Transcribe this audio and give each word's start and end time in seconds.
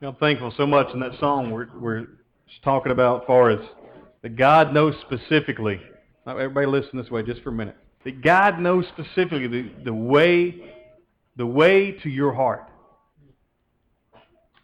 I'm 0.00 0.14
thankful 0.14 0.54
so 0.56 0.64
much 0.64 0.94
in 0.94 1.00
that 1.00 1.18
song 1.18 1.50
we're, 1.50 1.66
we're 1.76 2.06
talking 2.62 2.92
about 2.92 3.22
as 3.22 3.26
far 3.26 3.50
as 3.50 3.58
that 4.22 4.36
God 4.36 4.72
knows 4.72 4.94
specifically. 5.00 5.80
Everybody 6.24 6.68
listen 6.68 6.96
this 6.96 7.10
way 7.10 7.24
just 7.24 7.42
for 7.42 7.48
a 7.48 7.52
minute. 7.52 7.76
That 8.04 8.22
God 8.22 8.60
knows 8.60 8.86
specifically 8.86 9.48
the, 9.48 9.70
the 9.84 9.92
way 9.92 10.72
the 11.36 11.46
way 11.46 11.92
to 12.02 12.08
your 12.08 12.32
heart. 12.32 12.68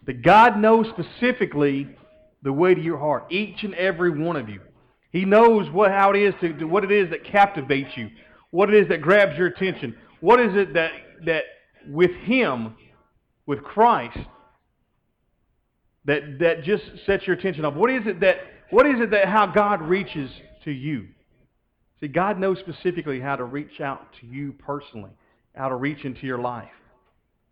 That 0.07 0.23
God 0.23 0.57
knows 0.57 0.87
specifically 0.91 1.89
the 2.43 2.53
way 2.53 2.77
to 2.77 2.81
your 2.81 2.99
heart. 2.99 3.27
Each 3.31 3.65
and 3.65 3.75
every 3.75 4.11
one 4.11 4.37
of 4.37 4.49
you. 4.49 4.61
He 5.11 5.25
knows 5.25 5.69
what 5.71 5.91
how 5.91 6.13
it 6.13 6.17
is 6.17 6.35
to, 6.43 6.53
to 6.59 6.65
what 6.65 6.85
it 6.85 6.93
is 6.93 7.11
that 7.11 7.25
captivates 7.25 7.97
you, 7.97 8.09
what 8.53 8.73
it 8.73 8.81
is 8.81 8.89
that 8.89 9.03
grabs 9.03 9.37
your 9.37 9.49
attention, 9.49 9.97
what 10.21 10.39
is 10.39 10.55
it 10.55 10.75
that 10.75 10.93
that 11.25 11.43
with 11.89 12.13
Him, 12.23 12.77
with 13.47 13.65
Christ, 13.65 14.19
that 16.07 16.39
that 16.41 16.65
just 16.65 16.85
sets 17.07 17.27
your 17.27 17.37
attention 17.37 17.65
up. 17.65 17.75
What 17.75 17.91
is 17.91 18.03
it 18.07 18.21
that 18.21 18.37
what 18.71 18.87
is 18.87 19.01
it 19.01 19.11
that 19.11 19.29
how 19.29 19.47
God 19.47 19.83
reaches 19.83 20.31
to 20.65 20.71
you? 20.71 21.09
See, 22.01 22.09
God 22.09 22.39
knows 22.39 22.59
specifically 22.59 23.21
how 23.21 23.37
to 23.37 23.45
reach 23.45 23.81
out 23.81 24.07
to 24.21 24.27
you 24.27 24.53
personally, 24.53 25.13
how 25.55 25.69
to 25.69 25.77
reach 25.77 26.05
into 26.05 26.27
your 26.27 26.39
life. 26.39 26.69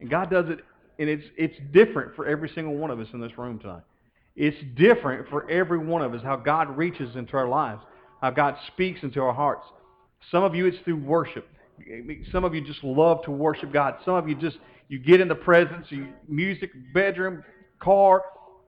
And 0.00 0.10
God 0.10 0.30
does 0.30 0.46
it, 0.48 0.58
and 0.98 1.08
it's, 1.08 1.24
it's 1.36 1.54
different 1.72 2.16
for 2.16 2.26
every 2.26 2.50
single 2.54 2.74
one 2.74 2.90
of 2.90 2.98
us 2.98 3.08
in 3.12 3.20
this 3.20 3.38
room 3.38 3.58
tonight. 3.58 3.82
It's 4.34 4.56
different 4.76 5.28
for 5.28 5.48
every 5.50 5.78
one 5.78 6.02
of 6.02 6.12
us 6.12 6.22
how 6.22 6.36
God 6.36 6.76
reaches 6.76 7.14
into 7.16 7.36
our 7.36 7.48
lives, 7.48 7.82
how 8.20 8.30
God 8.30 8.56
speaks 8.66 9.02
into 9.02 9.20
our 9.20 9.32
hearts. 9.32 9.64
Some 10.30 10.42
of 10.42 10.54
you, 10.54 10.66
it's 10.66 10.78
through 10.84 10.96
worship. 10.96 11.46
Some 12.30 12.44
of 12.44 12.54
you 12.54 12.60
just 12.62 12.82
love 12.82 13.22
to 13.24 13.30
worship 13.30 13.72
God. 13.72 13.96
Some 14.04 14.14
of 14.14 14.28
you 14.28 14.34
just, 14.34 14.58
you 14.88 14.98
get 14.98 15.20
in 15.20 15.28
the 15.28 15.34
presence, 15.34 15.86
you, 15.90 16.08
music, 16.28 16.70
bedroom, 16.92 17.44
car, 17.80 18.22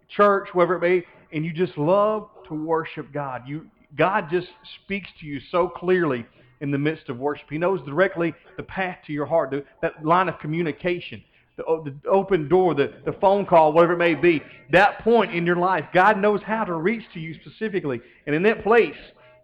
church, 0.09 0.49
wherever 0.53 0.77
it 0.77 0.81
may, 0.81 1.05
and 1.33 1.45
you 1.45 1.53
just 1.53 1.77
love 1.77 2.29
to 2.49 2.55
worship 2.55 3.13
God. 3.13 3.43
You, 3.47 3.67
God 3.97 4.29
just 4.31 4.49
speaks 4.85 5.09
to 5.21 5.27
you 5.27 5.41
so 5.51 5.69
clearly 5.69 6.27
in 6.61 6.71
the 6.71 6.79
midst 6.79 7.09
of 7.09 7.19
worship. 7.19 7.47
He 7.51 7.59
knows 7.59 7.81
directly 7.85 8.35
the 8.57 8.63
path 8.63 8.99
to 9.07 9.13
your 9.13 9.27
heart, 9.27 9.51
the, 9.51 9.65
that 9.83 10.05
line 10.05 10.29
of 10.29 10.39
communication, 10.39 11.23
the, 11.57 11.65
the 11.85 12.09
open 12.09 12.49
door, 12.49 12.75
the, 12.75 12.93
the 13.05 13.13
phone 13.15 13.47
call, 13.47 13.73
whatever 13.73 13.93
it 13.95 13.99
may 13.99 14.15
be. 14.15 14.43
That 14.73 15.01
point 15.01 15.35
in 15.35 15.45
your 15.45 15.57
life, 15.57 15.85
God 15.93 16.19
knows 16.19 16.41
how 16.43 16.65
to 16.65 16.75
reach 16.75 17.05
to 17.15 17.21
you 17.21 17.35
specifically. 17.35 18.01
And 18.27 18.35
in 18.35 18.43
that 18.45 18.63
place, 18.63 18.97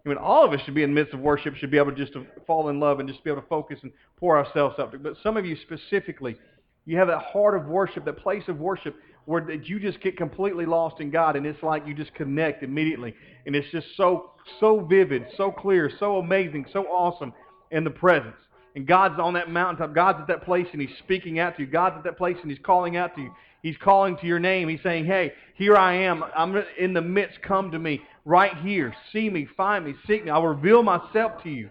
I 0.05 0.09
mean, 0.09 0.17
all 0.17 0.43
of 0.43 0.51
us 0.51 0.61
should 0.65 0.73
be 0.73 0.83
in 0.83 0.95
the 0.95 0.95
midst 0.95 1.13
of 1.13 1.19
worship, 1.19 1.55
should 1.55 1.69
be 1.69 1.77
able 1.77 1.91
to 1.91 1.97
just 1.97 2.13
to 2.13 2.25
fall 2.47 2.69
in 2.69 2.79
love 2.79 2.99
and 2.99 3.07
just 3.07 3.23
be 3.23 3.29
able 3.29 3.41
to 3.41 3.47
focus 3.47 3.79
and 3.83 3.91
pour 4.17 4.37
ourselves 4.37 4.79
up. 4.79 4.93
But 5.01 5.13
some 5.21 5.37
of 5.37 5.45
you 5.45 5.55
specifically, 5.61 6.37
you 6.85 6.97
have 6.97 7.07
that 7.07 7.19
heart 7.19 7.55
of 7.55 7.67
worship, 7.67 8.05
that 8.05 8.17
place 8.17 8.43
of 8.47 8.59
worship 8.59 8.95
where 9.25 9.41
that 9.41 9.67
you 9.67 9.79
just 9.79 10.01
get 10.01 10.17
completely 10.17 10.65
lost 10.65 10.99
in 10.99 11.11
God 11.11 11.35
and 11.35 11.45
it's 11.45 11.61
like 11.63 11.85
you 11.85 11.93
just 11.93 12.13
connect 12.15 12.63
immediately. 12.63 13.13
And 13.45 13.55
it's 13.55 13.69
just 13.71 13.87
so, 13.95 14.31
so 14.59 14.79
vivid, 14.81 15.25
so 15.37 15.51
clear, 15.51 15.91
so 15.99 16.17
amazing, 16.17 16.65
so 16.73 16.85
awesome 16.85 17.33
in 17.71 17.83
the 17.83 17.89
presence. 17.89 18.35
And 18.75 18.87
God's 18.87 19.19
on 19.19 19.33
that 19.33 19.49
mountaintop. 19.49 19.93
God's 19.93 20.19
at 20.21 20.27
that 20.27 20.43
place 20.43 20.67
and 20.71 20.81
He's 20.81 20.97
speaking 20.99 21.39
out 21.39 21.57
to 21.57 21.63
you. 21.63 21.67
God's 21.67 21.97
at 21.97 22.03
that 22.05 22.17
place 22.17 22.37
and 22.41 22.49
He's 22.49 22.61
calling 22.63 22.97
out 22.97 23.15
to 23.15 23.21
you. 23.21 23.31
He's 23.61 23.77
calling 23.77 24.17
to 24.17 24.25
your 24.25 24.39
name. 24.39 24.69
He's 24.69 24.81
saying, 24.81 25.05
hey, 25.05 25.33
here 25.55 25.75
I 25.75 25.93
am. 25.93 26.23
I'm 26.35 26.55
in 26.79 26.93
the 26.93 27.01
midst. 27.01 27.41
Come 27.43 27.71
to 27.71 27.79
me. 27.79 28.01
Right 28.25 28.55
here. 28.57 28.93
See 29.13 29.29
me. 29.29 29.47
Find 29.55 29.85
me. 29.85 29.93
Seek 30.07 30.25
me. 30.25 30.31
I'll 30.31 30.45
reveal 30.45 30.81
myself 30.81 31.43
to 31.43 31.49
you. 31.49 31.69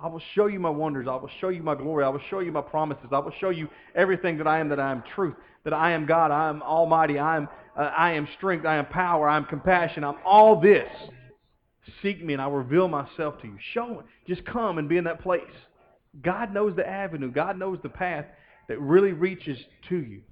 I 0.00 0.06
will 0.06 0.22
show 0.34 0.46
you 0.46 0.60
my 0.60 0.70
wonders. 0.70 1.08
I 1.08 1.16
will 1.16 1.30
show 1.40 1.48
you 1.48 1.62
my 1.62 1.74
glory. 1.74 2.04
I 2.04 2.08
will 2.08 2.20
show 2.30 2.38
you 2.40 2.52
my 2.52 2.60
promises. 2.60 3.06
I 3.10 3.18
will 3.18 3.32
show 3.40 3.50
you 3.50 3.68
everything 3.94 4.38
that 4.38 4.46
I 4.46 4.60
am, 4.60 4.68
that 4.68 4.78
I 4.78 4.92
am 4.92 5.02
truth 5.14 5.34
that 5.68 5.76
I 5.76 5.92
am 5.92 6.06
God, 6.06 6.30
I 6.30 6.48
am 6.48 6.62
almighty, 6.62 7.18
I 7.18 7.36
am, 7.36 7.48
uh, 7.76 7.92
I 7.96 8.12
am 8.12 8.26
strength, 8.38 8.64
I 8.64 8.76
am 8.76 8.86
power, 8.86 9.28
I 9.28 9.36
am 9.36 9.44
compassion, 9.44 10.02
I'm 10.02 10.16
all 10.24 10.58
this. 10.58 10.88
Seek 12.00 12.24
me 12.24 12.32
and 12.32 12.40
I 12.40 12.46
will 12.46 12.56
reveal 12.56 12.88
myself 12.88 13.40
to 13.42 13.46
you. 13.46 13.58
Show 13.72 14.00
it. 14.00 14.06
Just 14.26 14.46
come 14.46 14.78
and 14.78 14.88
be 14.88 14.96
in 14.96 15.04
that 15.04 15.20
place. 15.22 15.42
God 16.22 16.54
knows 16.54 16.74
the 16.74 16.88
avenue. 16.88 17.30
God 17.30 17.58
knows 17.58 17.78
the 17.82 17.90
path 17.90 18.24
that 18.68 18.80
really 18.80 19.12
reaches 19.12 19.58
to 19.90 19.96
you, 19.96 20.22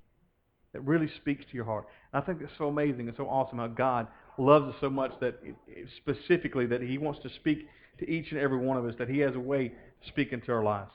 that 0.73 0.81
really 0.81 1.11
speaks 1.17 1.45
to 1.45 1.55
your 1.55 1.67
heart. 1.67 1.87
And 2.15 2.23
I 2.23 2.27
think 2.27 2.41
it's 2.41 2.53
so 2.57 2.69
amazing 2.69 3.09
and 3.09 3.17
so 3.17 3.27
awesome 3.27 3.59
how 3.59 3.67
God 3.67 4.07
loves 4.39 4.75
us 4.75 4.75
so 4.81 4.89
much 4.89 5.13
that 5.21 5.39
it, 5.43 5.55
it, 5.67 5.89
specifically 5.99 6.65
that 6.67 6.81
he 6.81 6.97
wants 6.97 7.21
to 7.25 7.29
speak 7.29 7.67
to 7.99 8.09
each 8.09 8.31
and 8.31 8.41
every 8.41 8.59
one 8.59 8.77
of 8.77 8.85
us, 8.85 8.95
that 8.99 9.09
he 9.09 9.19
has 9.21 9.35
a 9.35 9.41
way 9.41 9.69
to 9.69 10.09
speak 10.09 10.33
into 10.33 10.53
our 10.53 10.63
lives. 10.63 10.93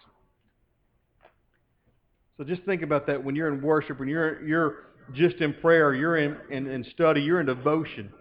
So 2.37 2.43
just 2.43 2.63
think 2.63 2.81
about 2.81 3.07
that 3.07 3.23
when 3.23 3.35
you're 3.35 3.53
in 3.53 3.61
worship, 3.61 3.99
when 3.99 4.09
you're 4.09 4.43
you're 4.43 4.75
just 5.13 5.37
in 5.37 5.53
prayer, 5.53 5.93
you're 5.93 6.17
in, 6.17 6.37
in, 6.49 6.67
in 6.67 6.83
study, 6.93 7.21
you're 7.21 7.39
in 7.39 7.45
devotion. 7.45 8.11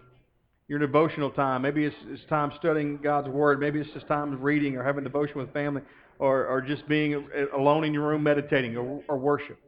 Your 0.67 0.79
devotional 0.79 1.31
time. 1.31 1.63
Maybe 1.63 1.83
it's, 1.85 1.95
it's 2.07 2.23
time 2.29 2.51
studying 2.57 2.97
God's 2.97 3.27
Word. 3.27 3.59
Maybe 3.59 3.79
it's 3.79 3.89
just 3.93 4.07
time 4.07 4.39
reading 4.41 4.77
or 4.77 4.83
having 4.83 5.03
devotion 5.03 5.37
with 5.37 5.51
family 5.51 5.81
or, 6.17 6.45
or 6.45 6.61
just 6.61 6.87
being 6.87 7.27
alone 7.53 7.83
in 7.83 7.93
your 7.93 8.07
room 8.07 8.23
meditating 8.23 8.77
or, 8.77 9.03
or 9.09 9.17
worship. 9.17 9.59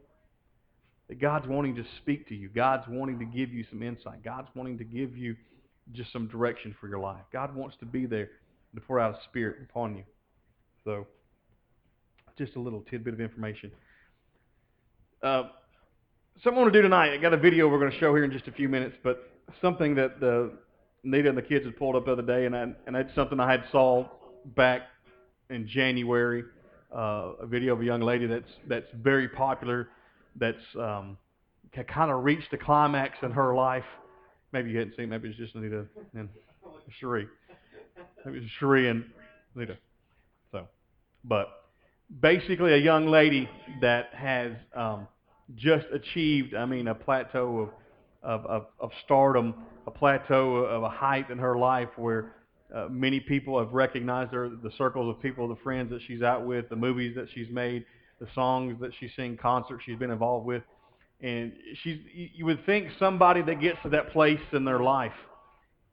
That 1.08 1.20
God's 1.20 1.46
wanting 1.46 1.74
to 1.76 1.84
speak 2.00 2.28
to 2.28 2.34
you. 2.34 2.48
God's 2.48 2.84
wanting 2.88 3.18
to 3.18 3.26
give 3.26 3.52
you 3.52 3.64
some 3.68 3.82
insight. 3.82 4.24
God's 4.24 4.48
wanting 4.54 4.78
to 4.78 4.84
give 4.84 5.16
you 5.16 5.36
just 5.92 6.10
some 6.10 6.26
direction 6.28 6.74
for 6.80 6.88
your 6.88 7.00
life. 7.00 7.22
God 7.32 7.54
wants 7.54 7.76
to 7.80 7.86
be 7.86 8.06
there 8.06 8.30
to 8.74 8.80
pour 8.80 9.00
out 9.00 9.14
a 9.14 9.24
spirit 9.24 9.56
upon 9.68 9.96
you. 9.96 10.04
So, 10.84 11.06
just 12.36 12.56
a 12.56 12.60
little 12.60 12.82
tidbit 12.90 13.14
of 13.14 13.20
information. 13.20 13.70
Uh, 15.22 15.44
something 16.42 16.58
I 16.58 16.62
want 16.62 16.72
to 16.72 16.78
do 16.78 16.82
tonight. 16.82 17.12
I 17.12 17.16
got 17.18 17.32
a 17.32 17.38
video 17.38 17.68
we're 17.68 17.78
going 17.78 17.92
to 17.92 17.98
show 17.98 18.14
here 18.14 18.24
in 18.24 18.32
just 18.32 18.48
a 18.48 18.52
few 18.52 18.68
minutes, 18.68 18.96
but 19.02 19.30
something 19.60 19.94
that 19.94 20.20
the 20.20 20.52
Nita 21.04 21.28
and 21.28 21.38
the 21.38 21.42
kids 21.42 21.64
had 21.64 21.76
pulled 21.76 21.96
up 21.96 22.06
the 22.06 22.12
other 22.12 22.22
day, 22.22 22.46
and 22.46 22.56
I, 22.56 22.66
and 22.86 22.96
it's 22.96 23.14
something 23.14 23.38
I 23.38 23.50
had 23.50 23.64
saw 23.70 24.06
back 24.56 24.82
in 25.50 25.68
January. 25.68 26.44
Uh, 26.94 27.32
a 27.40 27.46
video 27.46 27.74
of 27.74 27.80
a 27.80 27.84
young 27.84 28.00
lady 28.00 28.26
that's 28.26 28.50
that's 28.68 28.86
very 28.94 29.28
popular, 29.28 29.88
that's 30.36 30.62
um, 30.78 31.18
kind 31.88 32.10
of 32.10 32.22
reached 32.22 32.50
the 32.50 32.56
climax 32.56 33.18
in 33.22 33.32
her 33.32 33.54
life. 33.54 33.84
Maybe 34.52 34.70
you 34.70 34.78
hadn't 34.78 34.96
seen. 34.96 35.08
Maybe 35.08 35.28
it's 35.28 35.38
just 35.38 35.54
Anita 35.56 35.86
and 36.14 36.28
Cherie. 37.00 37.26
Cherie 38.58 38.88
and 38.88 39.04
Anita. 39.54 39.76
So, 40.52 40.66
but 41.24 41.48
basically 42.20 42.74
a 42.74 42.78
young 42.78 43.06
lady 43.06 43.48
that 43.80 44.12
has 44.14 44.52
um, 44.74 45.08
just 45.56 45.86
achieved, 45.92 46.54
I 46.54 46.66
mean, 46.66 46.88
a 46.88 46.94
plateau 46.94 47.70
of, 48.22 48.40
of, 48.40 48.46
of, 48.46 48.66
of 48.80 48.90
stardom, 49.04 49.54
a 49.86 49.90
plateau 49.90 50.56
of 50.56 50.82
a 50.82 50.88
height 50.88 51.30
in 51.30 51.38
her 51.38 51.56
life 51.58 51.90
where 51.96 52.32
uh, 52.74 52.88
many 52.90 53.20
people 53.20 53.58
have 53.58 53.72
recognized 53.72 54.32
her, 54.32 54.48
the 54.48 54.70
circles 54.76 55.14
of 55.14 55.22
people, 55.22 55.48
the 55.48 55.56
friends 55.62 55.90
that 55.90 56.00
she's 56.06 56.22
out 56.22 56.46
with, 56.46 56.68
the 56.68 56.76
movies 56.76 57.14
that 57.14 57.26
she's 57.34 57.48
made, 57.50 57.84
the 58.20 58.26
songs 58.34 58.76
that 58.80 58.90
she's 58.98 59.10
sing, 59.16 59.36
concerts 59.36 59.82
she's 59.84 59.98
been 59.98 60.10
involved 60.10 60.46
with. 60.46 60.62
And 61.20 61.52
she's, 61.82 61.98
you 62.12 62.44
would 62.44 62.64
think 62.66 62.88
somebody 62.98 63.42
that 63.42 63.60
gets 63.60 63.78
to 63.82 63.88
that 63.90 64.12
place 64.12 64.40
in 64.52 64.64
their 64.64 64.80
life 64.80 65.12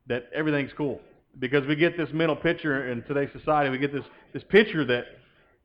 that 0.07 0.29
everything's 0.33 0.71
cool. 0.75 0.99
Because 1.39 1.65
we 1.65 1.75
get 1.75 1.97
this 1.97 2.09
mental 2.13 2.35
picture 2.35 2.91
in 2.91 3.03
today's 3.03 3.29
society, 3.31 3.69
we 3.69 3.77
get 3.77 3.93
this, 3.93 4.03
this 4.33 4.43
picture 4.49 4.85
that 4.85 5.05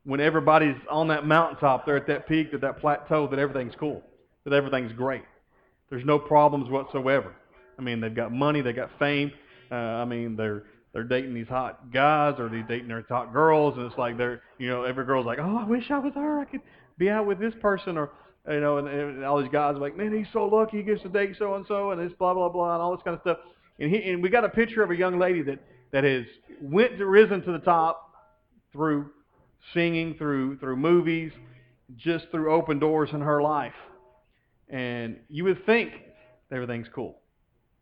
when 0.05 0.21
everybody's 0.21 0.77
on 0.89 1.09
that 1.09 1.25
mountaintop, 1.25 1.85
they're 1.85 1.97
at 1.97 2.07
that 2.07 2.27
peak, 2.27 2.53
at 2.53 2.61
that 2.61 2.79
plateau, 2.79 3.27
that 3.27 3.39
everything's 3.39 3.75
cool, 3.77 4.01
that 4.45 4.53
everything's 4.53 4.93
great. 4.93 5.23
There's 5.89 6.05
no 6.05 6.17
problems 6.17 6.69
whatsoever. 6.69 7.35
I 7.77 7.81
mean, 7.81 7.99
they've 7.99 8.15
got 8.15 8.31
money, 8.31 8.61
they've 8.61 8.75
got 8.75 8.89
fame. 8.99 9.31
Uh, 9.71 9.75
I 9.75 10.05
mean, 10.05 10.35
they're 10.35 10.63
they're 10.93 11.03
dating 11.03 11.33
these 11.33 11.47
hot 11.47 11.91
guys 11.91 12.35
or 12.39 12.49
they're 12.49 12.63
dating 12.63 12.87
their 12.87 13.05
hot 13.07 13.33
girls, 13.33 13.77
and 13.77 13.85
it's 13.85 13.97
like 13.97 14.17
they're 14.17 14.41
you 14.57 14.69
know 14.69 14.83
every 14.83 15.05
girl's 15.05 15.25
like, 15.25 15.39
oh, 15.39 15.57
I 15.57 15.65
wish 15.65 15.91
I 15.91 15.99
was 15.99 16.13
her. 16.15 16.39
I 16.39 16.45
could 16.45 16.61
be 16.97 17.09
out 17.09 17.27
with 17.27 17.39
this 17.39 17.53
person, 17.61 17.97
or 17.97 18.11
you 18.49 18.61
know, 18.61 18.77
and, 18.77 18.87
and 18.87 19.25
all 19.25 19.41
these 19.41 19.51
guys 19.51 19.75
are 19.75 19.79
like, 19.79 19.97
man, 19.97 20.17
he's 20.17 20.31
so 20.31 20.45
lucky, 20.45 20.77
he 20.77 20.83
gets 20.83 21.01
to 21.03 21.09
date 21.09 21.35
so 21.37 21.55
and 21.55 21.65
so, 21.67 21.91
and 21.91 22.01
this 22.01 22.17
blah 22.17 22.33
blah 22.33 22.49
blah, 22.49 22.73
and 22.73 22.81
all 22.81 22.95
this 22.95 23.03
kind 23.03 23.15
of 23.15 23.21
stuff. 23.21 23.37
And 23.79 23.91
he 23.93 24.09
and 24.09 24.23
we 24.23 24.29
got 24.29 24.43
a 24.43 24.49
picture 24.49 24.83
of 24.83 24.91
a 24.91 24.95
young 24.95 25.19
lady 25.19 25.41
that 25.43 25.59
that 25.91 26.03
has 26.03 26.25
went 26.61 26.97
to, 26.97 27.05
risen 27.05 27.41
to 27.43 27.51
the 27.51 27.59
top 27.59 28.13
through 28.71 29.09
singing, 29.73 30.15
through, 30.15 30.57
through 30.59 30.75
movies, 30.75 31.31
just 31.95 32.25
through 32.31 32.51
open 32.51 32.79
doors 32.79 33.09
in 33.13 33.21
her 33.21 33.41
life. 33.41 33.73
And 34.69 35.17
you 35.29 35.45
would 35.45 35.65
think 35.65 35.93
everything's 36.51 36.87
cool. 36.93 37.19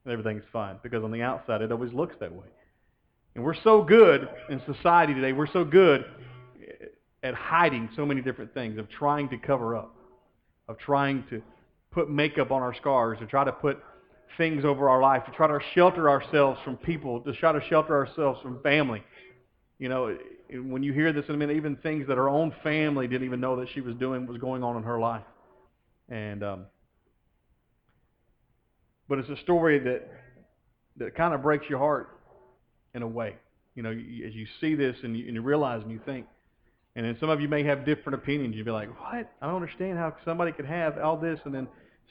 Everything's 0.07 0.44
fine. 0.53 0.77
Because 0.83 1.03
on 1.03 1.12
the 1.12 1.21
outside, 1.21 1.62
it 1.62 1.71
always 1.71 1.94
looks 1.94 2.15
that 2.19 2.31
way. 2.31 2.47
And 3.36 3.44
we're 3.44 3.59
so 3.63 3.81
good 3.81 4.30
in 4.50 4.62
society 4.65 5.13
today, 5.13 5.33
we're 5.33 5.51
so 5.51 5.65
good 5.65 6.06
at 7.24 7.33
hiding 7.33 7.89
so 7.95 8.06
many 8.06 8.21
different 8.21 8.53
things, 8.53 8.77
of 8.77 8.88
trying 8.89 9.27
to 9.30 9.38
cover 9.38 9.75
up, 9.75 9.95
of 10.68 10.77
trying 10.77 11.24
to 11.31 11.42
put 11.92 12.09
makeup 12.09 12.51
on 12.51 12.62
our 12.62 12.75
scars, 12.75 13.18
to 13.19 13.25
try 13.25 13.44
to 13.44 13.51
put 13.51 13.80
things 14.37 14.65
over 14.65 14.89
our 14.89 15.01
life, 15.01 15.25
to 15.25 15.31
try 15.31 15.47
to 15.47 15.59
shelter 15.73 16.09
ourselves 16.09 16.59
from 16.63 16.77
people, 16.77 17.21
to 17.21 17.33
try 17.33 17.51
to 17.51 17.61
shelter 17.67 17.95
ourselves 17.95 18.41
from 18.41 18.61
family. 18.61 19.03
You 19.79 19.89
know, 19.89 20.17
when 20.53 20.83
you 20.83 20.93
hear 20.93 21.11
this, 21.11 21.25
I 21.29 21.33
mean, 21.33 21.51
even 21.51 21.75
things 21.77 22.07
that 22.07 22.17
her 22.17 22.29
own 22.29 22.53
family 22.63 23.07
didn't 23.07 23.25
even 23.25 23.39
know 23.41 23.59
that 23.59 23.67
she 23.73 23.81
was 23.81 23.95
doing 23.95 24.25
was 24.25 24.37
going 24.37 24.63
on 24.63 24.77
in 24.77 24.83
her 24.83 24.99
life. 24.99 25.23
And 26.09 26.43
um, 26.43 26.65
but 29.09 29.19
it's 29.19 29.29
a 29.29 29.37
story 29.37 29.79
that 29.79 30.07
that 30.97 31.15
kind 31.15 31.33
of 31.33 31.41
breaks 31.41 31.65
your 31.69 31.79
heart 31.79 32.19
in 32.93 33.01
a 33.01 33.07
way. 33.07 33.35
You 33.75 33.83
know, 33.83 33.89
you, 33.89 34.25
as 34.25 34.33
you 34.33 34.45
see 34.61 34.75
this 34.75 34.95
and 35.03 35.17
you, 35.17 35.25
and 35.25 35.35
you 35.35 35.41
realize 35.41 35.81
and 35.81 35.91
you 35.91 35.99
think, 36.05 36.25
and 36.95 37.05
then 37.05 37.17
some 37.19 37.29
of 37.29 37.41
you 37.41 37.49
may 37.49 37.63
have 37.63 37.85
different 37.85 38.15
opinions. 38.15 38.55
You'd 38.55 38.65
be 38.65 38.71
like, 38.71 38.89
what? 39.01 39.31
I 39.41 39.47
don't 39.47 39.55
understand 39.55 39.97
how 39.97 40.15
somebody 40.23 40.53
could 40.53 40.65
have 40.65 40.97
all 40.97 41.17
this 41.17 41.39
and 41.43 41.53
then 41.53 41.67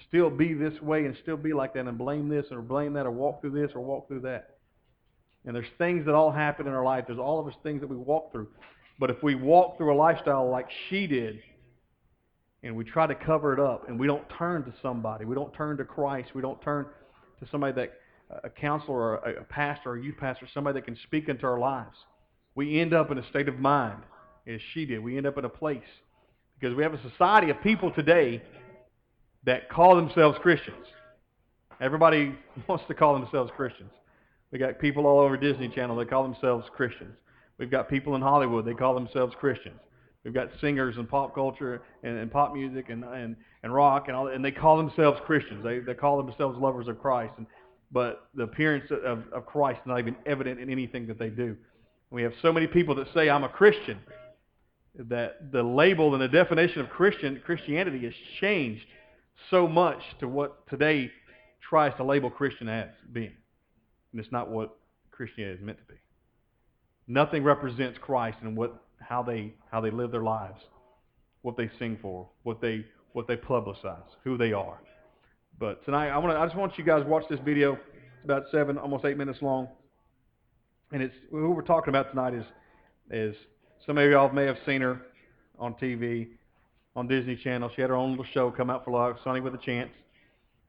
still 0.09 0.31
be 0.31 0.55
this 0.55 0.81
way 0.83 1.05
and 1.05 1.17
still 1.23 1.37
be 1.37 1.53
like 1.53 1.75
that 1.75 1.87
and 1.87 1.99
blame 1.99 2.29
this 2.29 2.47
or 2.51 2.63
blame 2.63 2.93
that 2.95 3.07
or 3.07 3.11
walk 3.11 3.41
through 3.41 3.61
this 3.61 3.71
or 3.75 3.81
walk 3.81 4.09
through 4.09 4.21
that. 4.21 4.51
And 5.47 5.55
there's 5.55 5.67
things 5.79 6.07
that 6.07 6.15
all 6.15 6.31
happen 6.31 6.67
in 6.67 6.73
our 6.73 6.85
life. 6.85 7.05
There's 7.07 7.19
all 7.19 7.39
of 7.39 7.47
us 7.47 7.55
things 7.63 7.81
that 7.81 7.87
we 7.89 7.97
walk 7.97 8.33
through. 8.33 8.49
But 8.99 9.11
if 9.11 9.23
we 9.23 9.35
walk 9.35 9.77
through 9.77 9.93
a 9.93 9.97
lifestyle 9.97 10.49
like 10.49 10.69
she 10.89 11.07
did, 11.07 11.41
and 12.63 12.75
we 12.75 12.85
try 12.85 13.07
to 13.07 13.15
cover 13.15 13.53
it 13.53 13.61
up, 13.61 13.89
and 13.89 14.01
we 14.01 14.07
don't 14.07 14.25
turn 14.39 14.65
to 14.65 14.73
somebody, 14.81 15.27
we 15.27 15.35
don't 15.35 15.53
turn 15.53 15.77
to 15.77 15.85
Christ, 15.85 16.31
we 16.35 16.41
don't 16.41 16.61
turn 16.63 16.87
to 17.41 17.49
somebody 17.51 17.75
that 17.75 17.93
a 18.43 18.49
counselor 18.49 18.97
or 18.97 19.15
a, 19.17 19.45
pastor 19.45 19.91
or 19.91 19.97
a 19.97 20.03
youth 20.03 20.17
pastor, 20.19 20.49
somebody 20.53 20.81
that 20.81 20.87
can 20.87 20.97
speak 21.05 21.29
into 21.29 21.45
our 21.47 21.59
lives, 21.59 21.97
we 22.55 22.81
end 22.81 22.95
up 22.95 23.11
in 23.11 23.19
a 23.19 23.29
state 23.29 23.49
of 23.49 23.59
mind 23.59 24.01
as 24.47 24.61
she 24.73 24.87
did. 24.87 25.01
We 25.01 25.17
end 25.17 25.27
up 25.27 25.37
in 25.39 25.45
a 25.45 25.49
place 25.49 25.83
because 26.59 26.75
we 26.75 26.83
have 26.83 26.95
a 26.95 27.11
society 27.11 27.51
of 27.51 27.61
people 27.63 27.91
today 27.91 28.43
that 29.45 29.69
call 29.69 29.97
themselves 29.97 30.39
Christians. 30.41 30.87
Everybody 31.81 32.35
wants 32.69 32.85
to 32.89 32.95
call 32.95 33.19
themselves 33.19 33.51
Christians. 33.57 33.91
We 34.51 34.59
got 34.59 34.79
people 34.79 35.07
all 35.07 35.21
over 35.21 35.37
Disney 35.37 35.69
Channel 35.69 35.97
that 35.97 36.09
call 36.09 36.23
themselves 36.23 36.67
Christians. 36.75 37.15
We've 37.59 37.71
got 37.71 37.89
people 37.89 38.15
in 38.17 38.23
Hollywood, 38.23 38.65
they 38.65 38.75
call 38.75 38.95
themselves 38.95 39.35
Christians. 39.39 39.81
We've 40.25 40.35
got 40.35 40.49
singers 40.61 40.97
and 40.97 41.09
pop 41.09 41.35
culture 41.35 41.83
and, 42.03 42.17
and 42.17 42.33
pop 42.33 42.55
music 42.55 42.89
and, 42.89 43.05
and, 43.05 43.37
and 43.63 43.75
rock 43.75 44.09
and 44.09 44.17
all, 44.17 44.29
and 44.29 44.45
they 44.45 44.51
call 44.51 44.79
themselves 44.79 45.21
Christians. 45.27 45.63
They, 45.63 45.81
they 45.81 45.95
call 45.95 46.23
themselves 46.23 46.59
lovers 46.59 46.89
of 46.89 46.99
Christ. 46.99 47.35
And, 47.37 47.47
but 47.93 48.29
the 48.35 48.45
appearance 48.45 48.91
of, 48.91 49.25
of 49.33 49.45
Christ 49.45 49.81
is 49.83 49.87
not 49.87 49.99
even 49.99 50.17
evident 50.25 50.61
in 50.61 50.71
anything 50.71 51.07
that 51.09 51.19
they 51.19 51.29
do. 51.29 51.57
We 52.11 52.23
have 52.23 52.33
so 52.41 52.53
many 52.53 52.67
people 52.67 52.95
that 52.95 53.09
say, 53.13 53.29
I'm 53.29 53.45
a 53.45 53.49
Christian, 53.49 53.99
that 54.97 55.53
the 55.53 55.63
label 55.63 56.15
and 56.15 56.23
the 56.23 56.29
definition 56.29 56.81
of 56.81 56.89
Christian 56.89 57.41
Christianity 57.45 58.05
has 58.05 58.15
changed 58.41 58.87
so 59.51 59.69
much 59.69 60.01
to 60.21 60.29
what 60.29 60.67
today 60.69 61.11
tries 61.69 61.95
to 61.97 62.05
label 62.05 62.31
Christian 62.31 62.69
as 62.69 62.89
being. 63.13 63.33
And 64.13 64.21
it's 64.21 64.33
not 64.33 64.51
what 64.51 64.77
Christianity 65.11 65.59
is 65.59 65.65
meant 65.65 65.79
to 65.79 65.85
be. 65.85 65.99
Nothing 67.07 67.43
represents 67.43 67.99
Christ 67.99 68.39
and 68.43 68.57
what 68.57 68.81
how 69.01 69.23
they 69.23 69.55
how 69.71 69.81
they 69.81 69.91
live 69.91 70.11
their 70.11 70.23
lives, 70.23 70.61
what 71.43 71.57
they 71.57 71.71
sing 71.79 71.99
for, 72.01 72.29
what 72.43 72.61
they 72.61 72.85
what 73.13 73.27
they 73.27 73.37
publicize, 73.37 74.03
who 74.23 74.37
they 74.37 74.53
are. 74.53 74.79
But 75.59 75.85
tonight 75.85 76.09
I 76.09 76.19
want 76.19 76.35
to 76.35 76.39
I 76.39 76.47
just 76.47 76.57
want 76.57 76.79
you 76.79 76.85
guys 76.85 77.03
to 77.03 77.09
watch 77.09 77.25
this 77.29 77.41
video. 77.45 77.75
It's 77.75 78.25
about 78.25 78.45
seven, 78.51 78.79
almost 78.79 79.05
eight 79.05 79.19
minutes 79.19 79.41
long. 79.43 79.69
And 80.93 81.03
it's 81.03 81.15
who 81.31 81.51
we're 81.51 81.63
talking 81.63 81.91
about 81.91 82.11
tonight 82.11 82.35
is 82.35 82.45
is 83.11 83.37
some 83.87 83.99
of 83.99 84.11
y'all 84.11 84.31
may 84.33 84.47
have 84.47 84.59
seen 84.65 84.81
her 84.81 85.01
on 85.59 85.75
TV, 85.75 86.29
on 86.97 87.09
Disney 87.09 87.37
Channel. 87.37 87.71
She 87.75 87.81
had 87.81 87.91
her 87.91 87.97
own 87.97 88.11
little 88.11 88.27
show 88.33 88.51
come 88.51 88.71
out 88.71 88.85
for 88.85 88.93
life, 88.93 89.17
Sonny 89.25 89.41
with 89.41 89.55
a 89.55 89.59
Chance. 89.59 89.91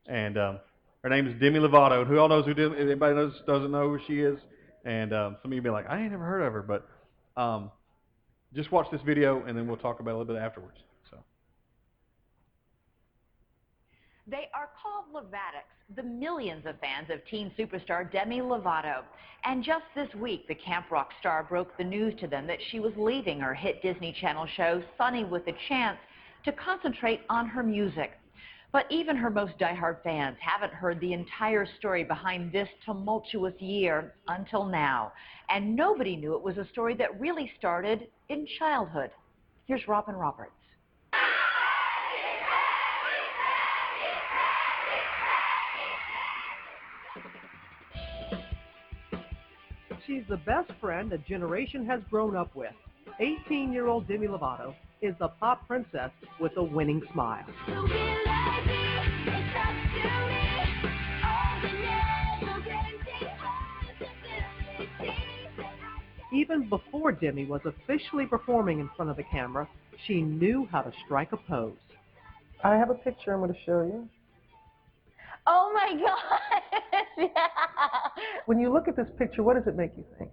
And 0.08 0.38
um, 0.38 0.60
her 1.04 1.10
name 1.10 1.28
is 1.28 1.40
Demi 1.40 1.60
Lovato. 1.60 2.02
And 2.02 2.08
who 2.08 2.18
all 2.18 2.30
knows 2.30 2.46
who 2.46 2.54
Demi, 2.54 2.78
anybody 2.80 3.16
knows 3.16 3.34
doesn't 3.46 3.72
know 3.72 3.90
who 3.90 4.00
she 4.08 4.22
is? 4.22 4.40
And 4.86 5.14
um, 5.14 5.38
some 5.42 5.52
of 5.52 5.56
you 5.56 5.62
be 5.62 5.70
like, 5.70 5.90
I 5.90 6.02
ain't 6.02 6.12
never 6.12 6.26
heard 6.26 6.42
of 6.42 6.54
her, 6.54 6.62
but 6.62 6.88
um, 7.40 7.72
just 8.54 8.72
watch 8.72 8.88
this 8.92 9.02
video 9.06 9.44
and 9.46 9.58
then 9.58 9.68
we'll 9.68 9.78
talk 9.78 10.00
about 10.00 10.12
it 10.12 10.14
a 10.14 10.18
little 10.18 10.34
bit 10.34 10.42
afterwards. 10.42 10.78
So. 11.10 11.18
They 14.28 14.48
are 14.54 14.70
called 14.82 15.06
Lovatics, 15.14 15.96
the 15.96 16.04
millions 16.04 16.66
of 16.66 16.80
fans 16.80 17.08
of 17.12 17.20
teen 17.30 17.52
superstar 17.58 18.12
Demi 18.12 18.42
Lovato. 18.42 19.02
And 19.44 19.64
just 19.64 19.86
this 19.96 20.10
week, 20.16 20.48
the 20.48 20.56
Camp 20.56 20.90
Rock 20.92 21.10
star 21.20 21.44
broke 21.44 21.78
the 21.78 21.84
news 21.84 22.14
to 22.20 22.28
them 22.28 22.48
that 22.48 22.58
she 22.72 22.80
was 22.80 22.94
leaving 22.98 23.40
her 23.40 23.54
hit 23.54 23.82
Disney 23.84 24.16
Channel 24.20 24.48
show, 24.56 24.82
Sonny 24.98 25.24
with 25.24 25.48
a 25.48 25.54
Chance, 25.68 25.98
to 26.46 26.52
concentrate 26.52 27.22
on 27.30 27.48
her 27.48 27.64
music. 27.64 28.12
But 28.72 28.86
even 28.92 29.16
her 29.16 29.30
most 29.30 29.58
diehard 29.58 30.04
fans 30.04 30.38
haven't 30.40 30.74
heard 30.74 31.00
the 31.00 31.14
entire 31.14 31.66
story 31.78 32.04
behind 32.04 32.52
this 32.52 32.68
tumultuous 32.86 33.54
year 33.60 34.14
until 34.28 34.66
now. 34.66 35.12
And 35.50 35.76
nobody 35.76 36.16
knew 36.16 36.36
it 36.36 36.42
was 36.42 36.58
a 36.58 36.68
story 36.70 36.94
that 36.96 37.20
really 37.20 37.52
started 37.58 38.08
in 38.30 38.46
childhood. 38.60 39.12
Here's 39.66 39.88
Robin 39.88 40.16
Roberts. 40.16 40.52
She's 50.06 50.24
the 50.30 50.38
best 50.38 50.70
friend 50.80 51.12
a 51.14 51.18
generation 51.18 51.86
has 51.88 52.02
grown 52.12 52.36
up 52.36 52.56
with. 52.56 52.74
18-year-old 53.20 54.08
Demi 54.08 54.28
Lovato 54.28 54.76
is 55.02 55.16
the 55.20 55.28
pop 55.28 55.68
princess 55.68 56.12
with 56.40 56.52
a 56.58 56.64
winning 56.64 57.02
smile. 57.14 57.46
Even 66.34 66.68
before 66.70 67.12
Demi 67.12 67.46
was 67.46 67.62
officially 67.66 68.26
performing 68.26 68.80
in 68.80 68.90
front 68.96 69.10
of 69.10 69.18
the 69.18 69.24
camera, 69.24 69.68
she 70.06 70.22
knew 70.22 70.68
how 70.72 70.82
to 70.82 70.92
strike 71.06 71.32
a 71.32 71.38
pose. 71.38 71.74
I 72.64 72.76
have 72.76 72.90
a 72.90 72.96
picture 72.96 73.34
I'm 73.34 73.40
going 73.40 73.54
to 73.54 73.60
show 73.66 73.84
you. 73.84 74.08
Oh 75.48 75.72
my 75.74 75.94
god! 75.94 77.02
yeah. 77.18 77.28
When 78.46 78.60
you 78.60 78.72
look 78.72 78.88
at 78.88 78.96
this 78.96 79.08
picture, 79.18 79.44
what 79.44 79.56
does 79.56 79.68
it 79.68 79.76
make 79.76 79.92
you 79.98 80.06
think? 80.18 80.32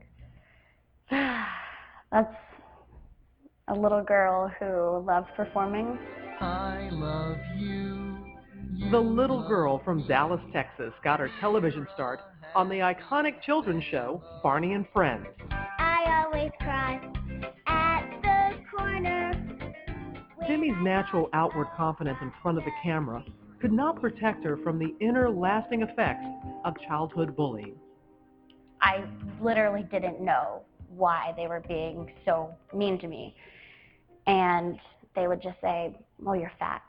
That's 2.13 2.35
a 3.69 3.75
little 3.75 4.03
girl 4.03 4.51
who 4.59 5.05
loves 5.07 5.29
performing. 5.37 5.99
I 6.41 6.89
love 6.91 7.37
you. 7.57 8.19
The 8.91 8.99
little 8.99 9.47
girl 9.47 9.81
from 9.85 10.07
Dallas, 10.09 10.41
Texas 10.53 10.93
got 11.05 11.21
her 11.21 11.31
television 11.41 11.87
start 11.95 12.21
on 12.55 12.69
the 12.69 12.77
iconic 12.77 13.41
children's 13.43 13.85
show 13.85 14.23
Barney 14.43 14.73
and 14.73 14.85
Friends. 14.93 15.27
I 15.79 16.25
always 16.25 16.51
cry 16.59 17.01
at 17.67 18.03
the 18.23 18.59
corner. 18.77 19.33
Demi's 20.49 20.77
natural 20.83 21.31
outward 21.33 21.69
confidence 21.77 22.19
in 22.21 22.33
front 22.43 22.59
of 22.59 22.65
the 22.65 22.73
camera 22.83 23.25
could 23.61 23.73
not 23.73 24.01
protect 24.01 24.45
her 24.45 24.57
from 24.65 24.81
the 24.81 24.93
inner 25.01 25.31
lasting 25.31 25.83
effects 25.83 26.27
of 26.65 26.75
childhood 26.89 27.37
bullying. 27.37 27.77
I 28.81 29.05
literally 29.41 29.87
didn't 29.93 30.21
know 30.21 30.63
why 30.89 31.33
they 31.37 31.47
were 31.47 31.63
being 31.69 32.13
so 32.25 32.51
mean 32.75 32.99
to 32.99 33.07
me. 33.07 33.35
And 34.27 34.79
they 35.15 35.27
would 35.29 35.43
just 35.43 35.61
say, 35.61 35.97
well, 36.19 36.37
you're 36.37 36.53
fat. 36.59 36.83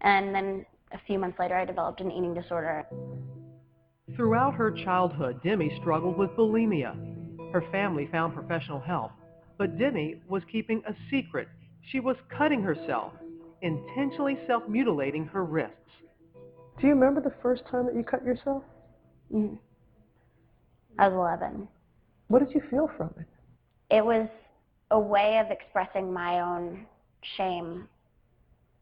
And 0.00 0.34
then 0.34 0.66
a 0.92 0.98
few 1.06 1.18
months 1.18 1.38
later, 1.38 1.56
I 1.56 1.64
developed 1.64 2.00
an 2.00 2.10
eating 2.10 2.34
disorder. 2.34 2.84
Throughout 4.16 4.54
her 4.54 4.70
childhood, 4.70 5.42
Demi 5.42 5.76
struggled 5.80 6.18
with 6.18 6.30
bulimia. 6.30 6.94
Her 7.52 7.64
family 7.70 8.08
found 8.10 8.34
professional 8.34 8.80
help, 8.80 9.12
but 9.58 9.78
Demi 9.78 10.20
was 10.28 10.42
keeping 10.50 10.82
a 10.86 10.94
secret. 11.10 11.48
She 11.90 12.00
was 12.00 12.16
cutting 12.36 12.62
herself, 12.62 13.12
intentionally 13.60 14.38
self-mutilating 14.46 15.26
her 15.26 15.44
wrists. 15.44 15.76
Do 16.80 16.86
you 16.86 16.94
remember 16.94 17.20
the 17.20 17.34
first 17.42 17.62
time 17.70 17.86
that 17.86 17.94
you 17.94 18.02
cut 18.02 18.24
yourself? 18.24 18.62
Mm. 19.32 19.58
I 20.98 21.08
was 21.08 21.38
11. 21.40 21.68
What 22.28 22.44
did 22.44 22.54
you 22.54 22.62
feel 22.70 22.90
from 22.96 23.14
it? 23.18 23.26
It 23.94 24.04
was 24.04 24.28
a 24.92 24.98
way 24.98 25.40
of 25.44 25.50
expressing 25.50 26.12
my 26.12 26.40
own 26.40 26.86
shame 27.36 27.88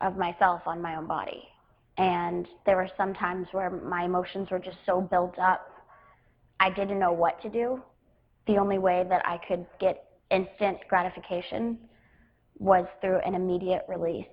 of 0.01 0.17
myself 0.17 0.63
on 0.67 0.83
my 0.83 0.97
own 0.97 1.07
body. 1.07 1.45
And 1.99 2.47
there 2.67 2.77
were 2.77 2.89
some 2.97 3.15
times 3.15 3.47
where 3.53 3.71
my 3.71 4.05
emotions 4.05 4.49
were 4.51 4.59
just 4.59 4.79
so 4.85 5.01
built 5.01 5.39
up, 5.39 5.67
I 6.59 6.71
didn't 6.71 6.99
know 6.99 7.13
what 7.13 7.41
to 7.43 7.49
do. 7.49 7.81
The 8.47 8.57
only 8.57 8.79
way 8.79 9.05
that 9.09 9.23
I 9.27 9.39
could 9.47 9.67
get 9.79 10.05
instant 10.31 10.79
gratification 10.89 11.79
was 12.59 12.87
through 13.01 13.19
an 13.19 13.35
immediate 13.35 13.85
release 13.89 14.27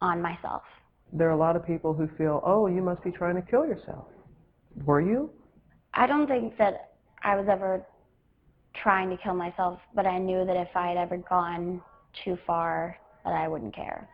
on 0.00 0.22
myself. 0.22 0.62
There 1.12 1.28
are 1.28 1.32
a 1.32 1.36
lot 1.36 1.56
of 1.56 1.66
people 1.66 1.94
who 1.94 2.08
feel, 2.16 2.42
oh, 2.44 2.66
you 2.66 2.82
must 2.82 3.02
be 3.02 3.10
trying 3.10 3.36
to 3.36 3.42
kill 3.42 3.66
yourself. 3.66 4.06
Were 4.84 5.00
you? 5.00 5.30
I 5.94 6.06
don't 6.06 6.26
think 6.26 6.56
that 6.58 6.92
I 7.22 7.36
was 7.36 7.46
ever 7.50 7.84
trying 8.82 9.10
to 9.10 9.16
kill 9.16 9.34
myself, 9.34 9.78
but 9.94 10.06
I 10.06 10.18
knew 10.18 10.44
that 10.44 10.56
if 10.56 10.68
I 10.74 10.88
had 10.88 10.96
ever 10.96 11.16
gone 11.18 11.80
too 12.24 12.38
far, 12.46 12.96
that 13.24 13.32
I 13.32 13.48
wouldn't 13.48 13.74
care. 13.74 14.08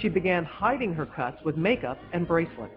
She 0.00 0.08
began 0.08 0.44
hiding 0.44 0.94
her 0.94 1.06
cuts 1.06 1.38
with 1.44 1.56
makeup 1.56 1.98
and 2.12 2.26
bracelets. 2.26 2.72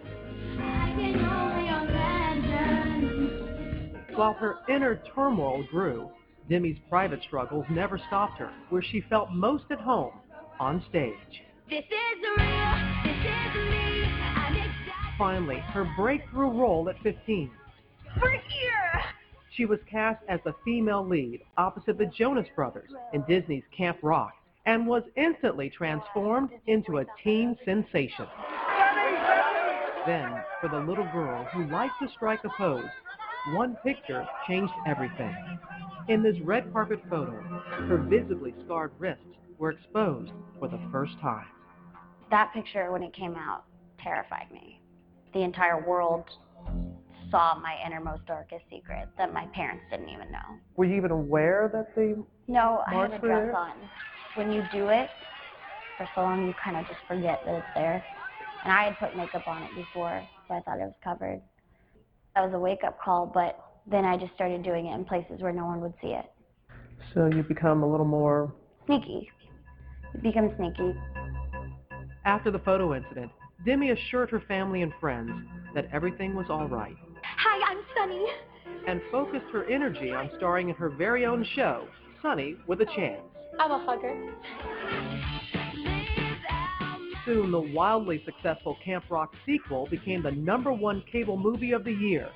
While 4.16 4.34
her 4.34 4.60
inner 4.70 5.02
turmoil 5.16 5.64
grew, 5.72 6.10
Demi's 6.50 6.78
private 6.90 7.22
struggles 7.24 7.66
never 7.70 7.98
stopped 8.08 8.40
her, 8.40 8.52
where 8.70 8.82
she 8.82 9.02
felt 9.10 9.32
most 9.32 9.66
at 9.72 9.80
home, 9.80 10.14
on 10.60 10.84
stage. 10.90 11.14
finally, 15.18 15.58
her 15.58 15.88
breakthrough 15.96 16.50
role 16.50 16.90
at 16.90 17.00
15. 17.04 17.52
We're 18.22 18.32
here! 18.32 19.04
She 19.62 19.66
was 19.66 19.80
cast 19.88 20.24
as 20.28 20.40
the 20.44 20.56
female 20.66 21.06
lead 21.06 21.44
opposite 21.56 22.00
the 22.00 22.08
Jonas 22.08 22.48
Brothers 22.56 22.90
in 23.14 23.22
Disney's 23.28 23.64
Camp 23.72 24.00
Rock 24.02 24.34
and 24.66 24.88
was 24.88 25.04
instantly 25.16 25.70
transformed 25.70 26.50
into 26.66 26.98
a 26.98 27.06
teen 27.24 27.56
sensation. 27.64 28.26
Then, 30.08 30.44
for 30.60 30.68
the 30.68 30.80
little 30.80 31.08
girl 31.14 31.44
who 31.54 31.70
liked 31.70 31.94
to 32.02 32.10
strike 32.10 32.44
a 32.44 32.50
pose, 32.58 32.90
one 33.54 33.78
picture 33.84 34.28
changed 34.48 34.74
everything. 34.88 35.38
In 36.08 36.24
this 36.24 36.40
red 36.40 36.74
carpet 36.74 37.00
photo, 37.08 37.40
her 37.88 37.98
visibly 38.10 38.56
scarred 38.66 38.94
wrists 38.98 39.24
were 39.60 39.70
exposed 39.70 40.32
for 40.58 40.70
the 40.70 40.80
first 40.92 41.20
time. 41.20 41.46
That 42.32 42.52
picture, 42.52 42.92
when 42.92 43.04
it 43.04 43.14
came 43.14 43.36
out, 43.36 43.66
terrified 44.00 44.50
me. 44.52 44.82
The 45.36 45.44
entire 45.44 45.88
world 45.88 46.26
saw 47.32 47.58
my 47.60 47.78
innermost, 47.86 48.26
darkest 48.28 48.66
secret 48.70 49.08
that 49.18 49.34
my 49.34 49.46
parents 49.48 49.84
didn't 49.90 50.10
even 50.10 50.32
know. 50.32 50.60
Were 50.76 50.86
you 50.86 50.98
even 50.98 51.12
aware 51.12 51.70
that 51.74 51.96
they... 51.96 52.16
No, 52.48 52.84
I 52.86 52.94
had 52.94 53.14
a 53.14 53.20
dress 53.20 53.22
there? 53.22 53.56
on. 53.56 53.72
When 54.36 54.52
you 54.52 54.64
do 54.72 54.90
it 54.90 55.10
for 55.98 56.08
so 56.14 56.22
long, 56.22 56.46
you 56.46 56.54
kind 56.64 56.78
of 56.78 56.86
just 56.88 57.00
forget 57.08 57.42
that 57.46 57.56
it's 57.56 57.68
there. 57.74 58.04
And 58.64 58.72
I 58.72 58.84
had 58.84 59.00
put 59.00 59.18
makeup 59.18 59.48
on 59.48 59.64
it 59.64 59.74
before, 59.76 60.28
so 60.48 60.54
I 60.54 60.62
thought 60.62 60.80
it 60.80 60.84
was 60.84 60.94
covered. 61.04 61.42
That 62.36 62.46
was 62.46 62.54
a 62.54 62.60
wake-up 62.60 63.00
call, 63.02 63.26
but 63.26 63.60
then 63.90 64.06
I 64.06 64.18
just 64.18 64.34
started 64.36 64.64
doing 64.64 64.88
it 64.88 64.94
in 64.94 65.06
places 65.06 65.42
where 65.42 65.52
no 65.52 65.66
one 65.66 65.82
would 65.82 65.94
see 66.02 66.10
it. 66.10 66.26
So 67.14 67.26
you 67.28 67.44
become 67.44 67.84
a 67.84 67.90
little 67.90 68.06
more... 68.06 68.54
Sneaky. 68.86 69.30
You 70.14 70.22
become 70.22 70.54
sneaky. 70.58 70.96
After 72.26 72.52
the 72.52 72.60
photo 72.60 72.96
incident, 72.96 73.32
Demi 73.66 73.92
assured 73.92 74.30
her 74.30 74.42
family 74.48 74.82
and 74.82 74.92
friends 75.00 75.32
that 75.74 75.88
everything 75.92 76.36
was 76.36 76.46
all 76.50 76.68
right 76.68 76.96
Hi, 77.44 77.72
I'm 77.72 77.82
Sonny. 77.96 78.26
and 78.88 79.02
focused 79.12 79.48
her 79.52 79.66
energy 79.66 80.12
on 80.12 80.30
starring 80.38 80.70
in 80.70 80.76
her 80.76 80.90
very 80.90 81.26
own 81.26 81.44
show, 81.56 81.88
Sonny 82.22 82.56
with 82.68 82.82
a 82.82 82.86
Chance. 82.86 83.22
I'm 83.60 83.72
a 83.72 83.84
hugger. 83.84 84.16
Soon, 87.26 87.52
the 87.52 87.60
wildly 87.60 88.22
successful 88.26 88.78
Camp 88.86 89.06
Rock 89.10 89.34
sequel 89.46 89.88
became 89.88 90.22
the 90.22 90.32
number 90.32 90.72
one 90.72 91.04
cable 91.12 91.36
movie 91.38 91.72
of 91.72 91.84
the 91.84 91.92
year. 91.92 92.30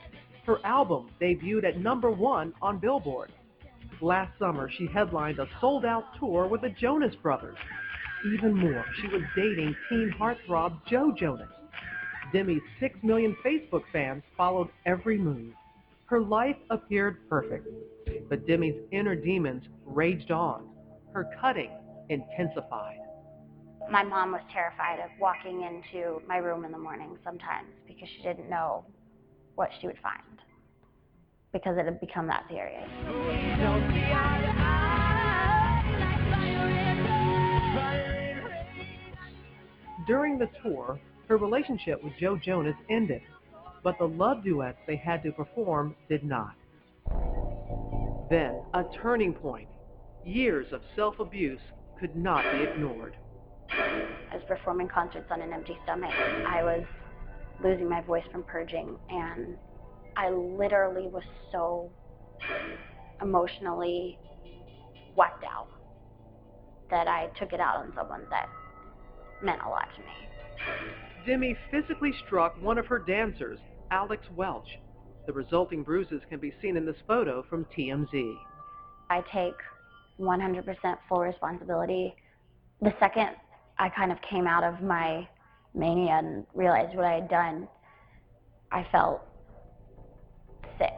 Her 0.46 0.58
album 0.66 1.10
debuted 1.22 1.66
at 1.66 1.80
number 1.80 2.10
one 2.10 2.54
on 2.62 2.80
Billboard. 2.80 3.32
Last 4.02 4.38
summer, 4.40 4.72
she 4.76 4.88
headlined 4.88 5.38
a 5.38 5.48
sold-out 5.62 6.04
tour 6.20 6.48
with 6.48 6.62
the 6.62 6.70
Jonas 6.70 7.16
Brothers. 7.22 7.58
Even 8.34 8.58
more, 8.58 8.86
she 9.02 9.08
was 9.08 9.22
dating 9.36 9.76
teen 9.90 10.14
heartthrob 10.20 10.80
Joe 10.90 11.14
Jonas. 11.16 11.50
Demi's 12.32 12.62
six 12.80 12.98
million 13.04 13.36
Facebook 13.46 13.84
fans 13.92 14.24
followed 14.36 14.70
every 14.86 15.18
move. 15.18 15.54
Her 16.06 16.22
life 16.22 16.58
appeared 16.70 17.28
perfect, 17.30 17.68
but 18.30 18.46
Demi's 18.46 18.76
inner 18.92 19.16
demons 19.16 19.64
raged 19.86 20.32
on. 20.32 20.68
Her 21.14 21.30
cutting 21.42 21.72
intensified. 22.10 23.00
My 23.90 24.04
mom 24.04 24.32
was 24.32 24.42
terrified 24.52 25.00
of 25.00 25.10
walking 25.20 25.62
into 25.62 26.22
my 26.28 26.38
room 26.38 26.66
in 26.66 26.72
the 26.72 26.78
morning 26.78 27.18
sometimes 27.24 27.70
because 27.88 28.08
she 28.16 28.24
didn't 28.24 28.50
know 28.50 28.86
what 29.56 29.70
she 29.80 29.88
would 29.88 30.00
find 30.02 30.22
because 31.54 31.78
it 31.78 31.86
had 31.86 32.00
become 32.02 32.28
that 32.28 32.44
serious. 32.50 32.84
During 40.06 40.38
the 40.38 40.50
tour, 40.62 41.00
her 41.28 41.38
relationship 41.38 42.04
with 42.04 42.14
Joe 42.20 42.38
Jonas 42.38 42.76
ended, 42.90 43.22
but 43.84 43.98
the 43.98 44.08
love 44.08 44.44
duets 44.44 44.78
they 44.88 44.96
had 44.96 45.24
to 45.24 45.32
perform 45.32 45.96
did 46.10 46.24
not. 46.24 46.56
Then, 48.30 48.62
a 48.74 48.84
turning 49.02 49.34
point. 49.34 49.68
Years 50.26 50.68
of 50.72 50.82
self-abuse 50.96 51.62
could 52.00 52.16
not 52.16 52.44
be 52.52 52.64
ignored. 52.64 53.16
I 53.70 54.34
was 54.34 54.44
performing 54.48 54.88
concerts 54.88 55.28
on 55.30 55.42
an 55.42 55.54
empty 55.54 55.78
stomach. 55.84 56.12
I 56.12 56.64
was 56.64 56.84
losing 57.64 57.88
my 57.88 58.02
voice 58.02 58.24
from 58.32 58.44
purging, 58.44 58.98
and 59.10 59.56
I 60.18 60.30
literally 60.30 61.08
was 61.08 61.24
so 61.52 61.92
emotionally 63.22 64.20
whacked 65.16 65.44
out 65.44 65.68
that 66.90 67.08
I 67.08 67.28
took 67.40 67.54
it 67.54 67.60
out 67.60 67.78
on 67.78 67.94
someone 67.96 68.24
that 68.30 68.50
meant 69.42 69.62
a 69.66 69.70
lot 69.70 69.88
to 69.96 70.02
me. 70.02 71.05
Demi 71.26 71.58
physically 71.72 72.14
struck 72.26 72.62
one 72.62 72.78
of 72.78 72.86
her 72.86 73.00
dancers, 73.00 73.60
Alex 73.90 74.26
Welch. 74.36 74.78
The 75.26 75.34
resulting 75.34 75.82
bruises 75.82 76.22
can 76.30 76.40
be 76.40 76.54
seen 76.62 76.78
in 76.78 76.86
this 76.86 76.98
photo 77.08 77.44
from 77.50 77.66
TMZ. 77.76 78.36
I 79.10 79.24
take 79.34 79.56
100% 80.20 80.98
full 81.10 81.20
responsibility. 81.20 82.16
The 82.82 82.94
second 83.00 83.30
I 83.80 83.90
kind 83.90 84.12
of 84.12 84.20
came 84.22 84.46
out 84.46 84.64
of 84.64 84.82
my 84.82 85.28
mania 85.74 86.20
and 86.24 86.46
realized 86.54 86.96
what 86.96 87.06
I 87.06 87.14
had 87.14 87.30
done, 87.30 87.68
I 88.72 88.86
felt 88.92 89.22
sick. 90.78 90.94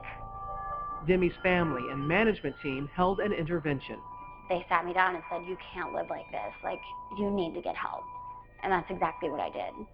Demi's 1.08 1.34
family 1.42 1.90
and 1.90 2.06
management 2.06 2.56
team 2.62 2.90
held 2.94 3.22
an 3.22 3.32
intervention. 3.32 3.98
They 4.50 4.66
sat 4.68 4.86
me 4.86 4.94
down 4.94 5.16
and 5.16 5.24
said, 5.32 5.42
you 5.48 5.58
can't 5.74 5.94
live 5.94 6.08
like 6.10 6.30
this. 6.32 6.54
Like, 6.64 6.80
you 7.18 7.32
need 7.32 7.54
to 7.54 7.62
get 7.62 7.76
help. 7.76 8.04
And 8.62 8.72
that's 8.72 8.90
exactly 8.90 9.30
what 9.30 9.40
I 9.40 9.50
did. 9.50 9.88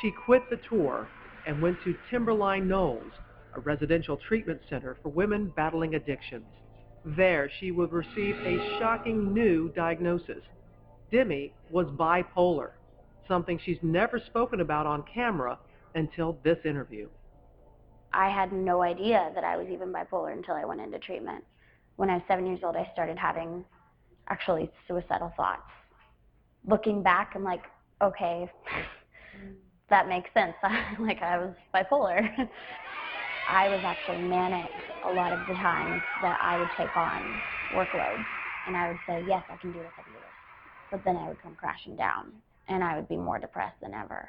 She 0.00 0.10
quit 0.10 0.48
the 0.48 0.60
tour 0.68 1.08
and 1.46 1.60
went 1.60 1.82
to 1.84 1.94
Timberline 2.10 2.68
Knolls, 2.68 3.12
a 3.54 3.60
residential 3.60 4.16
treatment 4.16 4.60
center 4.68 4.96
for 5.02 5.08
women 5.10 5.52
battling 5.56 5.94
addictions. 5.94 6.46
There, 7.04 7.50
she 7.58 7.70
would 7.70 7.92
receive 7.92 8.36
a 8.36 8.78
shocking 8.78 9.32
new 9.32 9.70
diagnosis. 9.70 10.42
Demi 11.10 11.52
was 11.70 11.86
bipolar, 11.88 12.70
something 13.26 13.58
she's 13.64 13.78
never 13.82 14.20
spoken 14.26 14.60
about 14.60 14.86
on 14.86 15.02
camera 15.12 15.58
until 15.94 16.38
this 16.44 16.58
interview. 16.64 17.08
I 18.12 18.28
had 18.28 18.52
no 18.52 18.82
idea 18.82 19.30
that 19.34 19.44
I 19.44 19.56
was 19.56 19.66
even 19.68 19.92
bipolar 19.92 20.32
until 20.32 20.54
I 20.54 20.64
went 20.64 20.80
into 20.80 20.98
treatment. 20.98 21.44
When 21.96 22.10
I 22.10 22.14
was 22.14 22.22
seven 22.28 22.46
years 22.46 22.60
old, 22.62 22.76
I 22.76 22.88
started 22.92 23.18
having 23.18 23.64
actually 24.28 24.70
suicidal 24.86 25.32
thoughts. 25.36 25.62
Looking 26.66 27.02
back, 27.02 27.32
I'm 27.34 27.44
like, 27.44 27.64
okay, 28.02 28.50
that 29.90 30.08
makes 30.08 30.30
sense. 30.32 30.54
like 30.98 31.22
I 31.22 31.38
was 31.38 31.54
bipolar. 31.74 32.48
I 33.46 33.68
was 33.68 33.80
actually 33.84 34.18
manic 34.18 34.70
a 35.02 35.10
lot 35.10 35.32
of 35.32 35.46
the 35.46 35.54
times 35.54 36.02
that 36.20 36.38
I 36.40 36.56
would 36.56 36.70
take 36.76 36.96
on 36.96 37.42
workloads. 37.72 38.26
And 38.66 38.76
I 38.76 38.88
would 38.88 39.00
say, 39.06 39.24
yes, 39.26 39.42
I 39.50 39.56
can 39.56 39.72
do 39.72 39.80
this, 39.80 39.92
I 39.98 40.02
can 40.02 40.12
do 40.12 40.18
this. 40.20 40.72
But 40.90 41.04
then 41.04 41.16
I 41.16 41.28
would 41.28 41.42
come 41.42 41.54
crashing 41.54 41.96
down 41.96 42.32
and 42.68 42.84
I 42.84 42.96
would 42.96 43.08
be 43.08 43.16
more 43.16 43.38
depressed 43.38 43.80
than 43.82 43.94
ever. 43.94 44.28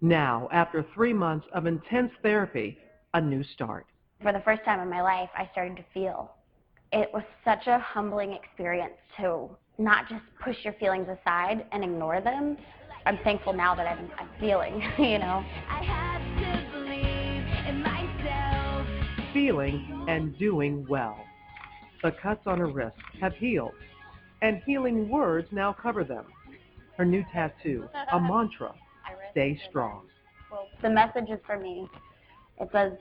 Now, 0.00 0.48
after 0.52 0.84
three 0.94 1.12
months 1.12 1.46
of 1.52 1.66
intense 1.66 2.12
therapy, 2.22 2.78
a 3.14 3.20
new 3.20 3.42
start. 3.42 3.86
For 4.22 4.32
the 4.32 4.40
first 4.40 4.64
time 4.64 4.80
in 4.80 4.88
my 4.88 5.02
life, 5.02 5.30
I 5.36 5.48
started 5.52 5.76
to 5.76 5.84
feel. 5.92 6.32
It 6.92 7.10
was 7.12 7.22
such 7.44 7.66
a 7.66 7.78
humbling 7.78 8.32
experience 8.32 8.94
to 9.18 9.50
not 9.78 10.08
just 10.08 10.22
push 10.42 10.56
your 10.62 10.74
feelings 10.74 11.08
aside 11.08 11.66
and 11.72 11.82
ignore 11.82 12.20
them. 12.20 12.56
I'm 13.06 13.18
thankful 13.24 13.52
now 13.52 13.74
that 13.74 13.86
I'm, 13.86 14.10
I'm 14.18 14.28
feeling, 14.38 14.82
you 14.98 15.18
know. 15.18 15.44
I 15.68 15.82
have 15.84 16.20
to 16.40 16.72
believe 16.72 17.66
in 17.66 17.82
myself. 17.82 18.86
feeling 19.32 20.04
and 20.08 20.36
doing 20.38 20.86
well. 20.88 21.24
The 22.02 22.12
cuts 22.12 22.42
on 22.46 22.58
her 22.58 22.66
wrists 22.66 22.98
have 23.20 23.34
healed, 23.34 23.74
and 24.42 24.62
healing 24.66 25.08
words 25.08 25.48
now 25.50 25.72
cover 25.72 26.04
them. 26.04 26.24
Her 26.96 27.04
new 27.04 27.24
tattoo, 27.32 27.88
a 28.12 28.20
mantra, 28.20 28.74
stay 29.32 29.60
strong. 29.68 30.06
Well, 30.50 30.68
the 30.82 30.90
message 30.90 31.30
is 31.30 31.38
for 31.46 31.58
me. 31.58 31.88
It 32.60 32.68
says, 32.72 32.92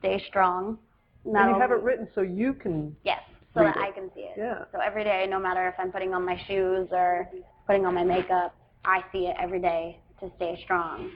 stay 0.00 0.22
strong. 0.28 0.78
And 1.24 1.50
you 1.50 1.60
have 1.60 1.72
it 1.72 1.82
written 1.82 2.08
so 2.14 2.20
you 2.20 2.54
can, 2.54 2.96
Yes, 3.04 3.20
so 3.54 3.60
Read 3.60 3.74
that 3.74 3.78
I 3.78 3.90
can 3.90 4.10
see 4.14 4.20
it. 4.20 4.34
Yeah. 4.38 4.64
So 4.72 4.78
every 4.80 5.04
day, 5.04 5.26
no 5.28 5.38
matter 5.38 5.66
if 5.68 5.74
I'm 5.78 5.90
putting 5.90 6.14
on 6.14 6.24
my 6.24 6.40
shoes 6.46 6.88
or 6.92 7.28
putting 7.66 7.84
on 7.86 7.94
my 7.94 8.04
makeup, 8.04 8.54
I 8.88 9.04
see 9.12 9.26
it 9.26 9.36
every 9.38 9.60
day 9.60 9.98
to 10.18 10.30
stay 10.36 10.58
strong. 10.64 11.10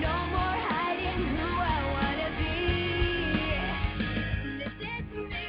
No 0.00 0.16
more 0.30 0.56
hiding 0.64 1.36
who 1.36 1.46
I 1.46 1.92
wanna 1.92 2.30
be. 2.38 2.64
This 4.64 4.72
is 4.80 5.28
me. 5.28 5.44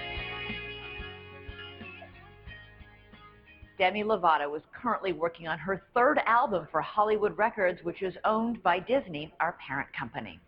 Demi 3.77 4.03
Lovato 4.03 4.57
is 4.57 4.63
currently 4.73 5.13
working 5.13 5.47
on 5.47 5.57
her 5.57 5.83
third 5.93 6.19
album 6.25 6.67
for 6.69 6.81
Hollywood 6.81 7.37
Records, 7.37 7.81
which 7.83 8.01
is 8.01 8.17
owned 8.25 8.61
by 8.61 8.79
Disney, 8.79 9.33
our 9.39 9.55
parent 9.65 9.87
company. 9.97 10.41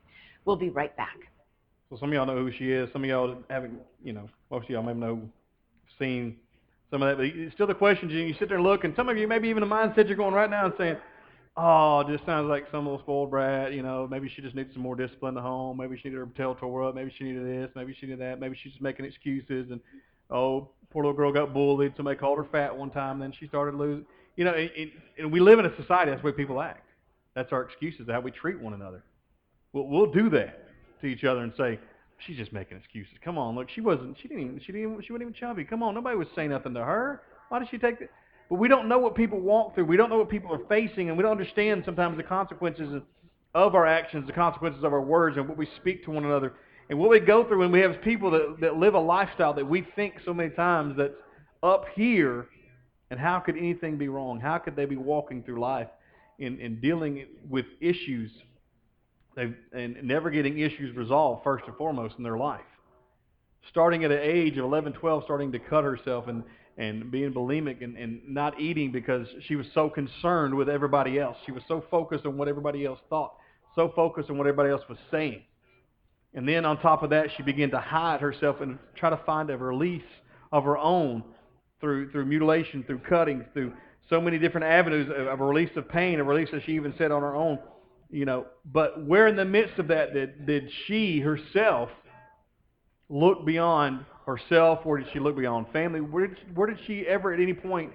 We'll 0.44 0.58
be 0.58 0.70
right 0.70 0.94
back. 0.98 1.15
So 1.89 1.96
some 1.96 2.10
of 2.10 2.13
y'all 2.13 2.25
know 2.25 2.36
who 2.36 2.51
she 2.51 2.74
is. 2.74 2.91
Some 2.91 3.06
of 3.06 3.10
y'all 3.10 3.38
haven't, 3.50 3.79
you 4.03 4.12
know, 4.12 4.27
most 4.51 4.65
of 4.65 4.70
y'all 4.70 4.84
maybe 4.84 5.00
know, 5.00 5.22
seen 5.98 6.36
some 6.91 7.01
of 7.01 7.10
that. 7.10 7.17
But 7.17 7.25
it's 7.25 7.53
still 7.53 7.67
the 7.67 7.74
questions, 7.74 8.12
you, 8.12 8.19
you 8.19 8.36
sit 8.39 8.48
there 8.48 8.58
and 8.58 8.65
look, 8.65 8.84
and 8.84 8.96
some 8.96 9.10
of 9.10 9.17
you 9.17 9.27
maybe 9.27 9.50
even 9.50 9.62
the 9.62 9.67
mindset 9.67 10.08
you're 10.08 10.17
going 10.17 10.34
right 10.34 10.50
now 10.50 10.65
and 10.65 10.74
saying, 10.77 10.98
oh, 11.58 12.03
just 12.08 12.25
sounds 12.25 12.48
like 12.48 12.65
some 12.72 12.86
little 12.86 13.00
spoiled 13.00 13.29
brat. 13.29 13.74
You 13.74 13.81
know, 13.81 14.08
maybe 14.10 14.31
she 14.34 14.41
just 14.41 14.55
needs 14.55 14.74
some 14.74 14.81
more 14.81 14.96
discipline 14.96 15.38
at 15.38 15.43
home. 15.43 15.77
Maybe 15.77 15.98
she 15.98 16.10
needed 16.10 16.19
her 16.19 16.27
tail 16.38 16.55
tore 16.55 16.84
up. 16.84 16.96
Maybe 16.96 17.13
she 17.17 17.25
needed 17.25 17.46
this. 17.46 17.69
Maybe 17.75 17.96
she 18.00 18.05
needed 18.05 18.22
that. 18.22 18.39
Maybe 18.39 18.58
she's 18.62 18.72
just 18.72 18.81
making 18.81 19.05
excuses. 19.05 19.72
And 19.72 19.81
oh, 20.29 20.69
poor 20.89 21.03
little 21.03 21.17
girl 21.17 21.31
got 21.34 21.53
bullied. 21.53 21.93
Somebody 21.98 22.17
called 22.17 22.38
her 22.38 22.48
fat 22.51 22.75
one 22.75 22.89
time. 22.89 23.19
Then 23.19 23.34
she 23.38 23.48
started 23.48 23.75
losing. 23.75 24.05
You 24.36 24.46
know, 24.46 24.53
and, 24.53 24.91
and- 25.17 25.31
we 25.31 25.39
live 25.39 25.60
in 25.60 25.65
a 25.65 25.75
society. 25.75 26.12
That's 26.12 26.22
the 26.22 26.27
way 26.27 26.31
people 26.34 26.62
act. 26.62 26.88
That's 27.36 27.51
our 27.51 27.62
excuses. 27.62 28.08
How 28.10 28.22
we 28.22 28.31
treat 28.31 28.60
one 28.60 28.74
another. 28.74 29.03
We'll, 29.74 29.88
we'll 29.88 30.12
do 30.12 30.29
that 30.31 30.65
to 31.01 31.08
each 31.08 31.24
other 31.24 31.41
and 31.41 31.53
say, 31.58 31.79
she's 32.26 32.38
just 32.38 32.54
making 32.54 32.78
excuses. 32.78 33.14
Come 33.24 33.38
on, 33.38 33.56
look, 33.56 33.70
she 33.70 33.82
wasn't. 33.82 34.18
She 34.22 34.28
didn't 34.28 34.44
even. 34.44 34.60
She 34.60 34.72
didn't. 34.72 34.92
Even, 34.92 35.04
she 35.04 35.12
wasn't 35.14 35.30
even 35.30 35.34
chubby. 35.34 35.64
Come 35.64 35.84
on, 35.84 35.94
nobody 35.94 36.18
would 36.18 36.28
say 36.36 36.48
nothing 36.48 36.74
to 36.74 36.84
her. 36.84 37.22
Why 37.50 37.60
did 37.60 37.70
she 37.70 37.78
take 37.78 38.02
it? 38.02 38.12
But 38.50 38.56
we 38.56 38.68
don't 38.68 38.88
know 38.88 38.98
what 38.98 39.16
people 39.16 39.40
walk 39.40 39.76
through. 39.76 39.86
We 39.86 39.98
don't 39.98 40.10
know 40.10 40.18
what 40.18 40.30
people 40.30 40.54
are 40.54 40.66
facing, 40.68 41.10
and 41.10 41.18
we 41.18 41.22
don't 41.22 41.32
understand 41.32 41.84
sometimes 41.86 42.18
the 42.18 42.24
consequences 42.24 43.02
of- 43.54 43.76
our 43.76 43.86
actions, 43.86 44.28
the 44.28 44.34
consequences 44.34 44.84
of 44.84 44.94
our 44.94 45.02
words, 45.02 45.38
and 45.38 45.48
what 45.48 45.58
we 45.58 45.68
speak 45.78 46.04
to 46.06 46.12
one 46.12 46.24
another, 46.24 46.54
and 46.90 46.98
what 47.00 47.10
we 47.10 47.20
go 47.20 47.44
through 47.44 47.60
when 47.60 47.72
we 47.72 47.80
have 47.80 48.02
people 48.02 48.32
that, 48.32 48.58
that 48.60 48.78
live 48.78 48.94
a 48.94 49.00
lifestyle 49.00 49.54
that 49.54 49.68
we 49.68 49.82
think 49.96 50.16
so 50.24 50.34
many 50.34 50.50
times 50.52 50.96
that's 50.98 51.14
up 51.64 51.86
here, 51.96 52.48
and 53.12 53.20
how 53.20 53.40
could 53.40 53.58
anything 53.58 53.98
be 53.98 54.08
wrong? 54.08 54.40
How 54.40 54.58
could 54.58 54.76
they 54.76 54.86
be 54.86 54.98
walking 54.98 55.44
through 55.44 55.60
life 55.60 55.88
and, 56.40 56.60
and 56.60 56.82
dealing 56.82 57.26
with 57.50 57.66
issues 57.82 58.32
they've, 59.39 59.55
and 59.74 60.03
never 60.03 60.29
getting 60.29 60.60
issues 60.60 60.96
resolved 60.96 61.43
first 61.43 61.65
and 61.67 61.75
foremost 61.77 62.15
in 62.17 62.24
their 62.24 62.38
life? 62.38 62.62
starting 63.69 64.03
at 64.03 64.12
an 64.12 64.19
age 64.22 64.58
of 64.58 64.65
11, 64.65 64.93
12, 64.93 65.24
starting 65.24 65.51
to 65.51 65.60
cut 65.60 65.84
herself 65.84 66.27
and, 66.27 66.43
and 66.77 67.12
being 67.12 67.34
bulimic 67.34 67.84
and, 67.84 67.98
and 67.98 68.22
not 68.27 68.60
eating 68.60 68.91
because 68.91 69.27
she 69.48 69.55
was 69.55 69.65
so 69.74 69.89
concerned 69.89 70.53
with 70.55 70.69
everybody 70.69 71.19
else. 71.19 71.38
She 71.46 71.51
was 71.51 71.63
so 71.67 71.84
focused 71.91 72.25
on 72.25 72.38
what 72.38 72.48
everybody 72.48 72.86
else 72.86 73.00
thought, 73.10 73.36
so 73.75 73.91
focused 73.96 74.29
on 74.29 74.38
what 74.38 74.48
everybody 74.48 74.69
else 74.69 74.84
was 74.89 74.98
saying. 75.12 75.43
And 76.34 76.48
then 76.48 76.65
on 76.65 76.79
top 76.79 77.03
of 77.03 77.10
that, 77.10 77.27
she 77.36 77.43
began 77.43 77.72
to 77.72 77.79
hide 77.79 78.22
herself 78.22 78.62
and 78.62 78.77
try 78.96 79.10
to 79.10 79.19
find 79.25 79.50
a 79.50 79.58
release 79.58 80.03
of 80.51 80.63
her 80.63 80.77
own 80.77 81.24
through, 81.81 82.12
through 82.12 82.25
mutilation, 82.25 82.84
through 82.84 83.00
cutting, 83.00 83.46
through 83.53 83.74
so 84.10 84.22
many 84.22 84.38
different 84.38 84.65
avenues 84.65 85.10
of, 85.10 85.27
of 85.27 85.39
a 85.39 85.46
release 85.46 85.75
of 85.75 85.89
pain, 85.89 86.19
a 86.19 86.24
release 86.24 86.50
that 86.51 86.63
she 86.65 86.74
even 86.74 86.93
said 86.98 87.12
on 87.12 87.22
her 87.22 87.36
own. 87.36 87.60
You 88.10 88.25
know, 88.25 88.46
but 88.66 89.06
where 89.06 89.28
in 89.28 89.36
the 89.36 89.46
midst 89.46 89.78
of 89.78 89.88
that 89.89 90.13
did, 90.13 90.46
did 90.48 90.70
she 90.88 91.20
herself 91.20 91.89
look 93.08 93.46
beyond 93.46 94.06
herself? 94.25 94.84
Where 94.84 95.00
did 95.00 95.08
she 95.13 95.20
look 95.20 95.38
beyond 95.38 95.68
family? 95.72 96.01
Where 96.01 96.28
did, 96.28 96.38
where 96.56 96.68
did 96.68 96.80
she 96.88 97.06
ever 97.08 97.34
at 97.34 97.39
any 97.39 97.54
point 97.54 97.92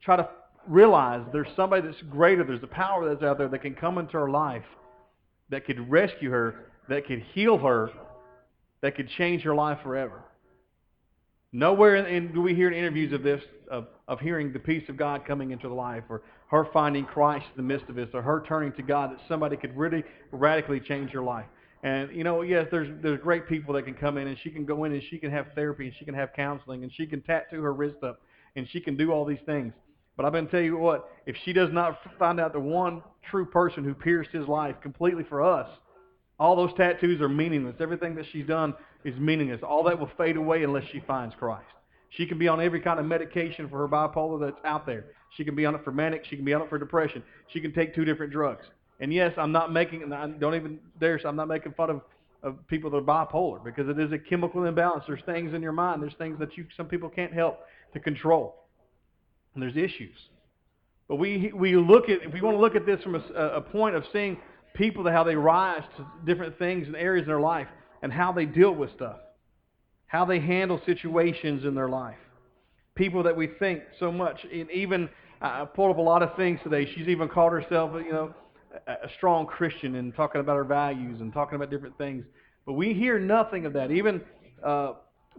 try 0.00 0.16
to 0.16 0.28
realize 0.68 1.24
there's 1.32 1.48
somebody 1.56 1.86
that's 1.86 2.00
greater, 2.02 2.44
there's 2.44 2.62
a 2.62 2.68
power 2.68 3.08
that's 3.08 3.22
out 3.22 3.38
there 3.38 3.48
that 3.48 3.62
can 3.62 3.74
come 3.74 3.98
into 3.98 4.12
her 4.12 4.30
life, 4.30 4.64
that 5.50 5.64
could 5.64 5.90
rescue 5.90 6.30
her, 6.30 6.66
that 6.88 7.06
could 7.06 7.24
heal 7.34 7.58
her, 7.58 7.90
that 8.80 8.94
could 8.94 9.08
change 9.08 9.42
her 9.42 9.54
life 9.54 9.78
forever? 9.82 10.22
Nowhere 11.52 11.96
in, 11.96 12.06
in, 12.06 12.32
do 12.32 12.40
we 12.40 12.54
hear 12.54 12.68
in 12.68 12.74
interviews 12.74 13.12
of 13.12 13.22
this, 13.22 13.42
of, 13.70 13.88
of 14.08 14.20
hearing 14.20 14.52
the 14.52 14.58
peace 14.58 14.88
of 14.88 14.96
God 14.96 15.26
coming 15.26 15.50
into 15.50 15.68
the 15.68 15.74
life, 15.74 16.04
or 16.08 16.22
her 16.50 16.66
finding 16.72 17.04
Christ 17.04 17.46
in 17.54 17.56
the 17.56 17.74
midst 17.74 17.88
of 17.88 17.94
this, 17.94 18.08
or 18.14 18.22
her 18.22 18.42
turning 18.46 18.72
to 18.72 18.82
God, 18.82 19.12
that 19.12 19.20
somebody 19.28 19.56
could 19.56 19.76
really 19.76 20.02
radically 20.30 20.80
change 20.80 21.10
her 21.10 21.22
life. 21.22 21.46
And 21.82 22.14
you 22.14 22.24
know, 22.24 22.42
yes, 22.42 22.68
there's 22.70 22.88
there's 23.02 23.20
great 23.20 23.48
people 23.48 23.74
that 23.74 23.84
can 23.84 23.94
come 23.94 24.16
in 24.16 24.28
and 24.28 24.38
she 24.42 24.50
can 24.50 24.64
go 24.64 24.84
in 24.84 24.92
and 24.92 25.02
she 25.10 25.18
can 25.18 25.30
have 25.30 25.46
therapy 25.54 25.86
and 25.86 25.94
she 25.98 26.04
can 26.04 26.14
have 26.14 26.32
counseling 26.32 26.84
and 26.84 26.92
she 26.92 27.06
can 27.06 27.20
tattoo 27.22 27.60
her 27.60 27.74
wrist 27.74 27.96
up 28.04 28.20
and 28.54 28.68
she 28.70 28.80
can 28.80 28.96
do 28.96 29.10
all 29.10 29.24
these 29.24 29.40
things. 29.46 29.72
But 30.16 30.26
I'm 30.26 30.32
going 30.32 30.46
to 30.46 30.50
tell 30.50 30.60
you 30.60 30.76
what, 30.76 31.10
if 31.26 31.36
she 31.44 31.52
does 31.52 31.70
not 31.72 31.98
find 32.18 32.38
out 32.38 32.52
the 32.52 32.60
one 32.60 33.02
true 33.30 33.46
person 33.46 33.82
who 33.82 33.94
pierced 33.94 34.30
his 34.30 34.46
life 34.46 34.76
completely 34.80 35.24
for 35.24 35.42
us, 35.42 35.68
all 36.42 36.56
those 36.56 36.74
tattoos 36.76 37.20
are 37.20 37.28
meaningless. 37.28 37.76
Everything 37.78 38.16
that 38.16 38.26
she's 38.32 38.46
done 38.46 38.74
is 39.04 39.16
meaningless. 39.16 39.60
All 39.62 39.84
that 39.84 39.96
will 39.98 40.10
fade 40.18 40.36
away 40.36 40.64
unless 40.64 40.82
she 40.90 40.98
finds 41.06 41.36
Christ. 41.36 41.64
She 42.10 42.26
can 42.26 42.36
be 42.36 42.48
on 42.48 42.60
every 42.60 42.80
kind 42.80 42.98
of 42.98 43.06
medication 43.06 43.68
for 43.68 43.78
her 43.78 43.88
bipolar 43.88 44.40
that's 44.40 44.60
out 44.64 44.84
there. 44.84 45.04
She 45.36 45.44
can 45.44 45.54
be 45.54 45.64
on 45.64 45.76
it 45.76 45.84
for 45.84 45.92
manic. 45.92 46.24
She 46.28 46.34
can 46.34 46.44
be 46.44 46.52
on 46.52 46.60
it 46.60 46.68
for 46.68 46.80
depression. 46.80 47.22
She 47.52 47.60
can 47.60 47.72
take 47.72 47.94
two 47.94 48.04
different 48.04 48.32
drugs. 48.32 48.64
And 48.98 49.14
yes, 49.14 49.32
I'm 49.36 49.52
not 49.52 49.72
making, 49.72 50.12
I 50.12 50.26
don't 50.26 50.56
even 50.56 50.80
dare, 50.98 51.20
so 51.20 51.28
I'm 51.28 51.36
not 51.36 51.46
making 51.46 51.74
fun 51.74 51.90
of, 51.90 52.00
of 52.42 52.66
people 52.66 52.90
that 52.90 52.96
are 52.96 53.02
bipolar 53.02 53.62
because 53.62 53.88
it 53.88 54.00
is 54.00 54.10
a 54.10 54.18
chemical 54.18 54.64
imbalance. 54.64 55.04
There's 55.06 55.22
things 55.24 55.54
in 55.54 55.62
your 55.62 55.72
mind. 55.72 56.02
There's 56.02 56.14
things 56.18 56.40
that 56.40 56.56
you, 56.56 56.66
some 56.76 56.86
people 56.86 57.08
can't 57.08 57.32
help 57.32 57.60
to 57.94 58.00
control. 58.00 58.64
And 59.54 59.62
there's 59.62 59.76
issues. 59.76 60.16
But 61.06 61.16
we, 61.16 61.52
we 61.54 61.76
look 61.76 62.08
at, 62.08 62.22
if 62.22 62.32
we 62.32 62.40
want 62.40 62.56
to 62.56 62.60
look 62.60 62.74
at 62.74 62.84
this 62.84 63.00
from 63.02 63.14
a, 63.14 63.18
a 63.18 63.60
point 63.60 63.94
of 63.94 64.02
seeing 64.12 64.38
people, 64.74 65.04
to 65.04 65.12
how 65.12 65.24
they 65.24 65.36
rise 65.36 65.82
to 65.96 66.06
different 66.24 66.58
things 66.58 66.86
and 66.86 66.96
areas 66.96 67.24
in 67.24 67.28
their 67.28 67.40
life 67.40 67.68
and 68.02 68.12
how 68.12 68.32
they 68.32 68.44
deal 68.44 68.74
with 68.74 68.90
stuff, 68.94 69.18
how 70.06 70.24
they 70.24 70.40
handle 70.40 70.80
situations 70.84 71.64
in 71.64 71.74
their 71.74 71.88
life. 71.88 72.16
People 72.94 73.22
that 73.22 73.36
we 73.36 73.46
think 73.46 73.82
so 73.98 74.12
much, 74.12 74.44
and 74.52 74.70
even 74.70 75.08
I 75.40 75.64
pulled 75.64 75.90
up 75.90 75.98
a 75.98 76.02
lot 76.02 76.22
of 76.22 76.36
things 76.36 76.60
today. 76.62 76.90
She's 76.94 77.08
even 77.08 77.28
called 77.28 77.52
herself, 77.52 77.92
you 77.94 78.12
know, 78.12 78.34
a 78.86 79.08
strong 79.16 79.46
Christian 79.46 79.96
and 79.96 80.14
talking 80.14 80.40
about 80.40 80.56
her 80.56 80.64
values 80.64 81.20
and 81.20 81.32
talking 81.32 81.56
about 81.56 81.70
different 81.70 81.96
things. 81.98 82.24
But 82.64 82.74
we 82.74 82.94
hear 82.94 83.18
nothing 83.18 83.66
of 83.66 83.72
that. 83.72 83.90
Even 83.90 84.20
uh, 84.64 84.92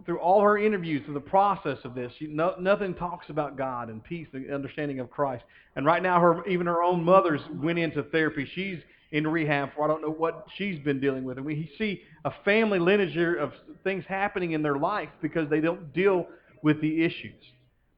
through 0.04 0.18
all 0.18 0.40
her 0.42 0.58
interviews, 0.58 1.02
through 1.04 1.14
the 1.14 1.20
process 1.20 1.78
of 1.84 1.94
this, 1.94 2.12
she, 2.18 2.26
no, 2.26 2.54
nothing 2.60 2.94
talks 2.94 3.30
about 3.30 3.56
God 3.56 3.88
and 3.88 4.04
peace 4.04 4.28
and 4.32 4.52
understanding 4.52 5.00
of 5.00 5.10
Christ. 5.10 5.44
And 5.76 5.86
right 5.86 6.02
now, 6.02 6.20
her 6.20 6.46
even 6.46 6.66
her 6.66 6.82
own 6.82 7.02
mother's 7.02 7.40
went 7.62 7.78
into 7.78 8.02
therapy. 8.02 8.48
She's 8.54 8.78
in 9.12 9.26
rehab 9.26 9.74
for. 9.74 9.84
I 9.84 9.88
don't 9.88 10.02
know 10.02 10.10
what 10.10 10.46
she's 10.56 10.78
been 10.80 11.00
dealing 11.00 11.24
with. 11.24 11.36
And 11.36 11.46
we 11.46 11.70
see 11.78 12.02
a 12.24 12.32
family 12.44 12.78
lineage 12.78 13.16
of 13.38 13.52
things 13.82 14.04
happening 14.08 14.52
in 14.52 14.62
their 14.62 14.76
life 14.76 15.10
because 15.22 15.48
they 15.48 15.60
don't 15.60 15.92
deal 15.92 16.26
with 16.62 16.80
the 16.80 17.04
issues. 17.04 17.40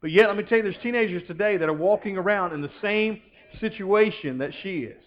But 0.00 0.10
yet, 0.10 0.28
let 0.28 0.36
me 0.36 0.42
tell 0.44 0.58
you, 0.58 0.64
there's 0.64 0.76
teenagers 0.82 1.22
today 1.26 1.56
that 1.56 1.68
are 1.68 1.72
walking 1.72 2.16
around 2.16 2.52
in 2.52 2.60
the 2.60 2.70
same 2.82 3.22
situation 3.60 4.38
that 4.38 4.52
she 4.62 4.80
is. 4.80 5.02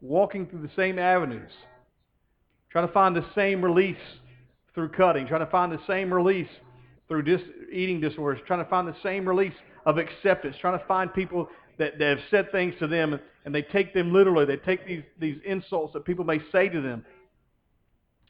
Walking 0.00 0.46
through 0.46 0.62
the 0.62 0.70
same 0.76 0.98
avenues, 0.98 1.50
trying 2.70 2.86
to 2.86 2.92
find 2.92 3.14
the 3.14 3.26
same 3.34 3.62
release 3.62 3.96
through 4.74 4.90
cutting, 4.90 5.26
trying 5.26 5.44
to 5.44 5.50
find 5.50 5.72
the 5.72 5.80
same 5.86 6.12
release 6.12 6.48
through 7.08 7.22
dis- 7.22 7.42
eating 7.72 8.00
disorders, 8.00 8.40
trying 8.46 8.62
to 8.62 8.70
find 8.70 8.86
the 8.86 8.96
same 9.02 9.28
release 9.28 9.54
of 9.86 9.98
acceptance, 9.98 10.54
trying 10.60 10.78
to 10.78 10.84
find 10.86 11.12
people 11.12 11.48
that, 11.78 11.98
that 11.98 12.18
have 12.18 12.26
said 12.30 12.52
things 12.52 12.74
to 12.78 12.86
them 12.86 13.18
and 13.48 13.54
they 13.54 13.62
take 13.62 13.94
them 13.94 14.12
literally. 14.12 14.44
They 14.44 14.58
take 14.58 14.86
these, 14.86 15.02
these 15.18 15.38
insults 15.42 15.94
that 15.94 16.04
people 16.04 16.22
may 16.22 16.38
say 16.52 16.68
to 16.68 16.82
them 16.82 17.02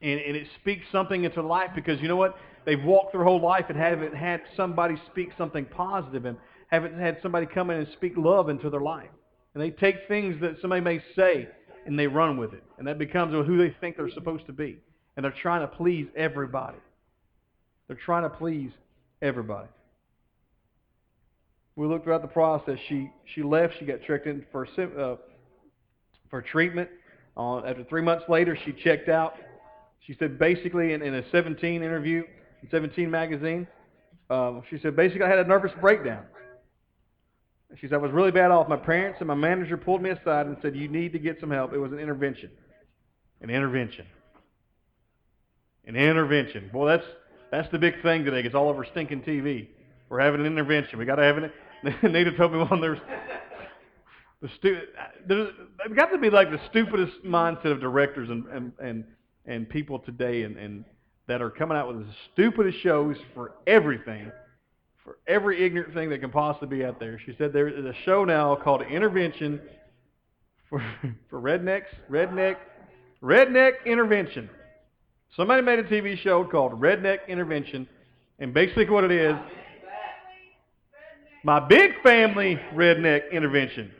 and, 0.00 0.20
and 0.20 0.36
it 0.36 0.46
speaks 0.60 0.86
something 0.92 1.24
into 1.24 1.42
life 1.42 1.70
because 1.74 2.00
you 2.00 2.06
know 2.06 2.14
what? 2.14 2.36
They've 2.64 2.80
walked 2.80 3.14
their 3.14 3.24
whole 3.24 3.40
life 3.40 3.64
and 3.68 3.76
haven't 3.76 4.14
had 4.14 4.42
somebody 4.56 4.94
speak 5.10 5.30
something 5.36 5.64
positive 5.64 6.24
and 6.24 6.36
haven't 6.68 6.96
had 7.00 7.18
somebody 7.20 7.46
come 7.46 7.70
in 7.70 7.78
and 7.78 7.88
speak 7.94 8.12
love 8.16 8.48
into 8.48 8.70
their 8.70 8.80
life. 8.80 9.10
And 9.54 9.60
they 9.60 9.70
take 9.70 10.06
things 10.06 10.40
that 10.40 10.60
somebody 10.60 10.82
may 10.82 11.02
say 11.16 11.48
and 11.84 11.98
they 11.98 12.06
run 12.06 12.36
with 12.36 12.52
it. 12.52 12.62
And 12.78 12.86
that 12.86 12.96
becomes 12.96 13.32
who 13.32 13.58
they 13.58 13.74
think 13.80 13.96
they're 13.96 14.10
supposed 14.10 14.46
to 14.46 14.52
be. 14.52 14.78
And 15.16 15.24
they're 15.24 15.34
trying 15.42 15.62
to 15.62 15.66
please 15.66 16.06
everybody. 16.14 16.78
They're 17.88 17.96
trying 17.96 18.22
to 18.22 18.30
please 18.30 18.70
everybody. 19.20 19.66
We 21.78 21.86
looked 21.86 22.02
throughout 22.02 22.22
the 22.22 22.28
process. 22.28 22.76
She 22.88 23.08
she 23.36 23.44
left. 23.44 23.74
She 23.78 23.84
got 23.84 24.02
checked 24.02 24.26
in 24.26 24.44
for 24.50 24.66
uh, 24.66 25.14
for 26.28 26.42
treatment. 26.42 26.90
Uh, 27.36 27.58
after 27.58 27.84
three 27.84 28.02
months 28.02 28.24
later, 28.28 28.58
she 28.64 28.72
checked 28.72 29.08
out. 29.08 29.34
She 30.04 30.16
said 30.18 30.40
basically 30.40 30.92
in, 30.92 31.02
in 31.02 31.14
a 31.14 31.30
17 31.30 31.80
interview, 31.80 32.24
in 32.64 32.68
17 32.68 33.08
magazine, 33.08 33.68
um, 34.28 34.64
she 34.68 34.80
said 34.80 34.96
basically 34.96 35.22
I 35.22 35.28
had 35.28 35.38
a 35.38 35.44
nervous 35.44 35.70
breakdown. 35.80 36.24
She 37.80 37.86
said 37.86 37.94
I 37.94 37.98
was 37.98 38.10
really 38.10 38.32
bad 38.32 38.50
off. 38.50 38.68
My 38.68 38.76
parents 38.76 39.18
and 39.20 39.28
my 39.28 39.36
manager 39.36 39.76
pulled 39.76 40.02
me 40.02 40.10
aside 40.10 40.46
and 40.46 40.56
said 40.60 40.74
you 40.74 40.88
need 40.88 41.12
to 41.12 41.20
get 41.20 41.38
some 41.38 41.52
help. 41.52 41.72
It 41.72 41.78
was 41.78 41.92
an 41.92 42.00
intervention, 42.00 42.50
an 43.40 43.50
intervention, 43.50 44.04
an 45.86 45.94
intervention. 45.94 46.70
Boy, 46.72 46.88
that's 46.88 47.06
that's 47.52 47.70
the 47.70 47.78
big 47.78 48.02
thing 48.02 48.24
today. 48.24 48.40
It's 48.40 48.56
all 48.56 48.68
over 48.68 48.84
stinking 48.84 49.22
TV. 49.22 49.68
We're 50.08 50.20
having 50.20 50.40
an 50.40 50.46
intervention. 50.46 50.98
We 50.98 51.04
got 51.04 51.16
to 51.16 51.22
have 51.22 51.38
it. 51.38 51.52
Nita 52.02 52.32
told 52.36 52.52
me 52.52 52.58
one 52.58 52.80
there's 52.80 52.98
the 54.40 54.48
stu- 54.56 54.82
there's 55.26 55.52
they've 55.78 55.96
got 55.96 56.06
to 56.06 56.18
be 56.18 56.30
like 56.30 56.50
the 56.50 56.60
stupidest 56.70 57.24
mindset 57.24 57.72
of 57.72 57.80
directors 57.80 58.28
and 58.30 58.46
and 58.46 58.72
and, 58.80 59.04
and 59.46 59.68
people 59.68 59.98
today 59.98 60.42
and, 60.42 60.56
and 60.56 60.84
that 61.26 61.42
are 61.42 61.50
coming 61.50 61.76
out 61.76 61.88
with 61.88 62.06
the 62.06 62.12
stupidest 62.32 62.78
shows 62.80 63.16
for 63.34 63.52
everything, 63.66 64.32
for 65.04 65.18
every 65.26 65.64
ignorant 65.64 65.92
thing 65.92 66.08
that 66.10 66.20
can 66.20 66.30
possibly 66.30 66.78
be 66.78 66.84
out 66.84 66.98
there. 66.98 67.20
She 67.26 67.34
said 67.36 67.52
there 67.52 67.68
is 67.68 67.84
a 67.84 67.94
show 68.04 68.24
now 68.24 68.56
called 68.56 68.82
Intervention 68.82 69.60
for 70.68 70.82
for 71.30 71.40
rednecks, 71.40 71.86
redneck, 72.10 72.56
redneck 73.22 73.84
intervention. 73.86 74.48
Somebody 75.36 75.62
made 75.62 75.78
a 75.78 75.84
TV 75.84 76.18
show 76.18 76.44
called 76.44 76.80
Redneck 76.80 77.28
Intervention, 77.28 77.86
and 78.38 78.54
basically 78.54 78.88
what 78.88 79.04
it 79.04 79.12
is, 79.12 79.34
my 81.44 81.60
big 81.60 81.92
family 82.02 82.58
redneck 82.74 83.30
intervention. 83.32 83.92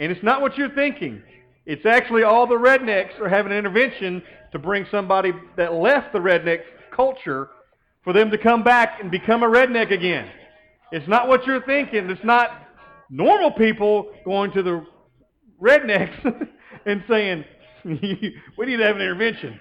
And 0.00 0.10
it's 0.10 0.22
not 0.22 0.40
what 0.40 0.56
you're 0.56 0.74
thinking. 0.74 1.22
It's 1.66 1.86
actually 1.86 2.22
all 2.22 2.46
the 2.46 2.54
rednecks 2.54 3.18
are 3.20 3.28
having 3.28 3.52
an 3.52 3.58
intervention 3.58 4.22
to 4.52 4.58
bring 4.58 4.86
somebody 4.90 5.32
that 5.56 5.72
left 5.72 6.12
the 6.12 6.18
redneck 6.18 6.60
culture 6.94 7.48
for 8.02 8.12
them 8.12 8.30
to 8.30 8.38
come 8.38 8.62
back 8.62 9.00
and 9.00 9.10
become 9.10 9.42
a 9.42 9.48
redneck 9.48 9.90
again. 9.92 10.28
It's 10.92 11.08
not 11.08 11.28
what 11.28 11.46
you're 11.46 11.62
thinking. 11.62 12.10
It's 12.10 12.24
not 12.24 12.50
normal 13.10 13.50
people 13.52 14.12
going 14.24 14.52
to 14.52 14.62
the 14.62 14.86
rednecks 15.60 16.48
and 16.86 17.02
saying, 17.08 17.44
we 17.84 18.66
need 18.66 18.76
to 18.76 18.84
have 18.84 18.96
an 18.96 19.02
intervention. 19.02 19.60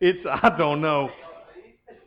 It's, 0.00 0.24
I 0.26 0.56
don't 0.56 0.80
know. 0.80 1.10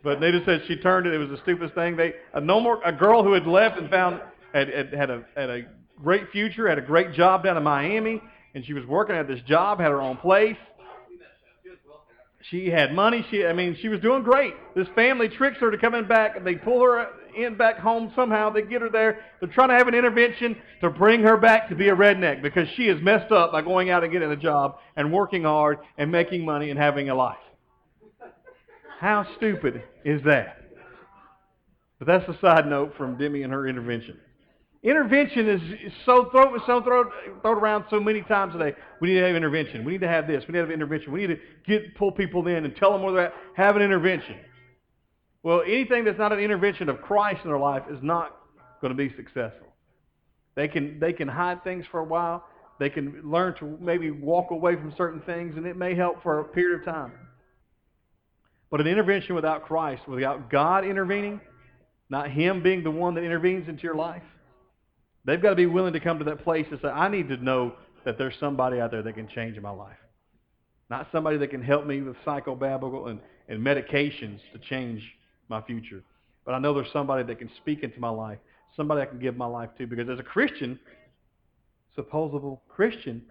But 0.02 0.20
Nita 0.20 0.42
said 0.44 0.62
she 0.66 0.76
turned 0.76 1.06
it. 1.06 1.14
It 1.14 1.18
was 1.18 1.28
the 1.28 1.38
stupidest 1.38 1.74
thing. 1.74 1.96
They 1.96 2.14
a 2.32 2.40
no 2.40 2.60
more 2.60 2.80
a 2.84 2.92
girl 2.92 3.22
who 3.22 3.32
had 3.32 3.46
left 3.46 3.78
and 3.78 3.88
found 3.88 4.20
had 4.52 4.68
had, 4.68 4.92
had 4.92 5.10
a 5.10 5.24
had 5.36 5.50
a 5.50 5.62
great 6.02 6.30
future, 6.30 6.68
had 6.68 6.78
a 6.78 6.82
great 6.82 7.12
job 7.12 7.44
down 7.44 7.56
in 7.56 7.62
Miami, 7.62 8.20
and 8.54 8.64
she 8.64 8.72
was 8.72 8.84
working 8.86 9.14
at 9.14 9.28
this 9.28 9.40
job, 9.46 9.78
had 9.78 9.90
her 9.90 10.02
own 10.02 10.16
place. 10.16 10.56
She 12.50 12.68
had 12.68 12.92
money. 12.92 13.24
She 13.30 13.46
I 13.46 13.52
mean 13.52 13.76
she 13.80 13.88
was 13.88 14.00
doing 14.00 14.24
great. 14.24 14.54
This 14.74 14.88
family 14.96 15.28
tricks 15.28 15.58
her 15.58 15.70
to 15.70 15.78
coming 15.78 16.08
back, 16.08 16.36
and 16.36 16.44
they 16.44 16.56
pull 16.56 16.82
her 16.82 17.06
in 17.36 17.56
back 17.56 17.78
home 17.78 18.12
somehow. 18.16 18.50
They 18.50 18.62
get 18.62 18.82
her 18.82 18.90
there. 18.90 19.24
They're 19.38 19.48
trying 19.48 19.68
to 19.68 19.76
have 19.76 19.86
an 19.86 19.94
intervention 19.94 20.56
to 20.80 20.90
bring 20.90 21.22
her 21.22 21.36
back 21.36 21.68
to 21.68 21.76
be 21.76 21.88
a 21.88 21.94
redneck 21.94 22.42
because 22.42 22.68
she 22.76 22.88
is 22.88 23.00
messed 23.00 23.30
up 23.30 23.52
by 23.52 23.62
going 23.62 23.90
out 23.90 24.02
and 24.02 24.12
getting 24.12 24.32
a 24.32 24.36
job 24.36 24.78
and 24.96 25.12
working 25.12 25.44
hard 25.44 25.78
and 25.96 26.10
making 26.10 26.44
money 26.44 26.70
and 26.70 26.78
having 26.78 27.08
a 27.08 27.14
life. 27.14 27.38
How 29.02 29.26
stupid 29.36 29.82
is 30.04 30.22
that? 30.26 30.62
But 31.98 32.06
that's 32.06 32.28
a 32.28 32.38
side 32.40 32.68
note 32.68 32.94
from 32.96 33.18
Demi 33.18 33.42
and 33.42 33.52
her 33.52 33.66
intervention. 33.66 34.16
Intervention 34.84 35.48
is 35.48 35.92
so 36.06 36.28
thrown 36.30 36.56
so 36.68 36.80
thrown 36.82 37.10
around 37.44 37.86
so 37.90 37.98
many 37.98 38.22
times 38.22 38.52
today. 38.52 38.76
We 39.00 39.08
need 39.08 39.18
to 39.18 39.26
have 39.26 39.34
intervention. 39.34 39.84
We 39.84 39.92
need 39.92 40.02
to 40.02 40.08
have 40.08 40.28
this. 40.28 40.44
We 40.46 40.52
need 40.52 40.58
to 40.58 40.66
have 40.66 40.70
intervention. 40.70 41.10
We 41.10 41.26
need 41.26 41.34
to 41.34 41.38
get 41.66 41.96
pull 41.96 42.12
people 42.12 42.46
in 42.46 42.64
and 42.64 42.76
tell 42.76 42.92
them 42.92 43.02
where 43.02 43.12
they're 43.12 43.26
at. 43.26 43.34
Have 43.56 43.74
an 43.74 43.82
intervention. 43.82 44.36
Well, 45.42 45.62
anything 45.66 46.04
that's 46.04 46.18
not 46.18 46.32
an 46.32 46.38
intervention 46.38 46.88
of 46.88 47.02
Christ 47.02 47.40
in 47.42 47.50
their 47.50 47.58
life 47.58 47.82
is 47.90 47.98
not 48.02 48.36
going 48.80 48.96
to 48.96 48.96
be 48.96 49.12
successful. 49.16 49.66
They 50.54 50.68
can 50.68 51.00
they 51.00 51.12
can 51.12 51.26
hide 51.26 51.64
things 51.64 51.84
for 51.90 51.98
a 51.98 52.04
while. 52.04 52.44
They 52.78 52.88
can 52.88 53.20
learn 53.24 53.56
to 53.58 53.76
maybe 53.80 54.12
walk 54.12 54.52
away 54.52 54.76
from 54.76 54.94
certain 54.96 55.22
things, 55.22 55.56
and 55.56 55.66
it 55.66 55.76
may 55.76 55.96
help 55.96 56.22
for 56.22 56.38
a 56.38 56.44
period 56.44 56.78
of 56.78 56.84
time. 56.84 57.12
But 58.72 58.80
an 58.80 58.86
intervention 58.86 59.34
without 59.34 59.64
Christ, 59.64 60.08
without 60.08 60.50
God 60.50 60.86
intervening, 60.86 61.42
not 62.08 62.30
Him 62.30 62.62
being 62.62 62.82
the 62.82 62.90
one 62.90 63.14
that 63.14 63.22
intervenes 63.22 63.68
into 63.68 63.82
your 63.82 63.94
life, 63.94 64.22
they've 65.26 65.40
got 65.40 65.50
to 65.50 65.56
be 65.56 65.66
willing 65.66 65.92
to 65.92 66.00
come 66.00 66.18
to 66.18 66.24
that 66.24 66.42
place 66.42 66.66
and 66.70 66.80
say, 66.80 66.88
I 66.88 67.08
need 67.08 67.28
to 67.28 67.36
know 67.36 67.74
that 68.06 68.16
there's 68.16 68.34
somebody 68.40 68.80
out 68.80 68.90
there 68.90 69.02
that 69.02 69.12
can 69.12 69.28
change 69.28 69.60
my 69.60 69.70
life. 69.70 69.98
Not 70.88 71.06
somebody 71.12 71.36
that 71.36 71.48
can 71.48 71.62
help 71.62 71.86
me 71.86 72.00
with 72.00 72.16
psychobabble 72.26 73.10
and, 73.10 73.20
and 73.46 73.60
medications 73.60 74.40
to 74.54 74.58
change 74.70 75.02
my 75.50 75.60
future. 75.60 76.02
But 76.46 76.54
I 76.54 76.58
know 76.58 76.72
there's 76.72 76.90
somebody 76.94 77.24
that 77.24 77.38
can 77.38 77.50
speak 77.58 77.82
into 77.82 78.00
my 78.00 78.08
life, 78.08 78.38
somebody 78.74 79.02
I 79.02 79.04
can 79.04 79.18
give 79.18 79.36
my 79.36 79.46
life 79.46 79.68
to. 79.76 79.86
Because 79.86 80.08
as 80.08 80.18
a 80.18 80.22
Christian, 80.22 80.80
supposable 81.94 82.62
Christian, 82.70 83.22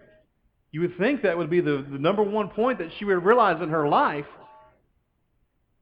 you 0.70 0.82
would 0.82 0.96
think 0.98 1.20
that 1.22 1.36
would 1.36 1.50
be 1.50 1.60
the, 1.60 1.84
the 1.90 1.98
number 1.98 2.22
one 2.22 2.48
point 2.48 2.78
that 2.78 2.90
she 2.96 3.04
would 3.04 3.24
realize 3.24 3.60
in 3.60 3.70
her 3.70 3.88
life 3.88 4.24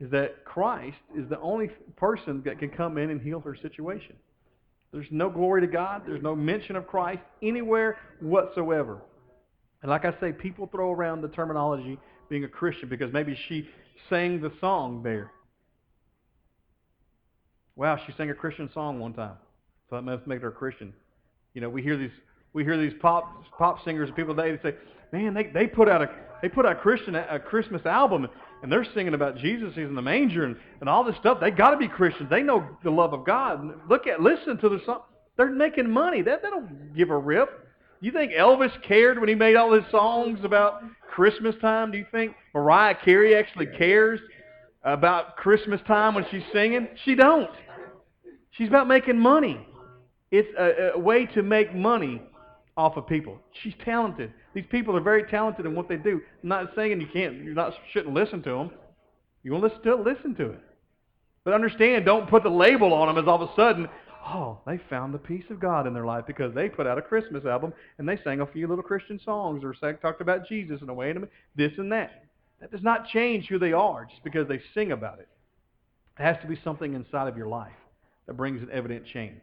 is 0.01 0.11
that 0.11 0.45
Christ 0.45 0.97
is 1.17 1.29
the 1.29 1.39
only 1.41 1.69
person 1.97 2.43
that 2.45 2.59
can 2.59 2.71
come 2.71 2.97
in 2.97 3.11
and 3.11 3.21
heal 3.21 3.41
her 3.41 3.55
situation. 3.55 4.17
There's 4.93 5.07
no 5.11 5.31
glory 5.31 5.61
to 5.61 5.67
God. 5.67 6.03
There's 6.07 6.23
no 6.23 6.35
mention 6.35 6.75
of 6.75 6.87
Christ 6.87 7.23
anywhere 7.43 7.99
whatsoever. 8.21 9.03
And 9.83 9.91
like 9.91 10.05
I 10.05 10.15
say, 10.21 10.33
people 10.33 10.67
throw 10.67 10.91
around 10.91 11.21
the 11.21 11.29
terminology 11.29 11.99
being 12.29 12.45
a 12.45 12.49
Christian 12.49 12.89
because 12.89 13.13
maybe 13.13 13.39
she 13.49 13.69
sang 14.09 14.41
the 14.41 14.53
song 14.61 15.03
there. 15.03 15.31
Wow, 17.77 17.99
she 18.07 18.13
sang 18.17 18.31
a 18.31 18.35
Christian 18.35 18.69
song 18.73 18.99
one 18.99 19.13
time. 19.13 19.37
So 19.89 19.97
that 19.97 20.03
must 20.03 20.27
make 20.27 20.43
her 20.43 20.49
a 20.49 20.53
Christian. 20.53 20.93
You 21.55 21.61
know, 21.61 21.69
we 21.69 21.83
hear 21.83 21.97
these 21.97 22.11
we 22.53 22.65
hear 22.65 22.77
these 22.77 22.93
pop 23.01 23.45
pop 23.57 23.85
singers 23.85 24.09
and 24.09 24.17
people 24.17 24.35
today 24.35 24.59
say, 24.63 24.75
"Man, 25.13 25.35
they 25.35 25.45
they 25.45 25.67
put 25.67 25.89
out 25.89 26.03
a 26.03 26.11
they 26.43 26.49
put 26.49 26.67
out 26.67 26.81
Christian 26.81 27.15
a 27.15 27.39
Christmas 27.39 27.85
album 27.87 28.29
and 28.63 28.71
they're 28.71 28.87
singing 28.95 29.15
about 29.15 29.37
Jesus, 29.39 29.75
he's 29.75 29.85
in 29.85 29.95
the 29.95 30.03
manger 30.03 30.45
and, 30.45 30.57
and 30.81 30.89
all 30.89 31.05
this 31.05 31.17
stuff. 31.17 31.39
They 31.41 31.51
got 31.51 31.71
to 31.71 31.77
be 31.77 31.89
Christians. 31.89 32.29
They 32.29 32.43
know 32.43 32.67
the 32.85 32.91
love 32.91 33.13
of 33.13 33.25
God. 33.25 33.63
Look 33.89 34.07
at 34.07 34.21
listen 34.21 34.59
to 34.59 34.69
the 34.69 34.81
song. 34.85 35.03
They're 35.37 35.51
making 35.51 35.91
money. 35.91 36.23
That 36.23 36.43
they 36.43 36.51
don't 36.51 36.95
give 36.95 37.11
a 37.11 37.19
rip. 37.19 37.49
You 38.01 38.13
think 38.13 38.33
Elvis 38.33 38.71
cared 38.83 39.19
when 39.19 39.29
he 39.29 39.35
made 39.35 39.57
all 39.57 39.73
his 39.73 39.85
songs 39.91 40.39
about 40.43 40.83
Christmas 41.11 41.55
time? 41.61 41.91
Do 41.91 41.99
you 41.99 42.07
think 42.11 42.35
Mariah 42.55 42.97
Carey 43.05 43.35
actually 43.35 43.67
cares 43.67 44.21
about 44.83 45.37
Christmas 45.37 45.81
time 45.87 46.15
when 46.15 46.27
she's 46.31 46.43
singing? 46.53 46.89
She 47.05 47.15
don't. 47.15 47.51
She's 48.53 48.69
about 48.69 48.89
making 48.89 49.19
money. 49.19 49.67
It's 50.31 50.49
a, 50.59 50.93
a 50.95 50.99
way 50.99 51.27
to 51.27 51.43
make 51.43 51.75
money 51.75 52.23
off 52.77 52.97
of 52.97 53.07
people. 53.07 53.39
She's 53.63 53.75
talented. 53.85 54.33
These 54.55 54.67
people 54.71 54.97
are 54.97 55.01
very 55.01 55.25
talented 55.25 55.67
in 55.67 55.75
what 55.75 55.89
they 55.89 55.97
do. 55.97 56.21
I'm 56.43 56.49
not 56.49 56.71
saying 56.75 57.01
you 57.01 57.07
can't, 57.13 57.37
you 57.37 57.55
not 57.55 57.73
shouldn't 57.93 58.15
listen 58.15 58.43
to 58.43 58.51
them. 58.51 58.71
You 59.43 59.53
to 59.53 59.93
it, 59.93 60.01
listen 60.01 60.35
to 60.37 60.51
it. 60.51 60.61
But 61.45 61.55
understand, 61.55 62.05
don't 62.05 62.29
put 62.29 62.43
the 62.43 62.51
label 62.51 62.93
on 62.93 63.09
them 63.09 63.23
as 63.23 63.29
all 63.29 63.43
of 63.43 63.49
a 63.49 63.55
sudden, 63.57 63.89
oh, 64.27 64.59
they 64.67 64.79
found 64.91 65.15
the 65.15 65.19
peace 65.19 65.45
of 65.51 65.61
God 65.61 65.87
in 65.87 65.95
their 65.95 66.05
life 66.05 66.25
because 66.27 66.55
they 66.55 66.69
put 66.69 66.87
out 66.87 66.99
a 66.99 67.03
Christmas 67.03 67.45
album 67.47 67.73
and 67.99 68.09
they 68.09 68.19
sang 68.23 68.41
a 68.41 68.47
few 68.47 68.67
little 68.67 68.85
Christian 68.85 69.19
songs 69.25 69.65
or 69.65 69.75
sang, 69.75 69.97
talked 69.99 70.21
about 70.21 70.47
Jesus 70.47 70.83
in 70.83 70.89
a 70.89 70.95
way 70.95 71.11
and 71.11 71.27
this 71.57 71.73
and 71.79 71.91
that. 71.93 72.25
That 72.61 72.71
does 72.71 72.83
not 72.83 73.09
change 73.09 73.47
who 73.47 73.59
they 73.59 73.73
are 73.73 74.05
just 74.05 74.23
because 74.23 74.47
they 74.47 74.61
sing 74.75 74.93
about 74.93 75.19
it. 75.21 75.29
It 76.19 76.23
has 76.23 76.37
to 76.43 76.47
be 76.47 76.61
something 76.63 76.93
inside 76.93 77.29
of 77.29 77.39
your 77.39 77.49
life 77.49 77.73
that 78.27 78.35
brings 78.35 78.63
an 78.63 78.69
evident 78.71 79.07
change. 79.07 79.43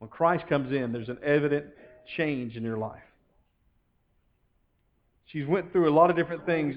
When 0.00 0.10
Christ 0.10 0.48
comes 0.48 0.72
in, 0.72 0.92
there's 0.92 1.08
an 1.08 1.18
evident 1.22 1.66
change 2.16 2.56
in 2.56 2.64
your 2.64 2.78
life. 2.78 3.02
She's 5.32 5.46
went 5.46 5.72
through 5.72 5.88
a 5.88 5.94
lot 5.94 6.10
of 6.10 6.16
different 6.16 6.44
things, 6.44 6.76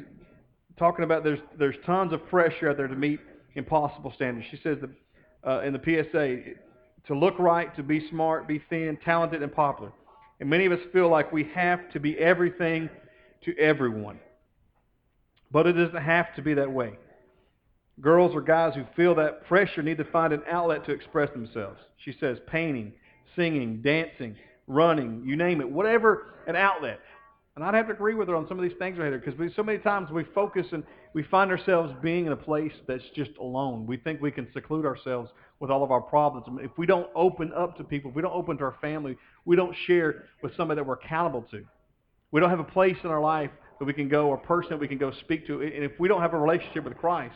talking 0.78 1.04
about 1.04 1.24
there's 1.24 1.40
there's 1.58 1.76
tons 1.86 2.14
of 2.14 2.26
pressure 2.28 2.70
out 2.70 2.78
there 2.78 2.88
to 2.88 2.96
meet 2.96 3.20
impossible 3.56 4.12
standards. 4.16 4.48
She 4.52 4.58
says 4.58 4.78
that 4.82 4.90
uh, 5.48 5.62
in 5.62 5.74
the 5.74 5.80
PSA, 5.80 6.54
to 7.08 7.18
look 7.18 7.38
right, 7.40 7.76
to 7.76 7.84
be 7.84 8.08
smart, 8.10 8.48
be 8.48 8.62
thin, 8.70 8.98
talented, 9.04 9.42
and 9.42 9.54
popular. 9.54 9.92
And 10.40 10.50
many 10.50 10.66
of 10.66 10.72
us 10.72 10.80
feel 10.92 11.10
like 11.10 11.32
we 11.32 11.46
have 11.56 11.90
to 11.92 12.00
be 12.00 12.18
everything 12.18 12.90
to 13.46 13.58
everyone. 13.58 14.20
But 15.52 15.68
it 15.68 15.74
doesn't 15.74 16.02
have 16.02 16.34
to 16.36 16.42
be 16.42 16.54
that 16.56 16.72
way. 16.72 16.98
Girls 18.02 18.34
or 18.34 18.42
guys 18.42 18.74
who 18.74 18.86
feel 18.96 19.16
that 19.16 19.46
pressure 19.46 19.84
need 19.84 19.98
to 19.98 20.06
find 20.06 20.34
an 20.34 20.42
outlet 20.50 20.86
to 20.86 20.92
express 20.92 21.30
themselves. 21.32 21.80
She 21.98 22.16
says 22.20 22.40
painting, 22.48 22.94
singing, 23.36 23.82
dancing, 23.82 24.36
running, 24.68 25.24
you 25.26 25.36
name 25.36 25.62
it, 25.62 25.70
whatever 25.70 26.34
an 26.48 26.56
outlet. 26.56 27.00
And 27.56 27.64
I'd 27.64 27.76
have 27.76 27.88
to 27.88 27.94
agree 27.94 28.16
with 28.16 28.28
her 28.30 28.36
on 28.36 28.48
some 28.48 28.58
of 28.58 28.64
these 28.68 28.78
things 28.80 28.98
right 28.98 29.12
here 29.12 29.22
because 29.24 29.56
so 29.56 29.62
many 29.62 29.78
times 29.78 30.10
we 30.10 30.24
focus 30.24 30.66
and 30.72 30.84
we 31.14 31.22
find 31.22 31.52
ourselves 31.52 31.94
being 32.02 32.26
in 32.26 32.32
a 32.32 32.38
place 32.38 32.72
that's 32.88 33.04
just 33.16 33.30
alone. 33.40 33.86
We 33.86 33.98
think 33.98 34.22
we 34.22 34.32
can 34.32 34.52
seclude 34.54 34.86
ourselves 34.86 35.30
with 35.60 35.70
all 35.70 35.84
of 35.84 35.92
our 35.92 36.02
problems. 36.02 36.48
If 36.64 36.72
we 36.80 36.88
don't 36.88 37.08
open 37.16 37.54
up 37.56 37.78
to 37.78 37.84
people, 37.84 38.10
if 38.10 38.16
we 38.16 38.24
don't 38.24 38.34
open 38.34 38.58
to 38.58 38.64
our 38.64 38.78
family, 38.82 39.18
we 39.46 39.56
don't 39.56 39.76
share 39.86 40.24
with 40.42 40.56
somebody 40.58 40.80
that 40.80 40.88
we're 40.88 40.96
accountable 40.96 41.44
to. 41.52 41.64
We 42.32 42.42
don't 42.42 42.50
have 42.50 42.60
a 42.60 42.64
place 42.64 42.98
in 43.04 43.12
our 43.12 43.22
life 43.22 43.52
that 43.78 43.86
we 43.86 43.94
can 43.94 44.10
go, 44.10 44.28
or 44.28 44.38
person 44.38 44.72
that 44.72 44.80
we 44.80 44.88
can 44.88 44.98
go 44.98 45.12
speak 45.12 45.46
to. 45.46 45.62
And 45.62 45.84
if 45.84 45.92
we 46.00 46.08
don't 46.08 46.22
have 46.22 46.34
a 46.34 46.40
relationship 46.40 46.84
with 46.84 46.98
Christ, 46.98 47.36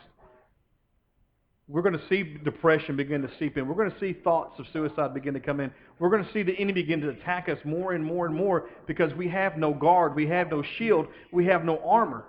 we're 1.68 1.82
going 1.82 1.98
to 1.98 2.08
see 2.08 2.22
depression 2.22 2.96
begin 2.96 3.20
to 3.20 3.30
seep 3.38 3.58
in. 3.58 3.68
We're 3.68 3.74
going 3.74 3.90
to 3.90 4.00
see 4.00 4.14
thoughts 4.24 4.58
of 4.58 4.64
suicide 4.72 5.12
begin 5.12 5.34
to 5.34 5.40
come 5.40 5.60
in. 5.60 5.70
We're 5.98 6.08
going 6.08 6.24
to 6.24 6.32
see 6.32 6.42
the 6.42 6.54
enemy 6.54 6.80
begin 6.80 7.02
to 7.02 7.10
attack 7.10 7.50
us 7.50 7.58
more 7.62 7.92
and 7.92 8.02
more 8.02 8.24
and 8.24 8.34
more 8.34 8.70
because 8.86 9.12
we 9.14 9.28
have 9.28 9.58
no 9.58 9.74
guard. 9.74 10.16
We 10.16 10.26
have 10.28 10.50
no 10.50 10.62
shield. 10.78 11.08
We 11.30 11.44
have 11.44 11.66
no 11.66 11.78
armor 11.84 12.24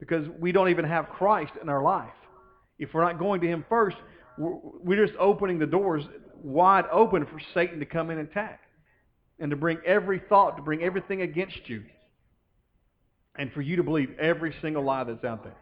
because 0.00 0.26
we 0.40 0.52
don't 0.52 0.70
even 0.70 0.86
have 0.86 1.10
Christ 1.10 1.52
in 1.60 1.68
our 1.68 1.82
life. 1.82 2.08
If 2.78 2.94
we're 2.94 3.04
not 3.04 3.18
going 3.18 3.42
to 3.42 3.46
him 3.46 3.62
first, 3.68 3.96
we're 4.38 5.06
just 5.06 5.18
opening 5.18 5.58
the 5.58 5.66
doors 5.66 6.04
wide 6.42 6.86
open 6.90 7.26
for 7.26 7.40
Satan 7.52 7.78
to 7.78 7.86
come 7.86 8.10
in 8.10 8.18
and 8.18 8.28
attack 8.28 8.60
and 9.38 9.50
to 9.50 9.56
bring 9.56 9.78
every 9.84 10.18
thought, 10.30 10.56
to 10.56 10.62
bring 10.62 10.82
everything 10.82 11.20
against 11.20 11.68
you 11.68 11.84
and 13.36 13.52
for 13.52 13.60
you 13.60 13.76
to 13.76 13.82
believe 13.82 14.18
every 14.18 14.54
single 14.62 14.82
lie 14.82 15.04
that's 15.04 15.24
out 15.24 15.44
there 15.44 15.56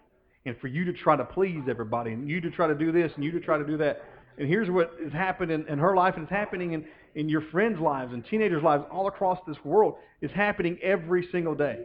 and 0.46 0.56
for 0.58 0.68
you 0.68 0.84
to 0.84 0.92
try 0.92 1.16
to 1.16 1.24
please 1.24 1.62
everybody 1.68 2.12
and 2.12 2.28
you 2.28 2.40
to 2.40 2.50
try 2.50 2.66
to 2.66 2.74
do 2.74 2.92
this 2.92 3.12
and 3.14 3.24
you 3.24 3.30
to 3.32 3.40
try 3.40 3.58
to 3.58 3.64
do 3.64 3.76
that. 3.76 4.04
And 4.38 4.48
here's 4.48 4.70
what 4.70 4.92
has 5.02 5.12
happened 5.12 5.50
in, 5.50 5.66
in 5.68 5.78
her 5.78 5.94
life 5.94 6.14
and 6.14 6.24
it's 6.24 6.32
happening 6.32 6.72
in, 6.72 6.84
in 7.14 7.28
your 7.28 7.42
friends' 7.50 7.78
lives 7.78 8.12
and 8.12 8.24
teenagers' 8.24 8.62
lives 8.62 8.84
all 8.90 9.06
across 9.06 9.38
this 9.46 9.56
world. 9.64 9.96
It's 10.20 10.32
happening 10.32 10.78
every 10.82 11.28
single 11.30 11.54
day. 11.54 11.84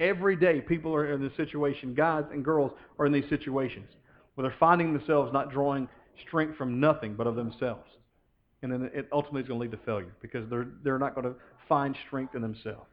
Every 0.00 0.36
day 0.36 0.60
people 0.60 0.94
are 0.94 1.12
in 1.12 1.22
this 1.22 1.36
situation. 1.36 1.94
Guys 1.94 2.24
and 2.32 2.44
girls 2.44 2.72
are 2.98 3.06
in 3.06 3.12
these 3.12 3.28
situations 3.28 3.88
where 4.34 4.48
they're 4.48 4.58
finding 4.58 4.92
themselves 4.92 5.32
not 5.32 5.50
drawing 5.50 5.88
strength 6.26 6.56
from 6.56 6.80
nothing 6.80 7.14
but 7.14 7.26
of 7.26 7.36
themselves. 7.36 7.88
And 8.62 8.72
then 8.72 8.90
it 8.94 9.08
ultimately 9.12 9.42
is 9.42 9.48
going 9.48 9.60
to 9.60 9.62
lead 9.62 9.70
to 9.72 9.84
failure 9.84 10.14
because 10.20 10.48
they're, 10.48 10.68
they're 10.82 10.98
not 10.98 11.14
going 11.14 11.26
to 11.26 11.34
find 11.68 11.96
strength 12.06 12.34
in 12.34 12.42
themselves. 12.42 12.86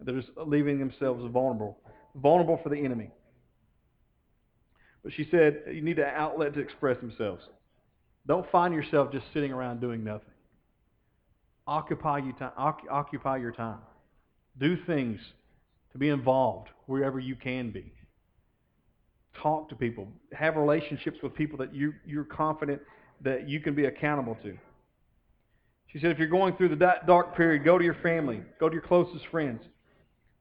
They're 0.00 0.20
just 0.20 0.30
leaving 0.36 0.78
themselves 0.78 1.24
vulnerable, 1.32 1.78
vulnerable 2.16 2.60
for 2.62 2.68
the 2.68 2.76
enemy. 2.76 3.10
But 5.06 5.12
she 5.14 5.28
said 5.30 5.62
you 5.72 5.82
need 5.82 6.00
an 6.00 6.10
outlet 6.16 6.54
to 6.54 6.60
express 6.60 6.98
themselves. 6.98 7.44
Don't 8.26 8.50
find 8.50 8.74
yourself 8.74 9.12
just 9.12 9.24
sitting 9.32 9.52
around 9.52 9.80
doing 9.80 10.02
nothing. 10.02 10.34
Occupy, 11.64 12.18
you 12.18 12.32
time, 12.32 12.50
occupy 12.90 13.36
your 13.36 13.52
time. 13.52 13.78
Do 14.58 14.76
things 14.84 15.20
to 15.92 15.98
be 15.98 16.08
involved 16.08 16.70
wherever 16.86 17.20
you 17.20 17.36
can 17.36 17.70
be. 17.70 17.92
Talk 19.40 19.68
to 19.68 19.76
people. 19.76 20.08
Have 20.32 20.56
relationships 20.56 21.18
with 21.22 21.36
people 21.36 21.56
that 21.58 21.72
you, 21.72 21.94
you're 22.04 22.24
confident 22.24 22.82
that 23.22 23.48
you 23.48 23.60
can 23.60 23.76
be 23.76 23.84
accountable 23.84 24.36
to. 24.42 24.58
She 25.86 26.00
said, 26.00 26.10
if 26.10 26.18
you're 26.18 26.26
going 26.26 26.56
through 26.56 26.70
the 26.70 26.94
dark 27.06 27.36
period, 27.36 27.64
go 27.64 27.78
to 27.78 27.84
your 27.84 27.96
family. 28.02 28.42
Go 28.58 28.68
to 28.68 28.74
your 28.74 28.82
closest 28.82 29.24
friends. 29.28 29.62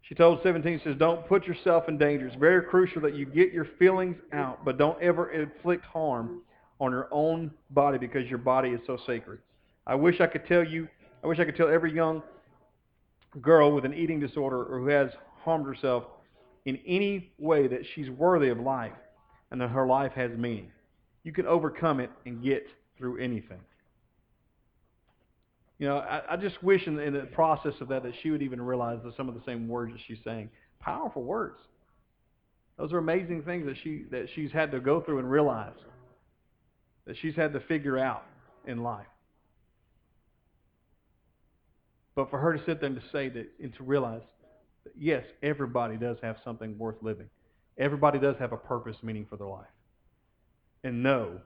She 0.08 0.14
told 0.14 0.44
17, 0.44 0.82
says, 0.84 0.96
don't 0.98 1.28
put 1.28 1.48
yourself 1.48 1.90
in 1.90 1.98
danger. 1.98 2.28
It's 2.28 2.36
very 2.36 2.64
crucial 2.64 3.02
that 3.02 3.16
you 3.16 3.26
get 3.26 3.52
your 3.52 3.66
feelings 3.80 4.18
out, 4.34 4.64
but 4.64 4.78
don't 4.78 5.02
ever 5.02 5.32
inflict 5.32 5.84
harm 5.84 6.42
on 6.80 6.92
your 6.92 7.08
own 7.12 7.50
body 7.72 7.98
because 7.98 8.30
your 8.30 8.38
body 8.38 8.70
is 8.70 8.82
so 8.86 9.00
sacred. 9.08 9.40
I 9.88 9.96
wish 9.96 10.22
I 10.22 10.28
could 10.28 10.46
tell 10.46 10.64
you, 10.64 10.88
I 11.24 11.28
wish 11.28 11.40
I 11.40 11.46
could 11.46 11.56
tell 11.56 11.70
every 11.70 11.92
young 11.92 12.22
girl 13.42 13.74
with 13.74 13.84
an 13.84 13.96
eating 13.96 14.20
disorder 14.20 14.64
or 14.64 14.80
who 14.80 14.88
has 14.88 15.10
harmed 15.44 15.66
herself 15.66 16.04
in 16.66 16.80
any 16.86 17.32
way 17.40 17.68
that 17.68 17.82
she's 17.96 18.10
worthy 18.12 18.50
of 18.50 18.60
life 18.60 18.94
and 19.50 19.60
that 19.60 19.70
her 19.70 19.88
life 19.88 20.12
has 20.14 20.30
meaning. 20.38 20.72
You 21.24 21.32
can 21.32 21.48
overcome 21.48 22.00
it 22.00 22.12
and 22.28 22.44
get 22.44 22.68
through 23.00 23.18
anything. 23.18 23.60
You 25.78 25.88
know, 25.88 25.98
I, 25.98 26.22
I 26.32 26.38
just 26.38 26.62
wish 26.64 26.88
in 26.88 26.96
the, 26.96 27.04
in 27.04 27.14
the 27.14 27.22
process 27.22 27.74
of 27.82 27.90
that 27.90 28.04
that 28.04 28.14
she 28.22 28.32
would 28.32 28.42
even 28.42 28.62
realize 28.62 29.00
that 29.04 29.16
some 29.18 29.28
of 29.28 29.36
the 29.36 29.42
same 29.46 29.68
words 29.68 29.92
that 29.92 30.02
she's 30.08 30.24
saying. 30.24 30.50
Powerful 30.80 31.24
words. 31.24 31.60
Those 32.78 32.94
are 32.94 32.98
amazing 32.98 33.44
things 33.44 33.66
that 33.66 33.78
she 33.84 34.04
that 34.12 34.28
she's 34.36 34.52
had 34.52 34.72
to 34.72 34.80
go 34.80 35.02
through 35.02 35.20
and 35.20 35.30
realize. 35.30 35.74
That 37.06 37.18
she's 37.18 37.36
had 37.36 37.54
to 37.54 37.60
figure 37.60 37.98
out 37.98 38.24
in 38.66 38.84
life. 38.84 39.06
But 42.16 42.30
for 42.30 42.40
her 42.40 42.58
to 42.58 42.64
sit 42.66 42.80
there 42.80 42.90
and 42.90 43.00
to 43.00 43.08
say 43.12 43.30
that 43.30 43.48
and 43.62 43.74
to 43.76 43.84
realize 43.84 44.22
that 44.86 44.94
yes, 44.98 45.26
everybody 45.44 45.98
does 45.98 46.18
have 46.22 46.38
something 46.44 46.78
worth 46.78 46.96
living. 47.02 47.30
Everybody 47.78 48.20
does 48.20 48.38
have 48.40 48.54
a 48.54 48.58
purpose, 48.58 48.96
meaning 49.04 49.26
for 49.30 49.36
their 49.36 49.48
life. 49.48 49.66
And 50.84 51.04
no, 51.04 51.40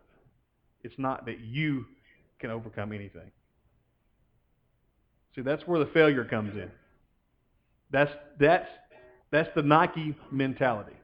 it's 0.83 0.97
not 0.97 1.25
that 1.25 1.39
you 1.39 1.85
can 2.39 2.51
overcome 2.51 2.93
anything. 2.93 3.31
See, 5.39 5.43
that's 5.43 5.65
where 5.65 5.79
the 5.79 5.89
failure 5.93 6.25
comes 6.25 6.53
in. 6.53 6.69
That's 7.91 8.11
that's 8.41 8.67
that's 9.31 9.49
the 9.55 9.61
Nike 9.61 10.13
mentality. 10.31 10.97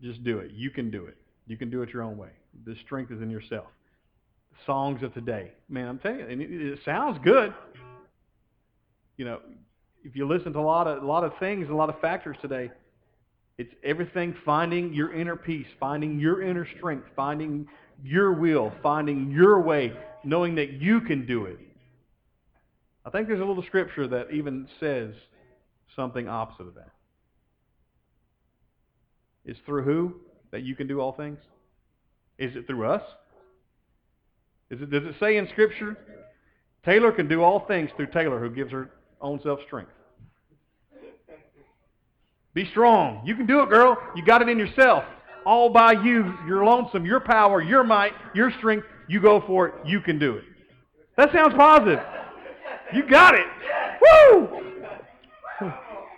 Just 0.00 0.22
do 0.22 0.38
it. 0.38 0.52
You 0.52 0.70
can 0.70 0.88
do 0.92 1.06
it. 1.06 1.16
You 1.48 1.56
can 1.56 1.68
do 1.68 1.82
it 1.82 1.92
your 1.92 2.02
own 2.02 2.16
way. 2.16 2.28
The 2.64 2.76
strength 2.84 3.10
is 3.10 3.20
in 3.20 3.28
yourself. 3.28 3.66
Songs 4.66 5.02
of 5.02 5.12
today, 5.14 5.50
man, 5.68 5.88
I'm 5.88 5.98
telling 5.98 6.20
you, 6.20 6.26
and 6.26 6.42
it, 6.42 6.50
it 6.52 6.78
sounds 6.84 7.18
good. 7.24 7.52
You 9.16 9.24
know, 9.24 9.40
if 10.04 10.14
you 10.14 10.28
listen 10.28 10.52
to 10.52 10.60
a 10.60 10.60
lot 10.60 10.86
of 10.86 11.02
a 11.02 11.06
lot 11.06 11.24
of 11.24 11.32
things, 11.40 11.70
a 11.70 11.74
lot 11.74 11.88
of 11.88 12.00
factors 12.00 12.36
today, 12.40 12.70
it's 13.58 13.74
everything 13.82 14.32
finding 14.44 14.94
your 14.94 15.12
inner 15.12 15.34
peace, 15.34 15.66
finding 15.80 16.20
your 16.20 16.40
inner 16.40 16.68
strength, 16.76 17.08
finding 17.16 17.66
your 18.04 18.32
will, 18.32 18.72
finding 18.80 19.32
your 19.32 19.60
way, 19.60 19.92
knowing 20.22 20.54
that 20.54 20.74
you 20.74 21.00
can 21.00 21.26
do 21.26 21.46
it. 21.46 21.58
I 23.04 23.10
think 23.10 23.28
there's 23.28 23.40
a 23.40 23.44
little 23.44 23.64
scripture 23.64 24.06
that 24.08 24.30
even 24.32 24.68
says 24.78 25.14
something 25.96 26.28
opposite 26.28 26.68
of 26.68 26.74
that. 26.74 26.90
Is 29.44 29.56
through 29.66 29.82
who 29.82 30.14
that 30.52 30.62
you 30.62 30.76
can 30.76 30.86
do 30.86 31.00
all 31.00 31.12
things? 31.12 31.38
Is 32.38 32.54
it 32.54 32.66
through 32.66 32.86
us? 32.86 33.02
Is 34.70 34.80
it, 34.80 34.90
does 34.90 35.04
it 35.04 35.14
say 35.20 35.36
in 35.36 35.48
Scripture, 35.48 35.98
Taylor 36.84 37.12
can 37.12 37.28
do 37.28 37.42
all 37.42 37.66
things 37.66 37.90
through 37.96 38.06
Taylor 38.06 38.38
who 38.40 38.50
gives 38.50 38.72
her 38.72 38.90
own 39.20 39.40
self 39.42 39.60
strength? 39.66 39.90
Be 42.54 42.66
strong. 42.70 43.22
You 43.24 43.34
can 43.34 43.46
do 43.46 43.62
it, 43.62 43.68
girl. 43.68 43.96
You 44.14 44.24
got 44.24 44.42
it 44.42 44.48
in 44.48 44.58
yourself. 44.58 45.04
All 45.44 45.70
by 45.70 45.92
you, 45.92 46.34
your 46.46 46.64
lonesome, 46.64 47.04
your 47.04 47.20
power, 47.20 47.62
your 47.62 47.82
might, 47.82 48.12
your 48.34 48.50
strength. 48.58 48.86
You 49.08 49.20
go 49.20 49.42
for 49.46 49.68
it. 49.68 49.74
You 49.84 50.00
can 50.00 50.18
do 50.18 50.36
it. 50.36 50.44
That 51.16 51.32
sounds 51.32 51.54
positive. 51.54 52.00
You 52.94 53.08
got 53.08 53.34
it. 53.34 53.46
Woo! 54.00 54.62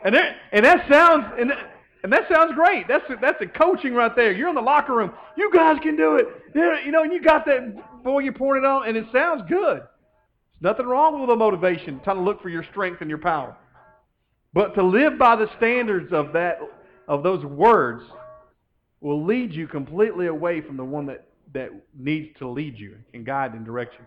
And 0.05 0.15
that, 0.15 0.37
and 0.53 0.65
that 0.65 0.89
sounds 0.89 1.25
and 1.39 1.51
that, 1.51 1.71
and 2.03 2.13
that 2.13 2.29
sounds 2.31 2.53
great. 2.55 2.87
That's 2.87 3.09
a, 3.09 3.17
that's 3.21 3.41
a 3.41 3.47
coaching 3.47 3.95
right 3.95 4.15
there. 4.15 4.33
You're 4.33 4.51
in 4.51 4.55
the 4.55 4.61
locker 4.61 4.95
room. 4.95 5.13
You 5.37 5.51
guys 5.53 5.79
can 5.83 5.97
do 5.97 6.17
it. 6.17 6.27
You 6.55 6.93
know, 6.93 7.03
and 7.03 7.13
you 7.13 7.23
got 7.23 7.47
that 7.47 8.03
boy. 8.05 8.21
You're 8.21 8.35
pouring 8.35 8.65
it 8.65 8.67
on, 8.67 8.87
and 8.87 8.97
it 8.97 9.07
sounds 9.11 9.43
good. 9.49 9.81
There's 10.61 10.73
nothing 10.73 10.87
wrong 10.87 11.19
with 11.19 11.31
the 11.31 11.37
motivation, 11.37 12.01
trying 12.05 12.17
to 12.17 12.23
look 12.23 12.43
for 12.43 12.51
your 12.51 12.65
strength 12.65 13.01
and 13.01 13.09
your 13.09 13.19
power. 13.19 13.57
But 14.53 14.75
to 14.75 14.83
live 14.83 15.19
by 15.19 15.37
the 15.37 15.49
standards 15.57 16.13
of 16.13 16.33
that 16.35 16.59
of 17.09 17.23
those 17.23 17.45
words 17.45 18.03
will 19.01 19.25
lead 19.25 19.53
you 19.53 19.67
completely 19.67 20.27
away 20.27 20.61
from 20.61 20.77
the 20.77 20.85
one 20.85 21.07
that, 21.07 21.27
that 21.53 21.71
needs 21.99 22.39
to 22.39 22.49
lead 22.49 22.79
you 22.79 22.97
and 23.13 23.25
guide 23.27 23.53
and 23.55 23.65
direct 23.65 23.95
you 23.95 24.07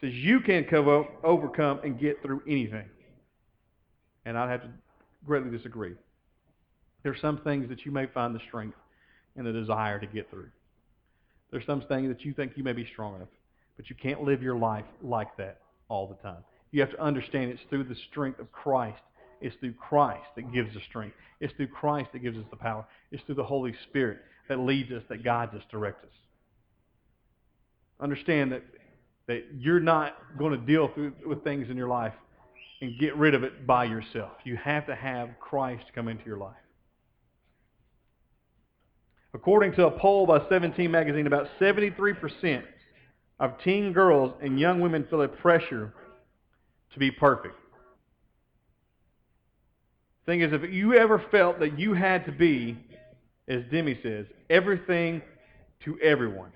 says 0.00 0.12
you 0.12 0.40
can 0.40 0.64
cover, 0.64 1.04
overcome 1.24 1.80
and 1.82 1.98
get 1.98 2.22
through 2.22 2.42
anything. 2.46 2.88
And 4.24 4.38
I'd 4.38 4.50
have 4.50 4.62
to 4.62 4.68
greatly 5.26 5.50
disagree. 5.50 5.94
There's 7.02 7.20
some 7.20 7.38
things 7.38 7.68
that 7.68 7.84
you 7.84 7.92
may 7.92 8.06
find 8.06 8.34
the 8.34 8.40
strength 8.46 8.76
and 9.36 9.46
the 9.46 9.52
desire 9.52 9.98
to 9.98 10.06
get 10.06 10.30
through. 10.30 10.48
There's 11.50 11.64
some 11.66 11.82
things 11.82 12.08
that 12.08 12.24
you 12.24 12.34
think 12.34 12.52
you 12.56 12.64
may 12.64 12.72
be 12.72 12.86
strong 12.92 13.16
enough, 13.16 13.28
but 13.76 13.88
you 13.88 13.96
can't 13.96 14.22
live 14.22 14.42
your 14.42 14.56
life 14.56 14.84
like 15.02 15.36
that 15.38 15.60
all 15.88 16.06
the 16.06 16.16
time. 16.16 16.44
You 16.70 16.80
have 16.80 16.90
to 16.90 17.02
understand 17.02 17.50
it's 17.50 17.62
through 17.70 17.84
the 17.84 17.96
strength 18.10 18.40
of 18.40 18.52
Christ. 18.52 19.00
It's 19.40 19.56
through 19.60 19.74
Christ 19.74 20.26
that 20.36 20.52
gives 20.52 20.76
us 20.76 20.82
strength. 20.88 21.16
It's 21.40 21.54
through 21.54 21.68
Christ 21.68 22.10
that 22.12 22.18
gives 22.18 22.36
us 22.36 22.44
the 22.50 22.56
power. 22.56 22.84
It's 23.10 23.22
through 23.24 23.36
the 23.36 23.44
Holy 23.44 23.72
Spirit 23.88 24.18
that 24.48 24.58
leads 24.58 24.90
us, 24.92 25.02
that 25.08 25.24
guides 25.24 25.54
us, 25.54 25.62
directs 25.70 26.04
us. 26.04 26.10
Understand 28.00 28.52
that 28.52 28.62
that 29.28 29.44
you're 29.56 29.78
not 29.78 30.16
going 30.38 30.58
to 30.58 30.66
deal 30.66 30.90
through, 30.94 31.12
with 31.24 31.44
things 31.44 31.68
in 31.70 31.76
your 31.76 31.88
life 31.88 32.14
and 32.80 32.98
get 32.98 33.14
rid 33.16 33.34
of 33.34 33.44
it 33.44 33.66
by 33.66 33.84
yourself. 33.84 34.32
You 34.44 34.56
have 34.56 34.86
to 34.86 34.94
have 34.94 35.30
Christ 35.38 35.84
come 35.94 36.08
into 36.08 36.24
your 36.24 36.38
life. 36.38 36.56
According 39.34 39.74
to 39.74 39.86
a 39.86 39.90
poll 39.90 40.26
by 40.26 40.40
17 40.48 40.90
magazine, 40.90 41.26
about 41.26 41.48
73% 41.60 42.62
of 43.38 43.52
teen 43.62 43.92
girls 43.92 44.32
and 44.42 44.58
young 44.58 44.80
women 44.80 45.06
feel 45.08 45.22
a 45.22 45.28
pressure 45.28 45.92
to 46.92 46.98
be 46.98 47.10
perfect. 47.10 47.54
Thing 50.24 50.40
is, 50.40 50.52
if 50.52 50.70
you 50.70 50.94
ever 50.94 51.22
felt 51.30 51.58
that 51.60 51.78
you 51.78 51.94
had 51.94 52.24
to 52.26 52.32
be, 52.32 52.78
as 53.48 53.62
Demi 53.70 53.98
says, 54.02 54.26
everything 54.50 55.22
to 55.84 55.98
everyone, 56.00 56.50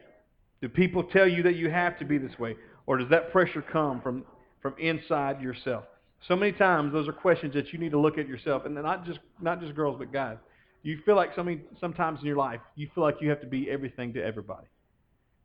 do 0.63 0.69
people 0.69 1.03
tell 1.03 1.29
you 1.29 1.43
that 1.43 1.57
you 1.57 1.69
have 1.69 1.99
to 1.99 2.05
be 2.05 2.17
this 2.17 2.39
way? 2.39 2.57
Or 2.87 2.97
does 2.97 3.11
that 3.11 3.33
pressure 3.33 3.61
come 3.61 4.01
from, 4.01 4.25
from 4.63 4.75
inside 4.79 5.43
yourself? 5.43 5.85
So 6.29 6.37
many 6.37 6.53
times 6.53 6.93
those 6.93 7.09
are 7.09 7.13
questions 7.13 7.53
that 7.55 7.73
you 7.73 7.81
need 7.81 7.91
to 7.91 7.99
look 7.99 8.17
at 8.17 8.29
yourself, 8.29 8.65
and 8.65 8.75
not 8.77 9.05
just 9.05 9.19
not 9.41 9.61
just 9.61 9.75
girls 9.75 9.97
but 9.99 10.13
guys. 10.13 10.37
You 10.85 10.99
feel 11.05 11.17
like 11.17 11.31
so 11.35 11.43
many, 11.43 11.63
sometimes 11.81 12.21
in 12.21 12.27
your 12.27 12.37
life 12.37 12.61
you 12.77 12.89
feel 12.95 13.03
like 13.03 13.17
you 13.21 13.29
have 13.29 13.41
to 13.41 13.47
be 13.47 13.69
everything 13.69 14.13
to 14.15 14.25
everybody? 14.25 14.67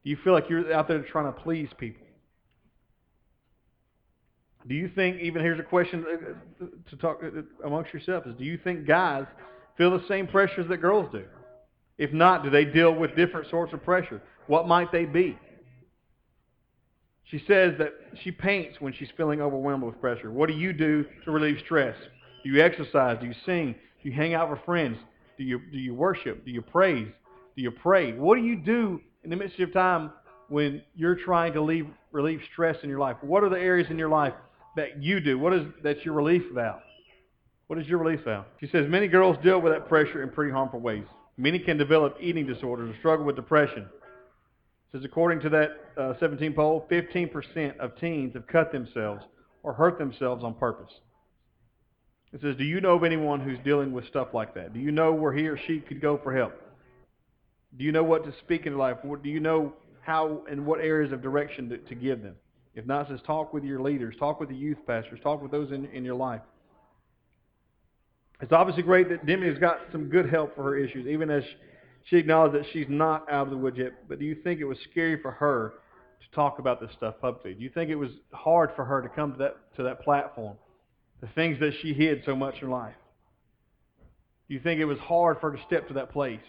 Do 0.03 0.11
you 0.11 0.17
feel 0.23 0.33
like 0.33 0.49
you're 0.49 0.71
out 0.71 0.87
there 0.87 1.01
trying 1.01 1.33
to 1.33 1.39
please 1.39 1.69
people? 1.79 2.05
Do 4.67 4.75
you 4.75 4.89
think 4.93 5.19
even 5.21 5.41
here's 5.41 5.59
a 5.59 5.63
question 5.63 6.05
uh, 6.07 6.63
uh, 6.63 6.67
to 6.89 6.95
talk 6.97 7.21
uh, 7.23 7.41
amongst 7.65 7.91
yourselves: 7.91 8.27
is 8.27 8.35
Do 8.35 8.43
you 8.43 8.59
think 8.63 8.85
guys 8.85 9.25
feel 9.77 9.97
the 9.97 10.07
same 10.07 10.27
pressures 10.27 10.67
that 10.69 10.77
girls 10.77 11.09
do? 11.11 11.25
If 11.97 12.13
not, 12.13 12.43
do 12.43 12.51
they 12.51 12.65
deal 12.65 12.93
with 12.93 13.15
different 13.15 13.49
sorts 13.49 13.73
of 13.73 13.83
pressure? 13.83 14.21
What 14.47 14.67
might 14.67 14.91
they 14.91 15.05
be? 15.05 15.37
She 17.25 17.43
says 17.45 17.73
that 17.77 17.93
she 18.23 18.31
paints 18.31 18.79
when 18.79 18.93
she's 18.93 19.09
feeling 19.17 19.41
overwhelmed 19.41 19.83
with 19.83 19.99
pressure. 19.99 20.31
What 20.31 20.47
do 20.47 20.55
you 20.55 20.71
do 20.71 21.05
to 21.25 21.31
relieve 21.31 21.57
stress? 21.65 21.95
Do 22.43 22.49
you 22.49 22.61
exercise? 22.63 23.17
Do 23.19 23.27
you 23.27 23.35
sing? 23.45 23.75
Do 24.01 24.09
you 24.09 24.15
hang 24.15 24.33
out 24.33 24.49
with 24.49 24.59
friends? 24.65 24.97
Do 25.37 25.43
you, 25.43 25.59
do 25.71 25.77
you 25.77 25.93
worship? 25.93 26.45
Do 26.45 26.51
you 26.51 26.61
praise? 26.61 27.07
Do 27.55 27.61
you 27.61 27.71
pray? 27.71 28.13
What 28.13 28.37
do 28.37 28.43
you 28.43 28.55
do 28.55 29.01
in 29.23 29.29
the 29.29 29.35
midst 29.35 29.59
of 29.59 29.73
time 29.73 30.11
when 30.47 30.81
you're 30.95 31.17
trying 31.17 31.51
to 31.53 31.61
leave, 31.61 31.87
relieve 32.13 32.39
stress 32.53 32.77
in 32.81 32.89
your 32.89 32.99
life? 32.99 33.17
What 33.21 33.43
are 33.43 33.49
the 33.49 33.59
areas 33.59 33.87
in 33.89 33.99
your 33.99 34.09
life 34.09 34.33
that 34.77 35.03
you 35.03 35.19
do? 35.19 35.37
What 35.37 35.53
is 35.53 35.63
that's 35.83 35.99
your 36.05 36.13
relief 36.13 36.43
valve? 36.53 36.79
What 37.67 37.77
is 37.77 37.87
your 37.87 37.97
relief 37.97 38.21
valve? 38.23 38.45
She 38.61 38.67
says 38.67 38.85
many 38.87 39.09
girls 39.09 39.35
deal 39.43 39.59
with 39.59 39.73
that 39.73 39.89
pressure 39.89 40.23
in 40.23 40.29
pretty 40.29 40.53
harmful 40.53 40.79
ways. 40.79 41.03
Many 41.35 41.59
can 41.59 41.77
develop 41.77 42.15
eating 42.21 42.47
disorders 42.47 42.95
or 42.95 42.97
struggle 42.99 43.25
with 43.25 43.35
depression 43.35 43.87
says 44.91 45.03
according 45.03 45.41
to 45.41 45.49
that 45.49 45.69
uh, 45.97 46.13
17 46.19 46.53
poll, 46.53 46.85
15% 46.89 47.77
of 47.79 47.97
teens 47.99 48.33
have 48.33 48.47
cut 48.47 48.71
themselves 48.71 49.23
or 49.63 49.73
hurt 49.73 49.97
themselves 49.97 50.43
on 50.43 50.53
purpose. 50.53 50.91
It 52.33 52.41
says, 52.41 52.55
Do 52.55 52.63
you 52.63 52.81
know 52.81 52.95
of 52.95 53.03
anyone 53.03 53.39
who's 53.39 53.59
dealing 53.63 53.91
with 53.91 54.05
stuff 54.07 54.29
like 54.33 54.53
that? 54.55 54.73
Do 54.73 54.79
you 54.79 54.91
know 54.91 55.13
where 55.13 55.33
he 55.33 55.47
or 55.47 55.57
she 55.57 55.79
could 55.79 56.01
go 56.01 56.17
for 56.17 56.35
help? 56.35 56.53
Do 57.77 57.83
you 57.83 57.91
know 57.91 58.03
what 58.03 58.23
to 58.25 58.33
speak 58.39 58.65
into 58.65 58.77
life? 58.77 58.97
Do 59.03 59.29
you 59.29 59.39
know 59.39 59.73
how 60.01 60.43
and 60.49 60.65
what 60.65 60.79
areas 60.79 61.11
of 61.11 61.21
direction 61.21 61.69
to, 61.69 61.77
to 61.77 61.95
give 61.95 62.21
them? 62.21 62.35
If 62.75 62.85
not, 62.85 63.07
says 63.07 63.19
talk 63.25 63.53
with 63.53 63.63
your 63.63 63.81
leaders, 63.81 64.15
talk 64.19 64.39
with 64.39 64.49
the 64.49 64.55
youth 64.55 64.77
pastors, 64.85 65.19
talk 65.21 65.41
with 65.41 65.51
those 65.51 65.71
in, 65.71 65.85
in 65.85 66.05
your 66.05 66.15
life. 66.15 66.41
It's 68.39 68.51
obviously 68.51 68.83
great 68.83 69.09
that 69.09 69.25
Demi 69.25 69.47
has 69.47 69.57
got 69.57 69.79
some 69.91 70.09
good 70.09 70.29
help 70.29 70.55
for 70.55 70.63
her 70.63 70.77
issues, 70.77 71.07
even 71.07 71.29
as 71.31 71.43
she 72.09 72.17
acknowledged 72.17 72.55
that 72.55 72.65
she's 72.71 72.87
not 72.89 73.29
out 73.31 73.47
of 73.47 73.51
the 73.51 73.57
woods 73.57 73.77
yet. 73.77 74.07
But 74.07 74.19
do 74.19 74.25
you 74.25 74.35
think 74.35 74.59
it 74.59 74.65
was 74.65 74.77
scary 74.89 75.21
for 75.21 75.31
her 75.31 75.73
to 76.21 76.35
talk 76.35 76.59
about 76.59 76.79
this 76.79 76.91
stuff 76.95 77.15
publicly? 77.21 77.53
Do 77.53 77.63
you 77.63 77.69
think 77.69 77.89
it 77.89 77.95
was 77.95 78.11
hard 78.31 78.71
for 78.75 78.85
her 78.85 79.01
to 79.01 79.09
come 79.09 79.33
to 79.33 79.37
that 79.39 79.57
to 79.75 79.83
that 79.83 80.01
platform, 80.01 80.55
the 81.21 81.27
things 81.35 81.59
that 81.59 81.73
she 81.81 81.93
hid 81.93 82.23
so 82.25 82.35
much 82.35 82.55
in 82.61 82.69
life? 82.69 82.95
Do 84.47 84.53
you 84.53 84.61
think 84.61 84.79
it 84.79 84.85
was 84.85 84.99
hard 84.99 85.39
for 85.41 85.51
her 85.51 85.57
to 85.57 85.63
step 85.63 85.87
to 85.89 85.93
that 85.95 86.11
place 86.11 86.39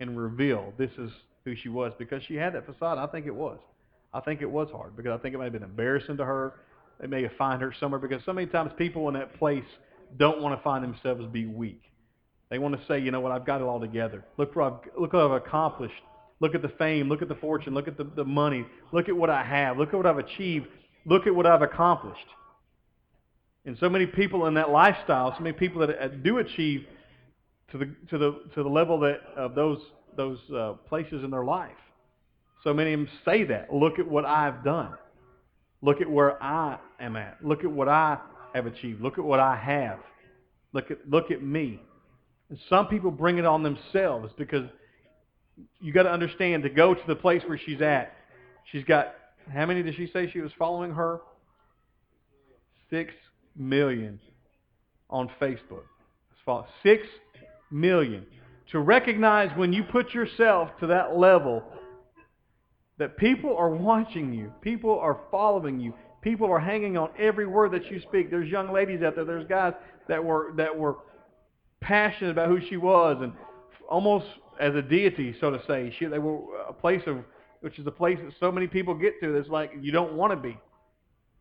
and 0.00 0.18
reveal 0.18 0.72
this 0.78 0.90
is 0.98 1.10
who 1.44 1.54
she 1.54 1.68
was 1.68 1.92
because 1.98 2.22
she 2.26 2.34
had 2.34 2.54
that 2.54 2.64
facade? 2.64 2.96
I 2.96 3.06
think 3.06 3.26
it 3.26 3.34
was. 3.34 3.58
I 4.14 4.20
think 4.20 4.40
it 4.40 4.50
was 4.50 4.68
hard 4.70 4.96
because 4.96 5.12
I 5.12 5.22
think 5.22 5.34
it 5.34 5.38
may 5.38 5.44
have 5.44 5.52
been 5.52 5.62
embarrassing 5.62 6.16
to 6.16 6.24
her. 6.24 6.54
They 6.98 7.06
may 7.06 7.22
have 7.22 7.32
find 7.36 7.60
her 7.60 7.74
somewhere 7.78 8.00
because 8.00 8.22
so 8.24 8.32
many 8.32 8.46
times 8.46 8.72
people 8.78 9.06
in 9.08 9.14
that 9.14 9.38
place 9.38 9.64
don't 10.16 10.40
want 10.40 10.58
to 10.58 10.62
find 10.64 10.82
themselves 10.82 11.26
be 11.30 11.44
weak. 11.44 11.82
They 12.50 12.58
want 12.58 12.80
to 12.80 12.86
say, 12.86 12.98
you 12.98 13.10
know 13.10 13.20
what, 13.20 13.32
I've 13.32 13.44
got 13.44 13.60
it 13.60 13.64
all 13.64 13.80
together. 13.80 14.24
Look 14.36 14.50
I've, 14.56 14.72
look 14.98 15.12
what 15.12 15.16
I've 15.16 15.42
accomplished. 15.42 16.02
Look 16.40 16.54
at 16.54 16.62
the 16.62 16.68
fame. 16.68 17.08
Look 17.08 17.20
at 17.20 17.28
the 17.28 17.34
fortune. 17.34 17.74
Look 17.74 17.88
at 17.88 17.96
the, 17.96 18.04
the 18.04 18.24
money. 18.24 18.64
Look 18.92 19.08
at 19.08 19.16
what 19.16 19.28
I 19.28 19.44
have. 19.44 19.76
Look 19.76 19.88
at 19.88 19.96
what 19.96 20.06
I've 20.06 20.18
achieved. 20.18 20.66
Look 21.04 21.26
at 21.26 21.34
what 21.34 21.46
I've 21.46 21.62
accomplished. 21.62 22.26
And 23.64 23.76
so 23.78 23.88
many 23.88 24.06
people 24.06 24.46
in 24.46 24.54
that 24.54 24.70
lifestyle, 24.70 25.34
so 25.36 25.42
many 25.42 25.52
people 25.52 25.86
that 25.86 26.22
do 26.22 26.38
achieve 26.38 26.86
to 27.72 27.78
the 27.78 27.94
to 28.08 28.18
the 28.18 28.40
to 28.54 28.62
the 28.62 28.68
level 28.68 29.00
that 29.00 29.20
of 29.36 29.54
those 29.54 29.78
those 30.16 30.38
uh, 30.54 30.72
places 30.88 31.22
in 31.24 31.30
their 31.30 31.44
life. 31.44 31.76
So 32.64 32.72
many 32.72 32.92
of 32.92 33.00
them 33.00 33.08
say 33.24 33.44
that. 33.44 33.72
Look 33.72 33.98
at 33.98 34.08
what 34.08 34.24
I've 34.24 34.64
done. 34.64 34.94
Look 35.82 36.00
at 36.00 36.10
where 36.10 36.42
I 36.42 36.78
am 36.98 37.16
at. 37.16 37.44
Look 37.44 37.62
at 37.64 37.70
what 37.70 37.88
I 37.88 38.18
have 38.54 38.66
achieved. 38.66 39.00
Look 39.00 39.18
at 39.18 39.24
what 39.24 39.38
I 39.38 39.54
have. 39.56 39.98
Look 40.72 40.90
at 40.90 41.08
look 41.08 41.30
at 41.30 41.42
me. 41.42 41.80
And 42.50 42.58
some 42.68 42.86
people 42.86 43.10
bring 43.10 43.38
it 43.38 43.44
on 43.44 43.62
themselves 43.62 44.32
because 44.38 44.68
you 45.80 45.92
got 45.92 46.04
to 46.04 46.10
understand 46.10 46.62
to 46.62 46.70
go 46.70 46.94
to 46.94 47.00
the 47.06 47.16
place 47.16 47.42
where 47.46 47.58
she's 47.58 47.82
at. 47.82 48.14
She's 48.70 48.84
got 48.84 49.14
how 49.52 49.66
many 49.66 49.82
did 49.82 49.94
she 49.96 50.08
say 50.12 50.30
she 50.30 50.40
was 50.40 50.52
following 50.58 50.92
her? 50.92 51.20
Six 52.90 53.12
million 53.56 54.20
on 55.10 55.30
Facebook. 55.40 55.84
Six 56.82 57.02
million. 57.70 58.24
To 58.72 58.80
recognize 58.80 59.50
when 59.56 59.72
you 59.72 59.82
put 59.84 60.14
yourself 60.14 60.70
to 60.80 60.86
that 60.88 61.16
level 61.16 61.62
that 62.98 63.16
people 63.16 63.54
are 63.56 63.70
watching 63.70 64.32
you, 64.32 64.52
people 64.62 64.98
are 64.98 65.20
following 65.30 65.78
you, 65.78 65.94
people 66.22 66.50
are 66.50 66.58
hanging 66.58 66.96
on 66.96 67.10
every 67.18 67.46
word 67.46 67.72
that 67.72 67.90
you 67.90 68.00
speak. 68.00 68.30
There's 68.30 68.48
young 68.48 68.72
ladies 68.72 69.02
out 69.02 69.14
there, 69.14 69.24
there's 69.24 69.46
guys 69.46 69.74
that 70.08 70.22
were 70.22 70.52
that 70.56 70.76
were 70.76 70.96
passionate 71.80 72.30
about 72.30 72.48
who 72.48 72.60
she 72.68 72.76
was 72.76 73.18
and 73.20 73.32
almost 73.88 74.26
as 74.60 74.74
a 74.74 74.82
deity, 74.82 75.34
so 75.40 75.50
to 75.50 75.60
say. 75.66 75.94
She, 75.98 76.06
they 76.06 76.18
were 76.18 76.40
a 76.68 76.72
place 76.72 77.02
of, 77.06 77.18
which 77.60 77.78
is 77.78 77.86
a 77.86 77.90
place 77.90 78.18
that 78.24 78.34
so 78.40 78.50
many 78.52 78.66
people 78.66 78.94
get 78.94 79.20
to 79.20 79.32
that's 79.32 79.48
like 79.48 79.72
you 79.80 79.92
don't 79.92 80.14
want 80.14 80.32
to 80.32 80.36
be. 80.36 80.56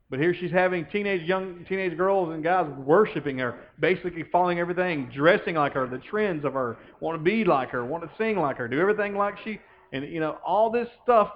But 0.09 0.19
here 0.19 0.33
she's 0.33 0.51
having 0.51 0.85
teenage 0.85 1.23
young 1.23 1.65
teenage 1.67 1.97
girls 1.97 2.33
and 2.33 2.41
guys 2.41 2.65
worshiping 2.77 3.37
her, 3.39 3.59
basically 3.79 4.23
following 4.31 4.57
everything, 4.57 5.11
dressing 5.13 5.55
like 5.55 5.73
her, 5.73 5.85
the 5.85 5.97
trends 5.97 6.45
of 6.45 6.53
her, 6.53 6.77
want 7.01 7.19
to 7.19 7.23
be 7.23 7.43
like 7.43 7.69
her, 7.71 7.83
want 7.85 8.03
to 8.03 8.09
sing 8.17 8.37
like 8.37 8.57
her, 8.57 8.69
do 8.69 8.79
everything 8.79 9.15
like 9.15 9.35
she, 9.43 9.59
and 9.91 10.07
you 10.07 10.21
know 10.21 10.37
all 10.45 10.71
this 10.71 10.87
stuff 11.03 11.31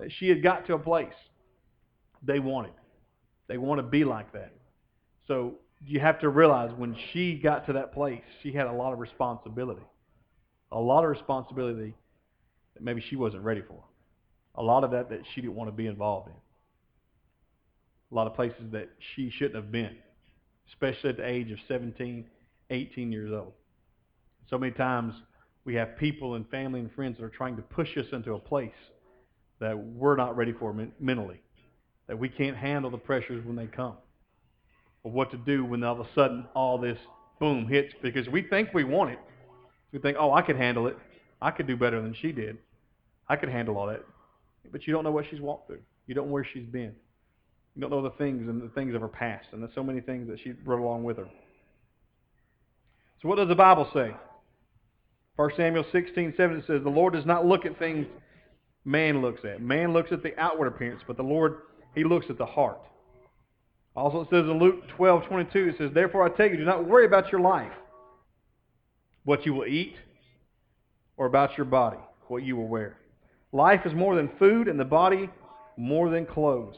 that 0.00 0.10
she 0.18 0.28
had 0.28 0.42
got 0.42 0.66
to 0.66 0.74
a 0.74 0.78
place 0.78 1.14
they 2.22 2.40
wanted. 2.40 2.72
They 3.46 3.58
want 3.58 3.78
to 3.78 3.84
be 3.84 4.04
like 4.04 4.32
that. 4.32 4.52
So 5.28 5.54
you 5.84 6.00
have 6.00 6.20
to 6.20 6.28
realize 6.28 6.70
when 6.76 6.96
she 7.12 7.34
got 7.34 7.66
to 7.66 7.74
that 7.74 7.92
place, 7.92 8.22
she 8.42 8.52
had 8.52 8.66
a 8.66 8.72
lot 8.72 8.92
of 8.92 8.98
responsibility. 8.98 9.82
A 10.72 10.80
lot 10.80 11.04
of 11.04 11.10
responsibility 11.10 11.94
that 12.74 12.82
maybe 12.82 13.02
she 13.08 13.16
wasn't 13.16 13.42
ready 13.42 13.62
for. 13.62 13.82
A 14.56 14.62
lot 14.62 14.84
of 14.84 14.90
that 14.92 15.10
that 15.10 15.20
she 15.34 15.40
didn't 15.40 15.54
want 15.54 15.68
to 15.68 15.72
be 15.72 15.86
involved 15.86 16.28
in. 16.28 16.34
A 18.10 18.14
lot 18.14 18.26
of 18.26 18.34
places 18.34 18.72
that 18.72 18.88
she 19.14 19.30
shouldn't 19.30 19.56
have 19.56 19.70
been, 19.70 19.96
especially 20.68 21.10
at 21.10 21.18
the 21.18 21.28
age 21.28 21.50
of 21.50 21.58
17, 21.68 22.24
18 22.70 23.12
years 23.12 23.32
old. 23.32 23.52
So 24.48 24.56
many 24.56 24.72
times 24.72 25.14
we 25.64 25.74
have 25.74 25.98
people 25.98 26.36
and 26.36 26.48
family 26.48 26.80
and 26.80 26.90
friends 26.92 27.18
that 27.18 27.24
are 27.24 27.30
trying 27.30 27.56
to 27.56 27.62
push 27.62 27.96
us 27.96 28.06
into 28.12 28.34
a 28.34 28.38
place 28.38 28.70
that 29.60 29.76
we're 29.76 30.16
not 30.16 30.36
ready 30.36 30.52
for 30.52 30.74
mentally, 31.00 31.40
that 32.06 32.18
we 32.18 32.28
can't 32.28 32.56
handle 32.56 32.90
the 32.90 32.98
pressures 32.98 33.44
when 33.44 33.56
they 33.56 33.66
come 33.66 33.96
of 35.06 35.12
what 35.12 35.30
to 35.30 35.36
do 35.36 35.64
when 35.64 35.84
all 35.84 36.00
of 36.00 36.06
a 36.06 36.08
sudden 36.14 36.46
all 36.54 36.78
this 36.78 36.98
boom 37.38 37.68
hits 37.68 37.94
because 38.02 38.28
we 38.28 38.42
think 38.42 38.74
we 38.74 38.82
want 38.82 39.10
it. 39.10 39.18
We 39.92 40.00
think, 40.00 40.16
oh, 40.18 40.32
I 40.32 40.42
could 40.42 40.56
handle 40.56 40.88
it. 40.88 40.98
I 41.40 41.52
could 41.52 41.66
do 41.66 41.76
better 41.76 42.02
than 42.02 42.14
she 42.20 42.32
did. 42.32 42.58
I 43.28 43.36
could 43.36 43.48
handle 43.48 43.78
all 43.78 43.86
that. 43.86 44.04
But 44.72 44.86
you 44.86 44.92
don't 44.92 45.04
know 45.04 45.12
what 45.12 45.26
she's 45.30 45.40
walked 45.40 45.68
through. 45.68 45.82
You 46.06 46.14
don't 46.14 46.26
know 46.26 46.32
where 46.32 46.46
she's 46.52 46.66
been. 46.66 46.92
You 47.74 47.82
don't 47.82 47.90
know 47.90 48.02
the 48.02 48.10
things 48.10 48.48
and 48.48 48.60
the 48.60 48.68
things 48.74 48.94
of 48.94 49.00
her 49.00 49.08
past. 49.08 49.46
And 49.52 49.62
there's 49.62 49.74
so 49.74 49.84
many 49.84 50.00
things 50.00 50.28
that 50.28 50.40
she 50.42 50.50
brought 50.52 50.80
along 50.80 51.04
with 51.04 51.18
her. 51.18 51.28
So 53.22 53.28
what 53.28 53.36
does 53.36 53.48
the 53.48 53.54
Bible 53.54 53.88
say? 53.94 54.12
1 55.36 55.50
Samuel 55.56 55.84
16, 55.92 56.34
7 56.36 56.56
it 56.56 56.64
says, 56.66 56.82
The 56.82 56.88
Lord 56.88 57.12
does 57.12 57.26
not 57.26 57.46
look 57.46 57.64
at 57.64 57.78
things 57.78 58.06
man 58.84 59.20
looks 59.20 59.44
at. 59.44 59.60
Man 59.60 59.92
looks 59.92 60.10
at 60.10 60.22
the 60.22 60.38
outward 60.40 60.68
appearance, 60.68 61.02
but 61.06 61.16
the 61.16 61.22
Lord, 61.22 61.58
he 61.94 62.02
looks 62.02 62.26
at 62.30 62.38
the 62.38 62.46
heart. 62.46 62.80
Also 63.96 64.20
it 64.20 64.28
says 64.30 64.44
in 64.44 64.58
Luke 64.58 64.86
12, 64.96 65.24
22, 65.24 65.68
it 65.70 65.74
says, 65.78 65.90
Therefore 65.94 66.24
I 66.24 66.36
tell 66.36 66.46
you, 66.46 66.58
do 66.58 66.64
not 66.64 66.86
worry 66.86 67.06
about 67.06 67.32
your 67.32 67.40
life, 67.40 67.72
what 69.24 69.46
you 69.46 69.54
will 69.54 69.66
eat, 69.66 69.96
or 71.16 71.26
about 71.26 71.56
your 71.56 71.64
body, 71.64 71.98
what 72.28 72.42
you 72.42 72.56
will 72.56 72.68
wear. 72.68 72.98
Life 73.52 73.80
is 73.86 73.94
more 73.94 74.14
than 74.14 74.30
food, 74.38 74.68
and 74.68 74.78
the 74.78 74.84
body 74.84 75.30
more 75.78 76.10
than 76.10 76.26
clothes. 76.26 76.76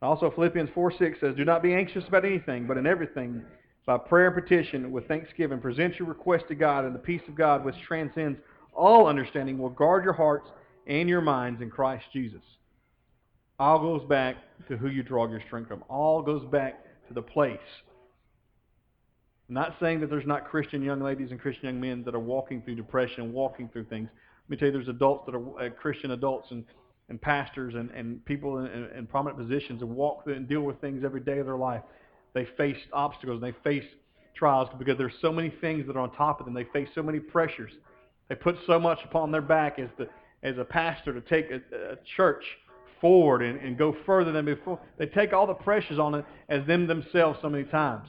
Also 0.00 0.30
Philippians 0.30 0.70
4, 0.74 0.92
6 0.98 1.20
says, 1.20 1.34
Do 1.36 1.44
not 1.44 1.62
be 1.62 1.74
anxious 1.74 2.04
about 2.06 2.24
anything, 2.24 2.66
but 2.66 2.76
in 2.76 2.86
everything, 2.86 3.42
by 3.84 3.98
prayer 3.98 4.28
and 4.28 4.40
petition, 4.40 4.92
with 4.92 5.08
thanksgiving, 5.08 5.60
present 5.60 5.98
your 5.98 6.06
request 6.06 6.44
to 6.48 6.54
God, 6.54 6.84
and 6.84 6.94
the 6.94 7.00
peace 7.00 7.22
of 7.28 7.34
God, 7.34 7.64
which 7.64 7.74
transcends 7.86 8.38
all 8.72 9.06
understanding, 9.06 9.58
will 9.58 9.70
guard 9.70 10.04
your 10.04 10.12
hearts 10.12 10.48
and 10.86 11.08
your 11.08 11.20
minds 11.20 11.60
in 11.60 11.70
Christ 11.70 12.04
Jesus. 12.12 12.42
All 13.58 13.78
goes 13.78 14.06
back 14.08 14.36
to 14.68 14.76
who 14.76 14.88
you 14.88 15.02
draw 15.02 15.28
your 15.28 15.40
strength 15.46 15.68
from. 15.68 15.84
All 15.88 16.22
goes 16.22 16.44
back 16.50 16.84
to 17.08 17.14
the 17.14 17.22
place. 17.22 17.58
I'm 19.48 19.54
not 19.54 19.76
saying 19.80 20.00
that 20.00 20.10
there's 20.10 20.26
not 20.26 20.48
Christian 20.48 20.82
young 20.82 21.02
ladies 21.02 21.30
and 21.30 21.40
Christian 21.40 21.66
young 21.66 21.80
men 21.80 22.02
that 22.04 22.14
are 22.14 22.20
walking 22.20 22.62
through 22.62 22.76
depression, 22.76 23.32
walking 23.32 23.68
through 23.68 23.84
things. 23.84 24.08
Let 24.44 24.50
me 24.50 24.56
tell 24.56 24.66
you, 24.68 24.72
there's 24.72 24.88
adults 24.88 25.26
that 25.26 25.34
are 25.34 25.60
uh, 25.60 25.70
Christian 25.70 26.12
adults 26.12 26.50
and, 26.50 26.64
and 27.08 27.20
pastors 27.20 27.74
and, 27.74 27.90
and 27.90 28.24
people 28.24 28.58
in, 28.58 28.66
in, 28.66 28.88
in 28.96 29.06
prominent 29.06 29.38
positions 29.38 29.80
that 29.80 29.86
walk 29.86 30.24
through 30.24 30.34
and 30.34 30.48
deal 30.48 30.62
with 30.62 30.80
things 30.80 31.04
every 31.04 31.20
day 31.20 31.38
of 31.38 31.46
their 31.46 31.56
life. 31.56 31.82
They 32.34 32.46
face 32.56 32.78
obstacles. 32.92 33.42
And 33.42 33.52
they 33.52 33.58
face 33.62 33.84
trials 34.34 34.68
because 34.78 34.96
there's 34.96 35.12
so 35.20 35.30
many 35.30 35.50
things 35.60 35.86
that 35.86 35.96
are 35.96 36.00
on 36.00 36.12
top 36.14 36.40
of 36.40 36.46
them. 36.46 36.54
They 36.54 36.66
face 36.72 36.88
so 36.94 37.02
many 37.02 37.20
pressures. 37.20 37.72
They 38.28 38.34
put 38.34 38.56
so 38.66 38.78
much 38.78 38.98
upon 39.04 39.30
their 39.30 39.42
back 39.42 39.78
as 39.78 39.90
the 39.98 40.08
as 40.42 40.58
a 40.58 40.64
pastor 40.64 41.12
to 41.12 41.20
take 41.20 41.50
a, 41.50 41.92
a 41.92 41.96
church 42.16 42.44
forward 43.02 43.42
and, 43.42 43.60
and 43.60 43.76
go 43.76 43.94
further 44.06 44.32
than 44.32 44.46
before. 44.46 44.80
They 44.96 45.06
take 45.06 45.34
all 45.34 45.46
the 45.46 45.52
pressures 45.52 45.98
on 45.98 46.14
it 46.14 46.24
as 46.48 46.66
them 46.66 46.86
themselves 46.86 47.38
so 47.42 47.50
many 47.50 47.64
times. 47.64 48.08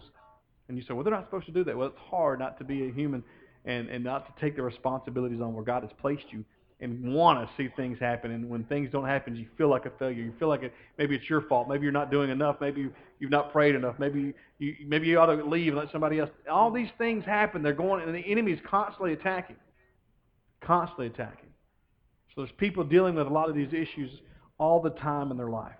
And 0.69 0.77
you 0.77 0.83
say, 0.83 0.93
well, 0.93 1.03
they're 1.03 1.13
not 1.13 1.25
supposed 1.25 1.47
to 1.47 1.51
do 1.51 1.65
that. 1.65 1.75
Well, 1.75 1.87
it's 1.87 1.97
hard 2.09 2.39
not 2.39 2.57
to 2.59 2.63
be 2.63 2.87
a 2.87 2.91
human 2.93 3.21
and, 3.65 3.89
and 3.89 4.03
not 4.03 4.25
to 4.33 4.41
take 4.41 4.55
the 4.55 4.61
responsibilities 4.61 5.41
on 5.41 5.53
where 5.53 5.65
God 5.65 5.83
has 5.83 5.91
placed 5.99 6.25
you 6.31 6.45
and 6.79 7.13
want 7.13 7.47
to 7.47 7.55
see 7.55 7.69
things 7.75 7.97
happen. 7.99 8.31
And 8.31 8.49
when 8.49 8.63
things 8.65 8.89
don't 8.91 9.07
happen, 9.07 9.35
you 9.35 9.47
feel 9.57 9.69
like 9.69 9.85
a 9.85 9.91
failure. 9.97 10.21
You 10.21 10.33
feel 10.37 10.49
like 10.49 10.63
it, 10.63 10.73
maybe 10.97 11.15
it's 11.15 11.29
your 11.29 11.41
fault. 11.41 11.67
Maybe 11.69 11.83
you're 11.83 11.91
not 11.91 12.11
doing 12.11 12.29
enough. 12.29 12.57
Maybe 12.61 12.81
you, 12.81 12.93
you've 13.19 13.31
not 13.31 13.51
prayed 13.51 13.75
enough. 13.75 13.95
Maybe 13.99 14.33
you, 14.59 14.75
maybe 14.85 15.07
you 15.07 15.19
ought 15.19 15.27
to 15.27 15.43
leave 15.45 15.73
and 15.73 15.77
let 15.77 15.91
somebody 15.91 16.19
else. 16.19 16.29
All 16.51 16.71
these 16.71 16.89
things 16.97 17.25
happen. 17.25 17.63
They're 17.63 17.73
going, 17.73 18.03
and 18.03 18.13
the 18.13 18.31
enemy 18.31 18.51
is 18.51 18.59
constantly 18.69 19.13
attacking. 19.13 19.55
Constantly 20.61 21.07
attacking. 21.07 21.49
So 22.35 22.41
there's 22.41 22.55
people 22.57 22.83
dealing 22.83 23.15
with 23.15 23.27
a 23.27 23.33
lot 23.33 23.49
of 23.49 23.55
these 23.55 23.71
issues 23.73 24.09
all 24.57 24.81
the 24.81 24.91
time 24.91 25.31
in 25.31 25.37
their 25.37 25.49
life. 25.49 25.75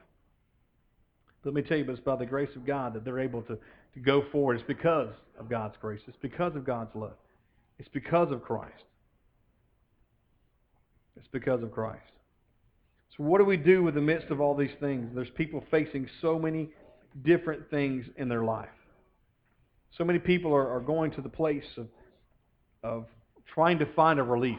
Let 1.43 1.53
me 1.53 1.61
tell 1.61 1.77
you, 1.77 1.83
but 1.83 1.93
it's 1.93 2.01
by 2.01 2.15
the 2.15 2.25
grace 2.25 2.55
of 2.55 2.65
God 2.65 2.93
that 2.93 3.03
they're 3.03 3.19
able 3.19 3.41
to, 3.43 3.57
to 3.57 3.99
go 3.99 4.23
forward. 4.31 4.55
It's 4.55 4.67
because 4.67 5.09
of 5.39 5.49
God's 5.49 5.75
grace. 5.81 5.99
It's 6.07 6.17
because 6.21 6.55
of 6.55 6.65
God's 6.65 6.95
love. 6.95 7.17
It's 7.79 7.89
because 7.89 8.31
of 8.31 8.41
Christ. 8.43 8.83
It's 11.17 11.27
because 11.31 11.61
of 11.61 11.71
Christ. 11.71 12.01
So 13.17 13.23
what 13.23 13.39
do 13.39 13.45
we 13.45 13.57
do 13.57 13.87
in 13.87 13.93
the 13.93 14.01
midst 14.01 14.29
of 14.29 14.41
all 14.41 14.55
these 14.55 14.71
things? 14.79 15.11
There's 15.13 15.29
people 15.31 15.63
facing 15.69 16.07
so 16.21 16.39
many 16.39 16.69
different 17.23 17.69
things 17.69 18.05
in 18.17 18.27
their 18.29 18.43
life. 18.43 18.69
So 19.97 20.03
many 20.03 20.17
people 20.17 20.53
are, 20.53 20.67
are 20.67 20.79
going 20.79 21.11
to 21.11 21.21
the 21.21 21.29
place 21.29 21.63
of, 21.77 21.87
of 22.83 23.05
trying 23.53 23.79
to 23.79 23.85
find 23.93 24.19
a 24.19 24.23
release 24.23 24.57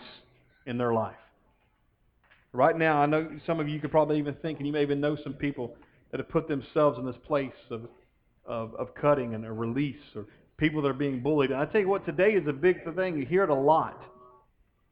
in 0.66 0.78
their 0.78 0.92
life. 0.92 1.16
Right 2.54 2.78
now, 2.78 3.02
I 3.02 3.06
know 3.06 3.28
some 3.46 3.58
of 3.58 3.68
you 3.68 3.80
could 3.80 3.90
probably 3.90 4.16
even 4.18 4.34
think, 4.36 4.58
and 4.58 4.66
you 4.66 4.72
may 4.72 4.82
even 4.82 5.00
know 5.00 5.16
some 5.24 5.34
people 5.34 5.74
that 6.12 6.20
have 6.20 6.28
put 6.28 6.46
themselves 6.46 7.00
in 7.00 7.04
this 7.04 7.16
place 7.26 7.50
of, 7.68 7.88
of, 8.46 8.76
of 8.76 8.94
cutting 8.94 9.34
and 9.34 9.44
a 9.44 9.52
release, 9.52 10.00
or 10.14 10.26
people 10.56 10.80
that 10.82 10.88
are 10.88 10.92
being 10.92 11.20
bullied. 11.20 11.50
And 11.50 11.58
I 11.58 11.64
tell 11.66 11.80
you 11.80 11.88
what, 11.88 12.06
today 12.06 12.30
is 12.30 12.46
a 12.46 12.52
big 12.52 12.76
thing. 12.94 13.18
You 13.18 13.26
hear 13.26 13.42
it 13.42 13.50
a 13.50 13.54
lot. 13.54 14.00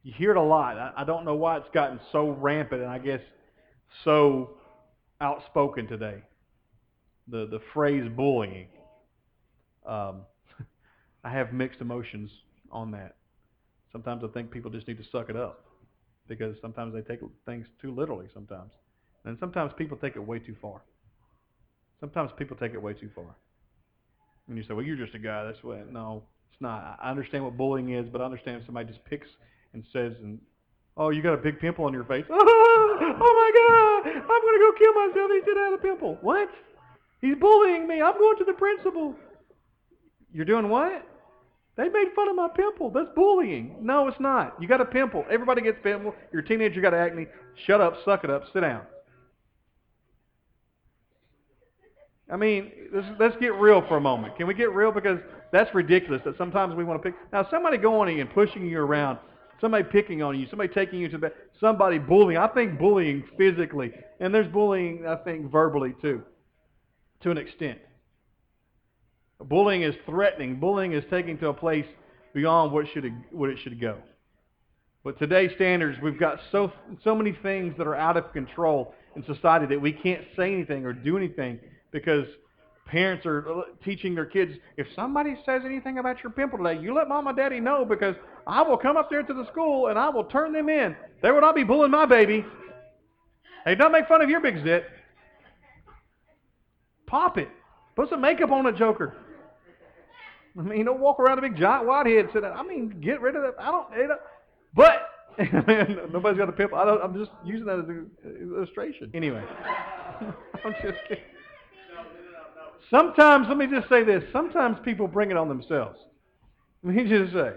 You 0.02 0.12
hear 0.12 0.32
it 0.32 0.36
a 0.36 0.42
lot. 0.42 0.76
I, 0.76 0.90
I 0.96 1.04
don't 1.04 1.24
know 1.24 1.36
why 1.36 1.56
it's 1.56 1.68
gotten 1.72 2.00
so 2.10 2.30
rampant 2.30 2.82
and 2.82 2.90
I 2.90 2.98
guess 2.98 3.20
so 4.02 4.56
outspoken 5.20 5.86
today. 5.86 6.20
The 7.28 7.46
the 7.46 7.60
phrase 7.72 8.10
bullying. 8.16 8.66
Um, 9.86 10.22
I 11.24 11.30
have 11.30 11.52
mixed 11.52 11.80
emotions 11.80 12.28
on 12.72 12.90
that. 12.90 13.14
Sometimes 13.92 14.24
I 14.24 14.28
think 14.34 14.50
people 14.50 14.72
just 14.72 14.88
need 14.88 14.98
to 14.98 15.04
suck 15.12 15.30
it 15.30 15.36
up 15.36 15.64
because 16.28 16.56
sometimes 16.60 16.94
they 16.94 17.00
take 17.00 17.20
things 17.46 17.66
too 17.80 17.94
literally 17.94 18.26
sometimes. 18.32 18.72
And 19.24 19.36
sometimes 19.38 19.72
people 19.76 19.96
take 19.96 20.16
it 20.16 20.26
way 20.26 20.38
too 20.38 20.56
far. 20.60 20.82
Sometimes 22.00 22.30
people 22.36 22.56
take 22.56 22.72
it 22.72 22.82
way 22.82 22.94
too 22.94 23.10
far. 23.14 23.36
And 24.48 24.56
you 24.56 24.64
say, 24.64 24.74
well, 24.74 24.84
you're 24.84 24.96
just 24.96 25.14
a 25.14 25.18
guy. 25.18 25.44
That's 25.44 25.62
what. 25.62 25.92
No, 25.92 26.24
it's 26.50 26.60
not. 26.60 26.98
I 27.00 27.10
understand 27.10 27.44
what 27.44 27.56
bullying 27.56 27.94
is, 27.94 28.08
but 28.10 28.20
I 28.20 28.24
understand 28.24 28.58
if 28.58 28.66
somebody 28.66 28.88
just 28.88 29.04
picks 29.04 29.28
and 29.72 29.84
says, 29.92 30.14
and 30.20 30.40
oh, 30.96 31.10
you 31.10 31.22
got 31.22 31.34
a 31.34 31.38
big 31.38 31.60
pimple 31.60 31.84
on 31.84 31.92
your 31.92 32.04
face. 32.04 32.24
Oh, 33.04 33.18
my 33.18 33.50
God, 34.04 34.12
I'm 34.14 34.42
going 34.42 34.54
to 34.54 34.60
go 34.60 34.72
kill 34.78 34.92
myself. 34.94 35.30
He 35.32 35.40
said 35.44 35.58
I 35.58 35.64
had 35.64 35.74
a 35.74 35.82
pimple. 35.82 36.18
What? 36.20 36.48
He's 37.20 37.34
bullying 37.36 37.86
me. 37.88 38.00
I'm 38.00 38.16
going 38.16 38.38
to 38.38 38.44
the 38.44 38.52
principal. 38.52 39.14
You're 40.32 40.44
doing 40.44 40.68
what? 40.68 41.04
They 41.76 41.88
made 41.88 42.08
fun 42.14 42.28
of 42.28 42.36
my 42.36 42.48
pimple. 42.54 42.90
That's 42.90 43.08
bullying. 43.14 43.76
No, 43.80 44.06
it's 44.08 44.20
not. 44.20 44.60
You 44.60 44.68
got 44.68 44.80
a 44.80 44.84
pimple. 44.84 45.24
Everybody 45.30 45.62
gets 45.62 45.78
pimple. 45.82 46.14
You're 46.32 46.42
a 46.42 46.46
teenager. 46.46 46.74
You 46.74 46.82
got 46.82 46.92
acne. 46.92 47.26
Shut 47.66 47.80
up. 47.80 47.96
Suck 48.04 48.24
it 48.24 48.30
up. 48.30 48.44
Sit 48.52 48.60
down. 48.60 48.82
I 52.30 52.36
mean, 52.36 52.72
let's, 52.94 53.06
let's 53.18 53.36
get 53.40 53.54
real 53.54 53.82
for 53.88 53.96
a 53.96 54.00
moment. 54.00 54.36
Can 54.36 54.46
we 54.46 54.54
get 54.54 54.72
real? 54.72 54.92
Because 54.92 55.18
that's 55.52 55.74
ridiculous 55.74 56.22
that 56.24 56.36
sometimes 56.38 56.74
we 56.74 56.84
want 56.84 57.02
to 57.02 57.10
pick. 57.10 57.18
Now, 57.32 57.46
somebody 57.50 57.76
going 57.76 58.14
in 58.14 58.20
and 58.20 58.30
pushing 58.32 58.66
you 58.66 58.78
around, 58.78 59.18
somebody 59.60 59.84
picking 59.84 60.22
on 60.22 60.38
you, 60.38 60.46
somebody 60.48 60.72
taking 60.72 60.98
you 60.98 61.08
to 61.10 61.18
the 61.18 61.32
somebody 61.60 61.98
bullying. 61.98 62.38
I 62.38 62.48
think 62.48 62.78
bullying 62.78 63.24
physically, 63.36 63.92
and 64.20 64.34
there's 64.34 64.50
bullying, 64.50 65.06
I 65.06 65.16
think, 65.16 65.50
verbally 65.50 65.94
too, 66.00 66.22
to 67.22 67.30
an 67.30 67.38
extent. 67.38 67.78
Bullying 69.44 69.82
is 69.82 69.94
threatening. 70.06 70.60
Bullying 70.60 70.92
is 70.92 71.04
taking 71.10 71.38
to 71.38 71.48
a 71.48 71.54
place 71.54 71.86
beyond 72.34 72.72
what 72.72 72.86
should 72.92 73.12
what 73.30 73.50
it 73.50 73.58
should 73.62 73.80
go. 73.80 73.98
But 75.04 75.18
today's 75.18 75.50
standards, 75.56 75.98
we've 76.02 76.18
got 76.18 76.38
so 76.50 76.72
so 77.02 77.14
many 77.14 77.32
things 77.42 77.74
that 77.78 77.86
are 77.86 77.96
out 77.96 78.16
of 78.16 78.32
control 78.32 78.94
in 79.16 79.24
society 79.24 79.66
that 79.66 79.80
we 79.80 79.92
can't 79.92 80.22
say 80.36 80.52
anything 80.52 80.84
or 80.84 80.92
do 80.92 81.16
anything 81.16 81.58
because 81.90 82.26
parents 82.86 83.24
are 83.26 83.64
teaching 83.84 84.14
their 84.14 84.26
kids, 84.26 84.52
if 84.76 84.86
somebody 84.94 85.36
says 85.46 85.62
anything 85.64 85.98
about 85.98 86.22
your 86.22 86.32
pimple 86.32 86.58
today, 86.58 86.80
you 86.80 86.94
let 86.94 87.08
mom 87.08 87.26
and 87.26 87.36
daddy 87.36 87.60
know 87.60 87.84
because 87.84 88.14
I 88.46 88.62
will 88.62 88.76
come 88.76 88.96
up 88.96 89.08
there 89.08 89.22
to 89.22 89.34
the 89.34 89.46
school 89.50 89.88
and 89.88 89.98
I 89.98 90.08
will 90.08 90.24
turn 90.24 90.52
them 90.52 90.68
in. 90.68 90.96
They 91.22 91.30
will 91.30 91.40
not 91.40 91.54
be 91.54 91.64
bullying 91.64 91.90
my 91.90 92.06
baby. 92.06 92.44
Hey, 93.64 93.76
don't 93.76 93.92
make 93.92 94.08
fun 94.08 94.20
of 94.22 94.28
your 94.28 94.40
big 94.40 94.62
zit. 94.64 94.84
Pop 97.06 97.38
it. 97.38 97.48
Put 97.94 98.10
some 98.10 98.20
makeup 98.20 98.50
on 98.50 98.66
it, 98.66 98.76
Joker. 98.76 99.14
I 100.58 100.62
mean, 100.62 100.84
don't 100.84 101.00
walk 101.00 101.18
around 101.18 101.38
a 101.38 101.42
big 101.42 101.56
giant 101.56 101.86
whitehead. 101.86 102.28
Sit 102.32 102.44
I 102.44 102.62
mean, 102.62 103.00
get 103.00 103.20
rid 103.20 103.36
of 103.36 103.42
that. 103.42 103.54
I 103.58 103.70
don't. 103.70 103.86
You 103.96 104.08
know, 104.08 104.16
but 104.74 105.08
nobody's 106.12 106.38
got 106.38 106.48
a 106.48 106.52
pimple. 106.52 106.78
I 106.78 106.84
don't, 106.84 107.02
I'm 107.02 107.14
just 107.18 107.30
using 107.44 107.66
that 107.66 107.78
as 107.78 107.88
an 107.88 108.10
illustration. 108.54 109.10
Anyway, 109.14 109.42
I'm 110.64 110.74
just 110.82 110.98
kidding. 111.08 111.24
Sometimes, 112.90 113.48
let 113.48 113.56
me 113.56 113.66
just 113.66 113.88
say 113.88 114.04
this. 114.04 114.22
Sometimes 114.32 114.76
people 114.84 115.08
bring 115.08 115.30
it 115.30 115.36
on 115.36 115.48
themselves. 115.48 115.98
Let 116.82 116.94
me 116.94 117.08
just 117.08 117.32
say, 117.32 117.52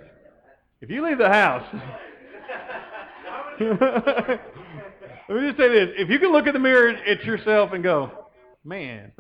if 0.80 0.90
you 0.90 1.06
leave 1.06 1.18
the 1.18 1.28
house, 1.28 1.66
let 3.60 3.70
me 5.30 5.48
just 5.48 5.58
say 5.58 5.68
this. 5.68 5.90
If 5.98 6.10
you 6.10 6.20
can 6.20 6.32
look 6.32 6.48
in 6.48 6.54
the 6.54 6.60
mirror 6.60 6.90
at 6.90 7.26
yourself 7.26 7.74
and 7.74 7.84
go, 7.84 8.30
man, 8.64 9.12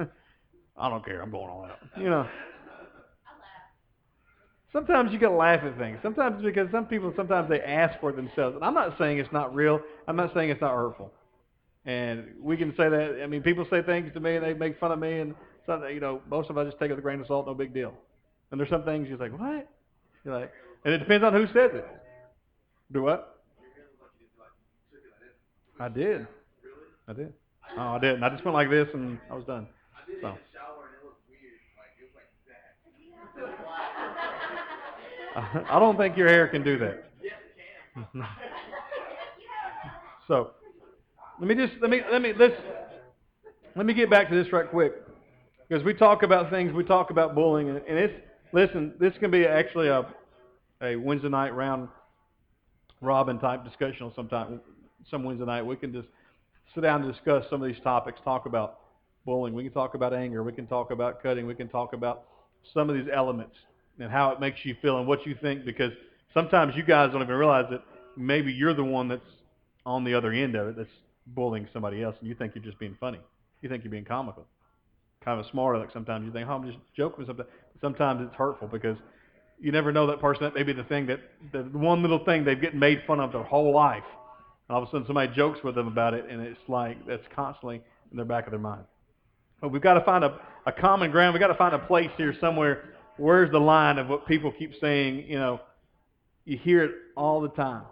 I 0.77 0.89
don't 0.89 1.03
care. 1.03 1.21
I'm 1.21 1.31
going 1.31 1.49
all 1.49 1.65
out. 1.65 1.79
You 1.97 2.09
know. 2.09 2.29
Sometimes 4.75 5.13
you 5.13 5.19
got 5.19 5.29
to 5.29 5.35
laugh 5.35 5.63
at 5.63 5.77
things. 5.77 5.99
Sometimes 6.03 6.43
because 6.43 6.69
some 6.69 6.85
people, 6.85 7.13
sometimes 7.15 7.47
they 7.47 7.61
ask 7.61 7.97
for 8.01 8.09
it 8.09 8.17
themselves. 8.17 8.57
And 8.57 8.65
I'm 8.65 8.73
not 8.73 8.97
saying 8.97 9.19
it's 9.19 9.31
not 9.31 9.55
real. 9.55 9.79
I'm 10.05 10.17
not 10.17 10.33
saying 10.33 10.49
it's 10.49 10.59
not 10.59 10.75
hurtful. 10.75 11.13
And 11.85 12.25
we 12.41 12.57
can 12.57 12.71
say 12.71 12.89
that. 12.89 13.21
I 13.23 13.27
mean, 13.27 13.41
people 13.41 13.65
say 13.69 13.81
things 13.81 14.11
to 14.13 14.19
me 14.19 14.35
and 14.35 14.43
they 14.43 14.53
make 14.53 14.77
fun 14.77 14.91
of 14.91 14.99
me, 14.99 15.21
and 15.21 15.33
something, 15.65 15.93
you 15.93 16.01
know, 16.01 16.21
most 16.29 16.49
of 16.49 16.57
us 16.57 16.67
just 16.67 16.77
take 16.77 16.89
it 16.89 16.95
with 16.95 16.99
a 16.99 17.01
grain 17.01 17.21
of 17.21 17.27
salt, 17.27 17.47
no 17.47 17.53
big 17.53 17.73
deal. 17.73 17.93
And 18.51 18.59
there's 18.59 18.69
some 18.69 18.83
things 18.83 19.07
you're 19.07 19.17
like, 19.17 19.31
what? 19.39 19.65
You're 20.25 20.37
like, 20.37 20.51
and 20.83 20.93
it 20.93 20.97
depends 20.97 21.23
on 21.23 21.31
who 21.31 21.45
says 21.47 21.71
it. 21.73 21.87
Do 22.91 23.03
what? 23.03 23.39
I 25.79 25.87
did. 25.87 26.03
Really? 26.03 26.27
I 27.07 27.13
did. 27.13 27.33
Oh, 27.77 27.81
I 27.81 27.99
did. 27.99 28.15
And 28.15 28.25
I 28.25 28.29
just 28.29 28.43
went 28.43 28.55
like 28.55 28.69
this, 28.69 28.89
and 28.93 29.19
I 29.31 29.35
was 29.35 29.45
done. 29.45 29.67
So. 30.21 30.37
I 35.69 35.79
don't 35.79 35.97
think 35.97 36.15
your 36.15 36.29
hair 36.29 36.47
can 36.47 36.63
do 36.63 36.77
that. 36.79 37.11
so, 40.27 40.51
let 41.39 41.47
me 41.47 41.55
just 41.55 41.73
let 41.81 41.89
me 41.89 42.01
let 42.09 42.21
me 42.21 42.33
let's 42.37 42.55
let 43.75 43.85
me 43.85 43.93
get 43.93 44.09
back 44.09 44.29
to 44.29 44.35
this 44.35 44.51
right 44.53 44.69
quick 44.69 44.93
because 45.67 45.83
we 45.83 45.93
talk 45.93 46.23
about 46.23 46.49
things. 46.49 46.71
We 46.71 46.85
talk 46.85 47.09
about 47.09 47.35
bullying, 47.35 47.69
and, 47.69 47.79
and 47.79 47.97
it's 47.97 48.13
listen. 48.53 48.93
This 48.97 49.13
can 49.19 49.29
be 49.29 49.45
actually 49.45 49.89
a 49.89 50.05
a 50.81 50.95
Wednesday 50.95 51.29
night 51.29 51.53
round 51.53 51.89
robin 53.01 53.37
type 53.37 53.65
discussion 53.65 54.05
on 54.05 54.13
sometime. 54.15 54.61
Some 55.11 55.25
Wednesday 55.25 55.45
night 55.45 55.65
we 55.65 55.75
can 55.75 55.91
just 55.91 56.07
sit 56.73 56.81
down 56.81 57.03
and 57.03 57.11
discuss 57.11 57.43
some 57.49 57.61
of 57.61 57.67
these 57.67 57.81
topics. 57.83 58.19
Talk 58.23 58.45
about 58.45 58.79
bullying. 59.25 59.53
We 59.53 59.63
can 59.63 59.73
talk 59.73 59.95
about 59.95 60.13
anger. 60.13 60.43
We 60.43 60.53
can 60.53 60.67
talk 60.67 60.91
about 60.91 61.21
cutting. 61.21 61.45
We 61.45 61.55
can 61.55 61.67
talk 61.67 61.91
about 61.91 62.23
some 62.73 62.89
of 62.89 62.95
these 62.95 63.07
elements 63.13 63.55
and 63.99 64.11
how 64.11 64.31
it 64.31 64.39
makes 64.39 64.59
you 64.63 64.75
feel 64.81 64.97
and 64.97 65.07
what 65.07 65.25
you 65.25 65.35
think 65.41 65.65
because 65.65 65.91
sometimes 66.33 66.75
you 66.75 66.83
guys 66.83 67.11
don't 67.11 67.21
even 67.21 67.35
realize 67.35 67.65
that 67.71 67.81
maybe 68.17 68.51
you're 68.51 68.73
the 68.73 68.83
one 68.83 69.07
that's 69.07 69.21
on 69.85 70.03
the 70.03 70.13
other 70.13 70.31
end 70.31 70.55
of 70.55 70.67
it 70.67 70.77
that's 70.77 70.89
bullying 71.27 71.67
somebody 71.73 72.03
else 72.03 72.15
and 72.19 72.27
you 72.27 72.35
think 72.35 72.53
you're 72.55 72.63
just 72.63 72.79
being 72.79 72.97
funny. 72.99 73.19
You 73.61 73.69
think 73.69 73.83
you're 73.83 73.91
being 73.91 74.05
comical. 74.05 74.45
Kind 75.23 75.39
of 75.39 75.45
smart 75.51 75.79
like 75.79 75.91
sometimes 75.91 76.25
you 76.25 76.31
think, 76.31 76.47
oh, 76.47 76.53
I'm 76.53 76.65
just 76.65 76.77
joking 76.95 77.25
something. 77.25 77.45
Sometimes 77.81 78.21
it's 78.25 78.35
hurtful 78.35 78.67
because 78.67 78.97
you 79.59 79.71
never 79.71 79.91
know 79.91 80.07
that 80.07 80.19
person. 80.19 80.43
That 80.43 80.53
may 80.53 80.63
be 80.63 80.73
the 80.73 80.83
thing 80.83 81.07
that, 81.07 81.19
the 81.51 81.63
one 81.63 82.01
little 82.01 82.23
thing 82.25 82.43
they've 82.43 82.59
getting 82.59 82.79
made 82.79 83.01
fun 83.07 83.19
of 83.19 83.31
their 83.31 83.43
whole 83.43 83.73
life. 83.73 84.03
And 84.67 84.75
all 84.75 84.83
of 84.83 84.87
a 84.87 84.91
sudden 84.91 85.07
somebody 85.07 85.33
jokes 85.33 85.59
with 85.63 85.75
them 85.75 85.87
about 85.87 86.13
it 86.13 86.25
and 86.29 86.41
it's 86.41 86.59
like 86.67 87.05
that's 87.07 87.23
constantly 87.35 87.81
in 88.11 88.17
their 88.17 88.25
back 88.25 88.45
of 88.45 88.51
their 88.51 88.59
mind. 88.59 88.83
But 89.61 89.69
we've 89.69 89.81
got 89.81 89.95
to 89.95 90.01
find 90.01 90.23
a, 90.23 90.39
a 90.65 90.71
common 90.71 91.11
ground. 91.11 91.33
We've 91.33 91.39
got 91.39 91.47
to 91.47 91.55
find 91.55 91.73
a 91.73 91.79
place 91.79 92.11
here 92.17 92.35
somewhere 92.39 92.94
where's 93.17 93.51
the 93.51 93.59
line 93.59 93.97
of 93.97 94.07
what 94.07 94.27
people 94.27 94.51
keep 94.51 94.73
saying, 94.81 95.25
you 95.27 95.37
know, 95.37 95.59
you 96.45 96.57
hear 96.57 96.83
it 96.83 96.91
all 97.15 97.41
the 97.41 97.49
time. 97.49 97.83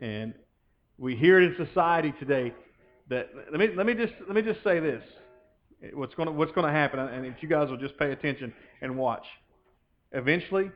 And 0.00 0.34
we 0.98 1.16
hear 1.16 1.40
it 1.40 1.44
in 1.44 1.66
society 1.66 2.12
today 2.18 2.52
that 3.08 3.30
let 3.50 3.60
me 3.60 3.68
let 3.76 3.86
me 3.86 3.94
just 3.94 4.12
let 4.26 4.34
me 4.34 4.42
just 4.42 4.62
say 4.64 4.80
this. 4.80 5.02
What's 5.92 6.14
going 6.14 6.26
to 6.26 6.32
what's 6.32 6.52
going 6.52 6.66
to 6.66 6.72
happen 6.72 6.98
and 6.98 7.26
if 7.26 7.42
you 7.42 7.48
guys 7.48 7.68
will 7.68 7.76
just 7.76 7.96
pay 7.98 8.12
attention 8.12 8.52
and 8.80 8.96
watch. 8.96 9.24
Eventually, 10.12 10.70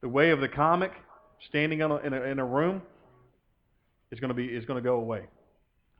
the 0.00 0.08
way 0.08 0.30
of 0.30 0.40
the 0.40 0.48
comic 0.48 0.92
standing 1.48 1.80
in 1.80 1.90
a, 1.90 1.96
in 1.96 2.12
a, 2.12 2.22
in 2.22 2.38
a 2.38 2.44
room 2.44 2.82
is 4.10 4.20
going 4.20 4.28
to 4.28 4.34
be 4.34 4.46
is 4.46 4.64
going 4.64 4.82
to 4.82 4.86
go 4.86 4.96
away. 4.96 5.24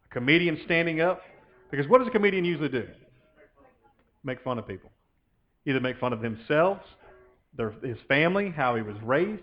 A 0.05 0.15
comedian 0.15 0.59
standing 0.65 1.01
up 1.01 1.23
because 1.71 1.89
what 1.89 1.99
does 1.99 2.09
a 2.09 2.11
comedian 2.11 2.45
usually 2.45 2.69
do? 2.69 2.87
Make 4.25 4.43
fun 4.43 4.59
of 4.59 4.67
people 4.67 4.91
either 5.67 5.81
make 5.81 5.99
fun 5.99 6.13
of 6.13 6.21
themselves, 6.21 6.81
their, 7.57 7.73
his 7.83 7.99
family, 8.09 8.53
how 8.55 8.77
he 8.77 8.83
was 8.83 8.97
raised, 9.03 9.43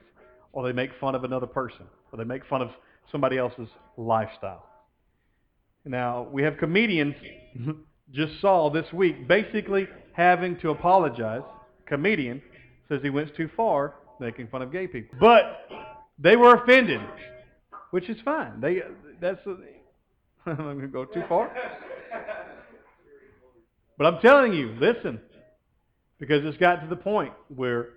or 0.52 0.64
they 0.66 0.72
make 0.72 0.92
fun 1.00 1.16
of 1.16 1.24
another 1.24 1.48
person, 1.48 1.86
or 2.12 2.18
they 2.18 2.24
make 2.24 2.46
fun 2.46 2.62
of 2.62 2.70
somebody 3.12 3.38
else's 3.38 3.68
lifestyle. 3.98 4.66
Now, 5.86 6.28
we 6.32 6.44
have 6.44 6.58
comedians 6.58 7.16
mm-hmm. 7.58 7.72
just 8.12 8.40
saw 8.40 8.70
this 8.70 8.92
week 8.94 9.28
basically 9.28 9.88
having 10.14 10.58
to 10.60 10.70
apologize. 10.70 11.42
Comedian 11.86 12.42
says 12.88 13.02
he 13.04 13.10
went 13.10 13.36
too 13.36 13.50
far 13.56 13.96
making 14.20 14.48
fun 14.48 14.62
of 14.62 14.72
gay 14.72 14.88
people. 14.88 15.18
But 15.20 15.68
they 16.18 16.36
were 16.36 16.56
offended, 16.56 17.02
which 17.92 18.10
is 18.10 18.18
fine. 18.24 18.62
They 18.62 18.82
that's 19.20 19.40
I'm 20.46 20.56
going 20.56 20.82
to 20.82 20.88
go 20.88 21.06
too 21.06 21.24
far. 21.28 21.52
But 23.98 24.08
I'm 24.08 24.20
telling 24.22 24.54
you, 24.54 24.76
listen, 24.80 25.20
because 26.24 26.46
it's 26.46 26.56
got 26.56 26.78
to 26.78 26.88
the 26.88 26.96
point 26.96 27.34
where 27.54 27.90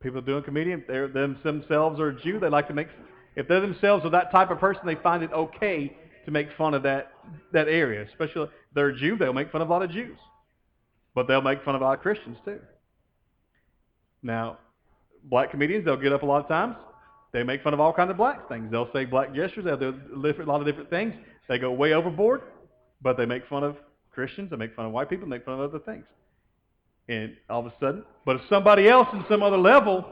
people 0.00 0.20
doing 0.20 0.44
comedian, 0.44 0.84
they're 0.86 1.08
them 1.08 1.36
themselves 1.42 1.98
are 1.98 2.10
a 2.10 2.22
Jew. 2.22 2.38
They 2.38 2.48
like 2.48 2.68
to 2.68 2.74
make, 2.74 2.86
if 3.34 3.48
they 3.48 3.58
themselves 3.58 4.04
are 4.04 4.10
that 4.10 4.30
type 4.30 4.52
of 4.52 4.60
person, 4.60 4.82
they 4.86 4.94
find 4.94 5.24
it 5.24 5.32
okay 5.32 5.96
to 6.26 6.30
make 6.30 6.46
fun 6.56 6.74
of 6.74 6.84
that 6.84 7.10
that 7.52 7.66
area. 7.66 8.06
Especially 8.08 8.42
if 8.42 8.50
they're 8.72 8.90
a 8.90 8.96
Jew, 8.96 9.16
they'll 9.18 9.32
make 9.32 9.50
fun 9.50 9.62
of 9.62 9.68
a 9.68 9.72
lot 9.72 9.82
of 9.82 9.90
Jews, 9.90 10.16
but 11.12 11.26
they'll 11.26 11.42
make 11.42 11.64
fun 11.64 11.74
of 11.74 11.80
a 11.80 11.84
lot 11.84 11.94
of 11.94 12.02
Christians 12.02 12.36
too. 12.44 12.60
Now, 14.22 14.58
black 15.24 15.50
comedians, 15.50 15.84
they'll 15.84 15.96
get 15.96 16.12
up 16.12 16.22
a 16.22 16.26
lot 16.26 16.40
of 16.40 16.46
times. 16.46 16.76
They 17.32 17.42
make 17.42 17.64
fun 17.64 17.74
of 17.74 17.80
all 17.80 17.92
kinds 17.92 18.12
of 18.12 18.16
black 18.16 18.48
things. 18.48 18.70
They'll 18.70 18.92
say 18.92 19.06
black 19.06 19.34
gestures. 19.34 19.64
They'll 19.64 19.76
do 19.76 19.92
a 20.14 20.42
lot 20.44 20.60
of 20.60 20.66
different 20.68 20.88
things. 20.88 21.14
They 21.48 21.58
go 21.58 21.72
way 21.72 21.94
overboard, 21.94 22.42
but 23.02 23.16
they 23.16 23.26
make 23.26 23.44
fun 23.48 23.64
of 23.64 23.76
Christians. 24.12 24.50
They 24.50 24.56
make 24.56 24.76
fun 24.76 24.86
of 24.86 24.92
white 24.92 25.10
people. 25.10 25.26
They 25.26 25.30
make 25.30 25.44
fun 25.44 25.54
of 25.54 25.60
other 25.68 25.80
things. 25.80 26.04
And 27.08 27.36
all 27.50 27.60
of 27.60 27.66
a 27.66 27.74
sudden, 27.78 28.04
but 28.24 28.36
if 28.36 28.42
somebody 28.48 28.88
else 28.88 29.08
in 29.12 29.24
some 29.28 29.42
other 29.42 29.58
level, 29.58 30.06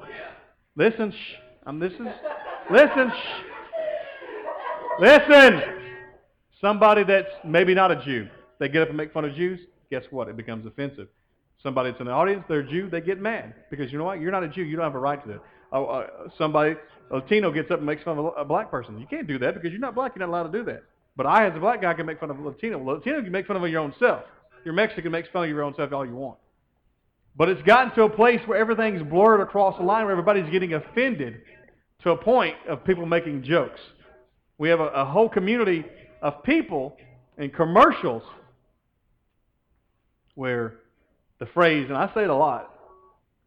listen, 0.77 1.11
shh, 1.11 1.35
I'm 1.65 1.83
is, 1.83 1.93
listen, 2.71 3.11
shh, 3.11 3.41
listen. 5.01 5.63
Somebody 6.61 7.05
that's 7.05 7.31
maybe 7.45 7.75
not 7.75 7.91
a 7.91 8.05
Jew, 8.05 8.29
they 8.61 8.69
get 8.69 8.83
up 8.83 8.89
and 8.89 8.97
make 8.97 9.13
fun 9.13 9.25
of 9.25 9.35
Jews. 9.35 9.59
Guess 9.91 10.05
what? 10.11 10.29
It 10.29 10.37
becomes 10.37 10.67
offensive. 10.67 11.09
Somebody 11.63 11.91
that's 11.91 12.01
in 12.01 12.07
the 12.07 12.13
audience, 12.13 12.45
they're 12.49 12.61
a 12.61 12.69
Jew, 12.69 12.91
they 12.91 13.01
get 13.01 13.21
mad 13.21 13.55
because 13.71 13.91
you 13.93 13.99
know 13.99 14.05
what? 14.05 14.21
You're 14.21 14.33
not 14.33 14.43
a 14.43 14.49
Jew. 14.49 14.63
You 14.63 14.77
don't 14.77 14.85
have 14.85 14.95
a 14.95 14.99
right 14.99 15.23
to 15.23 15.29
that. 15.29 15.43
Oh, 15.73 15.87
uh, 15.87 16.07
somebody, 16.37 16.75
a 17.11 17.15
Latino 17.17 17.51
gets 17.51 17.71
up 17.71 17.79
and 17.79 17.87
makes 17.87 18.03
fun 18.03 18.19
of 18.19 18.33
a, 18.37 18.45
black 18.45 18.71
person. 18.71 18.99
You 19.01 19.07
can't 19.07 19.27
do 19.27 19.39
that 19.39 19.55
because 19.55 19.71
you're 19.71 19.81
not 19.81 19.95
black. 19.95 20.13
You're 20.15 20.27
not 20.27 20.33
allowed 20.33 20.53
to 20.53 20.59
do 20.59 20.65
that. 20.65 20.85
But 21.17 21.27
I, 21.27 21.47
as 21.47 21.57
a 21.57 21.61
black 21.61 21.81
guy, 21.81 21.95
can 21.95 22.07
make 22.07 22.21
fun 22.21 22.31
of 22.31 22.39
a 22.39 22.43
Latino. 22.43 22.83
Latino, 22.83 23.17
you 23.17 23.23
can 23.23 23.33
make 23.33 23.47
fun 23.47 23.57
of 23.57 23.69
your 23.69 23.81
own 23.81 23.95
self. 23.99 24.25
You're 24.65 24.75
Mexican, 24.75 25.11
makes 25.11 25.29
fun 25.31 25.45
of 25.45 25.51
your 25.51 25.63
own 25.63 25.75
self 25.75 25.93
all 25.93 26.07
you 26.07 26.15
want. 26.15 26.39
But 27.37 27.49
it's 27.49 27.63
gotten 27.63 27.95
to 27.95 28.03
a 28.03 28.11
place 28.11 28.41
where 28.47 28.59
everything's 28.59 29.03
blurred 29.03 29.41
across 29.41 29.79
the 29.79 29.85
line, 29.85 30.05
where 30.05 30.13
everybody's 30.13 30.51
getting 30.51 30.75
offended 30.75 31.41
to 32.03 32.11
a 32.11 32.17
point 32.17 32.57
of 32.69 32.85
people 32.85 33.07
making 33.07 33.43
jokes. 33.43 33.81
We 34.59 34.69
have 34.69 34.81
a, 34.81 34.89
a 34.89 35.05
whole 35.05 35.29
community 35.29 35.85
of 36.21 36.43
people 36.43 36.97
and 37.39 37.53
commercials 37.53 38.23
where 40.35 40.75
the 41.39 41.47
phrase, 41.47 41.87
and 41.89 41.97
I 41.97 42.13
say 42.15 42.25
it 42.25 42.31
a 42.31 42.35
lot, 42.35 42.71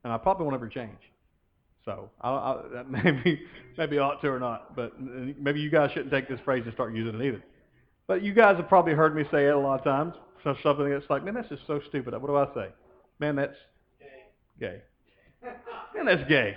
and 0.03 0.11
I 0.11 0.17
probably 0.17 0.45
won't 0.45 0.55
ever 0.55 0.67
change. 0.67 0.97
So 1.85 2.09
I, 2.21 2.29
I, 2.29 2.83
maybe 2.89 3.41
maybe 3.77 3.99
I 3.99 4.03
ought 4.03 4.21
to 4.21 4.27
or 4.27 4.39
not, 4.39 4.75
but 4.75 4.99
maybe 4.99 5.59
you 5.59 5.69
guys 5.69 5.91
shouldn't 5.91 6.11
take 6.11 6.27
this 6.27 6.39
phrase 6.43 6.63
and 6.65 6.73
start 6.73 6.93
using 6.93 7.19
it 7.19 7.25
either. 7.25 7.43
But 8.07 8.23
you 8.23 8.33
guys 8.33 8.57
have 8.57 8.67
probably 8.67 8.93
heard 8.93 9.15
me 9.15 9.23
say 9.31 9.47
it 9.47 9.55
a 9.55 9.59
lot 9.59 9.79
of 9.79 9.83
times. 9.83 10.13
So 10.43 10.55
something 10.61 10.89
that's 10.89 11.09
like, 11.09 11.23
man, 11.23 11.33
that's 11.33 11.49
just 11.49 11.65
so 11.65 11.79
stupid. 11.89 12.13
What 12.13 12.27
do 12.27 12.35
I 12.35 12.45
say? 12.53 12.71
Man, 13.19 13.35
that's 13.35 13.55
gay. 14.59 14.81
Man, 15.95 16.05
that's 16.05 16.27
gay. 16.27 16.55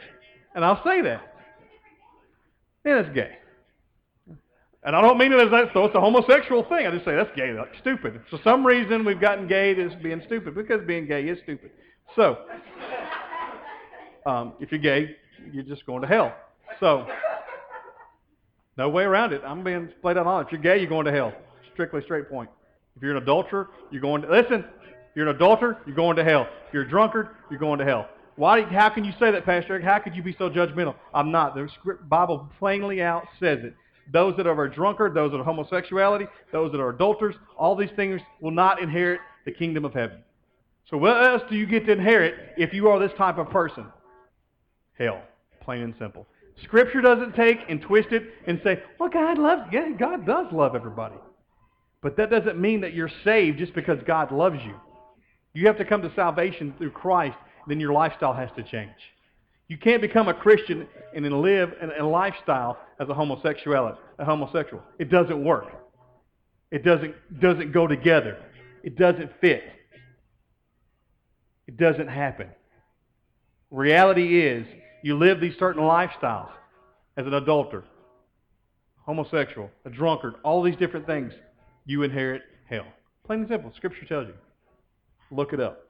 And 0.55 0.65
I'll 0.65 0.83
say 0.85 1.03
that. 1.03 1.35
Man, 2.85 3.03
that's 3.03 3.15
gay. 3.15 3.39
And 4.85 4.95
I 4.95 5.03
don't 5.03 5.19
mean 5.19 5.33
it 5.33 5.41
as 5.41 5.51
that, 5.51 5.71
so 5.75 5.85
it's 5.85 5.95
a 5.95 6.01
homosexual 6.01 6.63
thing. 6.65 6.87
I 6.87 6.91
just 6.91 7.05
say 7.05 7.15
that's 7.15 7.35
gay, 7.37 7.53
that's 7.53 7.77
stupid. 7.81 8.21
For 8.31 8.39
some 8.45 8.65
reason, 8.65 9.05
we've 9.05 9.21
gotten 9.21 9.47
gay 9.49 9.79
as 9.81 9.93
being 10.03 10.23
stupid 10.27 10.55
because 10.55 10.87
being 10.87 11.07
gay 11.07 11.25
is 11.29 11.39
stupid. 11.43 11.73
So, 12.15 12.39
um, 14.25 14.55
if 14.61 14.71
you're 14.71 14.81
gay, 14.81 15.17
you're 15.53 15.65
just 15.65 15.85
going 15.85 16.03
to 16.03 16.09
hell. 16.09 16.35
So, 16.81 17.07
no 18.77 18.89
way 18.89 19.03
around 19.03 19.33
it. 19.33 19.43
I'm 19.45 19.65
being 19.65 19.91
played 20.01 20.17
out 20.17 20.27
on. 20.27 20.47
If 20.47 20.53
you're 20.53 20.61
gay, 20.61 20.79
you're 20.79 20.89
going 20.89 21.07
to 21.07 21.13
hell. 21.13 21.33
Strictly 21.73 22.01
straight 22.03 22.31
point. 22.31 22.49
If 22.97 23.03
you're 23.03 23.17
an 23.17 23.23
adulterer, 23.23 23.71
you're 23.91 24.01
going 24.01 24.23
to 24.23 24.31
listen. 24.31 24.65
You're 25.19 25.29
an 25.29 25.35
adulterer, 25.35 25.79
you're 25.85 25.97
going 25.97 26.14
to 26.14 26.23
hell. 26.23 26.47
You're 26.73 26.85
a 26.85 26.89
drunkard, 26.89 27.31
you're 27.51 27.59
going 27.59 27.81
to 27.81 27.85
hell. 27.85 28.09
Why? 28.37 28.62
How 28.62 28.89
can 28.89 29.05
you 29.05 29.11
say 29.19 29.33
that, 29.33 29.45
Pastor 29.45 29.73
Eric? 29.73 29.85
How 29.85 29.99
could 29.99 30.14
you 30.14 30.23
be 30.23 30.33
so 30.39 30.49
judgmental? 30.49 30.95
I'm 31.12 31.33
not. 31.33 31.57
The 31.57 31.69
Bible 32.09 32.49
plainly 32.61 33.03
out 33.03 33.25
says 33.41 33.59
it. 33.64 33.75
Those 34.12 34.37
that 34.37 34.47
are 34.47 34.62
a 34.62 34.73
drunkard, 34.73 35.14
those 35.14 35.33
that 35.33 35.39
are 35.39 35.45
homosexuality, 35.45 36.29
those 36.53 36.71
that 36.71 36.81
are 36.81 36.91
adulterers, 36.91 37.35
all 37.57 37.75
these 37.75 37.91
things 37.97 38.21
will 38.41 38.53
not 38.53 38.81
inherit 38.81 39.21
the 39.45 39.51
kingdom 39.51 39.85
of 39.85 39.93
heaven. 39.93 40.19
So 40.89 40.97
what 40.97 41.21
else 41.27 41.43
do 41.51 41.57
you 41.57 41.66
get 41.66 41.87
to 41.87 41.93
inherit 41.95 42.53
if 42.57 42.73
you 42.73 42.87
are 42.87 43.01
this 43.01 43.11
type 43.19 43.39
of 43.39 43.51
person? 43.51 43.87
Hell, 44.97 45.21
plain 45.62 45.83
and 45.83 45.95
simple. 45.99 46.29
Scripture 46.62 47.01
doesn't 47.01 47.35
take 47.35 47.59
and 47.69 47.83
twist 47.83 48.12
it 48.12 48.23
and 48.47 48.61
say, 48.62 48.81
well, 49.01 49.09
God 49.09 49.37
loves, 49.37 49.62
yeah, 49.73 49.91
God 49.99 50.25
does 50.25 50.47
love 50.53 50.77
everybody. 50.77 51.16
But 52.05 52.16
that 52.19 52.31
doesn't 52.31 52.61
mean 52.61 52.83
that 52.83 52.95
you're 52.95 53.11
saved 53.25 53.59
just 53.59 53.75
because 53.75 53.99
God 54.07 54.31
loves 54.31 54.61
you. 54.64 54.77
You 55.59 55.67
have 55.67 55.79
to 55.79 55.85
come 55.85 56.03
to 56.03 56.15
salvation 56.15 56.73
through 56.79 56.93
Christ, 56.93 57.37
then 57.67 57.81
your 57.81 57.93
lifestyle 57.93 58.33
has 58.33 58.49
to 58.55 58.63
change. 58.63 58.95
You 59.67 59.77
can't 59.77 60.01
become 60.01 60.29
a 60.29 60.35
Christian 60.35 60.87
and 61.13 61.25
then 61.25 61.43
live 61.43 61.73
a 61.83 62.05
lifestyle 62.05 62.79
as 63.01 63.09
a 63.09 63.13
homosexuality, 63.13 63.99
a 64.21 64.25
homosexual. 64.25 64.85
It 65.01 65.11
doesn't 65.11 65.45
work. 65.45 65.65
It 66.71 66.85
doesn't, 66.85 67.41
doesn't 67.41 67.73
go 67.73 67.89
together. 67.89 68.39
It 68.85 68.97
doesn't 68.97 69.33
fit. 69.41 69.65
It 71.67 71.77
doesn't 71.77 72.07
happen. 72.07 72.51
Reality 73.73 74.41
is 74.41 74.65
you 75.03 75.19
live 75.19 75.41
these 75.41 75.59
certain 75.59 75.83
lifestyles 75.83 76.53
as 77.17 77.27
an 77.27 77.35
adulterer, 77.35 77.83
homosexual, 79.05 79.73
a 79.85 79.91
drunkard, 79.91 80.35
all 80.45 80.63
these 80.63 80.77
different 80.77 81.05
things, 81.05 81.33
you 81.85 82.05
inherit 82.05 82.43
hell. 82.71 82.87
Plain 83.27 83.41
and 83.41 83.49
simple. 83.49 83.73
Scripture 83.75 84.07
tells 84.07 84.29
you. 84.29 84.35
Look 85.31 85.53
it 85.53 85.61
up. 85.61 85.85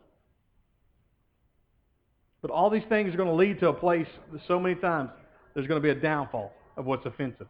But 2.41 2.51
all 2.51 2.70
these 2.70 2.84
things 2.89 3.12
are 3.12 3.16
going 3.16 3.28
to 3.28 3.34
lead 3.34 3.61
to 3.61 3.68
a 3.68 3.72
place 3.72 4.07
that 4.32 4.41
so 4.47 4.61
many 4.61 4.76
times 4.76 5.11
there's 5.55 5.66
going 5.66 5.80
to 5.80 5.82
be 5.82 5.91
a 5.91 6.01
downfall 6.01 6.53
of 6.76 6.86
what's 6.86 7.05
offensive. 7.05 7.49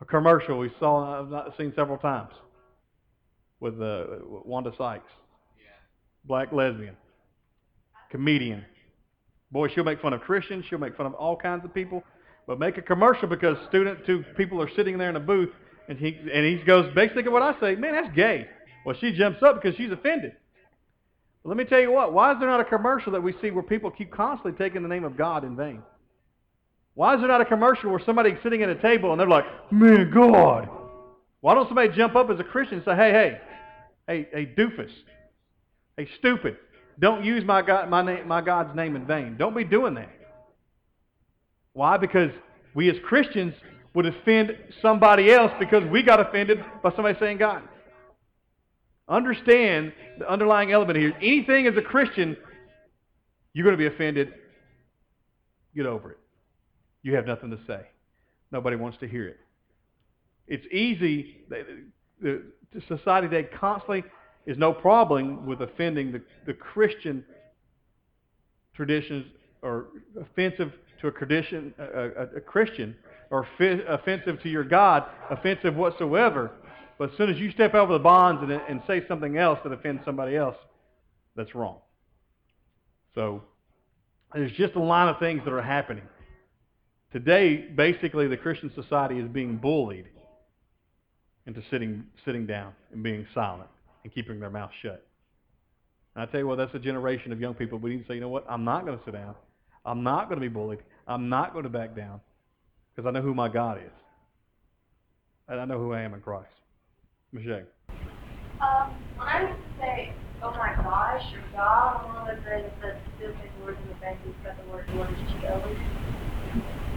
A 0.00 0.04
commercial 0.04 0.58
we 0.58 0.70
saw, 0.78 1.26
I've 1.46 1.52
seen 1.56 1.72
several 1.76 1.98
times 1.98 2.30
with 3.60 3.80
uh, 3.80 4.04
Wanda 4.44 4.72
Sykes, 4.78 5.10
black 6.24 6.52
lesbian, 6.52 6.96
comedian. 8.10 8.64
Boy, 9.50 9.68
she'll 9.68 9.84
make 9.84 10.00
fun 10.00 10.12
of 10.12 10.20
Christians. 10.20 10.64
She'll 10.68 10.78
make 10.78 10.96
fun 10.96 11.06
of 11.06 11.14
all 11.14 11.36
kinds 11.36 11.64
of 11.64 11.74
people. 11.74 12.02
But 12.46 12.58
make 12.58 12.78
a 12.78 12.82
commercial 12.82 13.28
because 13.28 13.56
student 13.68 14.06
two 14.06 14.24
people 14.36 14.62
are 14.62 14.70
sitting 14.74 14.96
there 14.96 15.10
in 15.10 15.16
a 15.16 15.20
booth, 15.20 15.50
and 15.88 15.98
he 15.98 16.16
and 16.32 16.46
he 16.46 16.64
goes 16.64 16.94
basically 16.94 17.28
what 17.28 17.42
I 17.42 17.58
say, 17.60 17.74
man, 17.74 17.92
that's 17.92 18.14
gay. 18.14 18.46
Well, 18.86 18.96
she 18.98 19.12
jumps 19.12 19.42
up 19.42 19.60
because 19.60 19.76
she's 19.76 19.90
offended. 19.90 20.32
Let 21.48 21.56
me 21.56 21.64
tell 21.64 21.80
you 21.80 21.90
what. 21.90 22.12
Why 22.12 22.32
is 22.32 22.38
there 22.38 22.48
not 22.48 22.60
a 22.60 22.64
commercial 22.64 23.10
that 23.12 23.22
we 23.22 23.34
see 23.40 23.50
where 23.50 23.62
people 23.62 23.90
keep 23.90 24.10
constantly 24.10 24.52
taking 24.52 24.82
the 24.82 24.88
name 24.88 25.04
of 25.04 25.16
God 25.16 25.44
in 25.44 25.56
vain? 25.56 25.82
Why 26.92 27.14
is 27.14 27.20
there 27.20 27.28
not 27.28 27.40
a 27.40 27.46
commercial 27.46 27.90
where 27.90 28.02
somebody's 28.04 28.36
sitting 28.42 28.62
at 28.62 28.68
a 28.68 28.74
table 28.74 29.12
and 29.12 29.18
they're 29.18 29.26
like, 29.26 29.46
man, 29.72 30.10
God? 30.12 30.68
Why 31.40 31.54
don't 31.54 31.66
somebody 31.66 31.88
jump 31.96 32.16
up 32.16 32.28
as 32.28 32.38
a 32.38 32.44
Christian 32.44 32.78
and 32.78 32.84
say, 32.84 32.94
hey, 32.94 33.12
hey, 33.12 33.40
hey, 34.06 34.28
hey, 34.30 34.54
doofus, 34.58 34.90
hey, 35.96 36.06
stupid, 36.18 36.58
don't 36.98 37.24
use 37.24 37.44
my, 37.44 37.62
God, 37.62 37.88
my, 37.88 38.02
name, 38.02 38.28
my 38.28 38.42
God's 38.42 38.76
name 38.76 38.94
in 38.94 39.06
vain. 39.06 39.36
Don't 39.38 39.56
be 39.56 39.64
doing 39.64 39.94
that. 39.94 40.10
Why? 41.72 41.96
Because 41.96 42.30
we 42.74 42.90
as 42.90 42.96
Christians 43.06 43.54
would 43.94 44.04
offend 44.04 44.54
somebody 44.82 45.32
else 45.32 45.52
because 45.58 45.84
we 45.90 46.02
got 46.02 46.20
offended 46.20 46.62
by 46.82 46.90
somebody 46.94 47.18
saying 47.18 47.38
God. 47.38 47.62
Understand 49.08 49.92
the 50.18 50.30
underlying 50.30 50.72
element 50.72 50.98
here. 50.98 51.14
Anything 51.22 51.66
as 51.66 51.76
a 51.76 51.82
Christian, 51.82 52.36
you're 53.54 53.64
going 53.64 53.76
to 53.76 53.78
be 53.78 53.92
offended. 53.94 54.34
Get 55.74 55.86
over 55.86 56.12
it. 56.12 56.18
You 57.02 57.14
have 57.14 57.26
nothing 57.26 57.50
to 57.50 57.58
say. 57.66 57.86
Nobody 58.52 58.76
wants 58.76 58.98
to 58.98 59.08
hear 59.08 59.26
it. 59.28 59.38
It's 60.46 60.66
easy. 60.72 61.38
The, 62.20 62.42
society 62.86 63.28
today 63.28 63.48
constantly 63.58 64.04
is 64.46 64.58
no 64.58 64.72
problem 64.72 65.46
with 65.46 65.62
offending 65.62 66.12
the, 66.12 66.22
the 66.46 66.52
Christian 66.52 67.24
traditions 68.74 69.26
or 69.62 69.86
offensive 70.20 70.72
to 71.00 71.08
a 71.08 71.10
tradition, 71.12 71.72
a, 71.78 71.84
a, 71.84 72.22
a 72.36 72.40
Christian, 72.40 72.94
or 73.30 73.46
offensive 73.60 74.40
to 74.42 74.48
your 74.48 74.64
God, 74.64 75.04
offensive 75.30 75.74
whatsoever. 75.76 76.50
But 76.98 77.12
as 77.12 77.16
soon 77.16 77.30
as 77.30 77.38
you 77.38 77.50
step 77.52 77.74
over 77.74 77.92
the 77.92 77.98
bonds 77.98 78.42
and, 78.42 78.50
and 78.52 78.82
say 78.86 79.06
something 79.06 79.36
else 79.36 79.60
that 79.62 79.72
offends 79.72 80.04
somebody 80.04 80.36
else, 80.36 80.56
that's 81.36 81.54
wrong. 81.54 81.78
So 83.14 83.42
there's 84.34 84.52
just 84.52 84.74
a 84.74 84.80
line 84.80 85.08
of 85.08 85.18
things 85.18 85.42
that 85.44 85.52
are 85.52 85.62
happening. 85.62 86.04
Today, 87.12 87.56
basically, 87.56 88.26
the 88.26 88.36
Christian 88.36 88.70
society 88.74 89.18
is 89.18 89.28
being 89.28 89.56
bullied 89.56 90.06
into 91.46 91.62
sitting, 91.70 92.04
sitting 92.24 92.46
down 92.46 92.72
and 92.92 93.02
being 93.02 93.26
silent 93.32 93.70
and 94.04 94.12
keeping 94.12 94.38
their 94.40 94.50
mouth 94.50 94.70
shut. 94.82 95.06
And 96.14 96.22
I 96.22 96.26
tell 96.26 96.40
you 96.40 96.46
what, 96.46 96.56
that's 96.56 96.74
a 96.74 96.78
generation 96.78 97.32
of 97.32 97.40
young 97.40 97.54
people. 97.54 97.78
We 97.78 97.90
need 97.90 98.02
to 98.02 98.08
say, 98.08 98.14
you 98.14 98.20
know 98.20 98.28
what? 98.28 98.44
I'm 98.48 98.64
not 98.64 98.84
going 98.84 98.98
to 98.98 99.04
sit 99.04 99.14
down. 99.14 99.34
I'm 99.86 100.02
not 100.02 100.28
going 100.28 100.40
to 100.40 100.46
be 100.46 100.52
bullied. 100.52 100.80
I'm 101.06 101.28
not 101.28 101.52
going 101.52 101.62
to 101.62 101.70
back 101.70 101.96
down 101.96 102.20
because 102.94 103.08
I 103.08 103.12
know 103.12 103.22
who 103.22 103.34
my 103.34 103.48
God 103.48 103.78
is. 103.78 103.92
And 105.48 105.58
I 105.60 105.64
know 105.64 105.78
who 105.78 105.94
I 105.94 106.02
am 106.02 106.12
in 106.12 106.20
Christ. 106.20 106.50
Michelle. 107.32 107.62
Um, 108.60 108.96
when 109.16 109.28
I 109.28 109.44
was 109.44 109.56
to 109.56 109.82
say 109.82 110.12
oh 110.42 110.50
my 110.52 110.74
gosh, 110.82 111.22
or 111.34 111.42
God, 111.52 112.06
one 112.06 112.16
of 112.16 112.36
the 112.36 112.42
things 112.42 112.70
that 112.82 113.02
stupid 113.16 113.50
words 113.60 113.78
in 113.82 113.88
the 113.88 113.94
bank 113.96 114.18
has 114.24 114.34
got 114.44 114.56
the 114.62 114.70
word 114.70 114.86
word 114.94 115.10
Cheetos. 115.28 115.76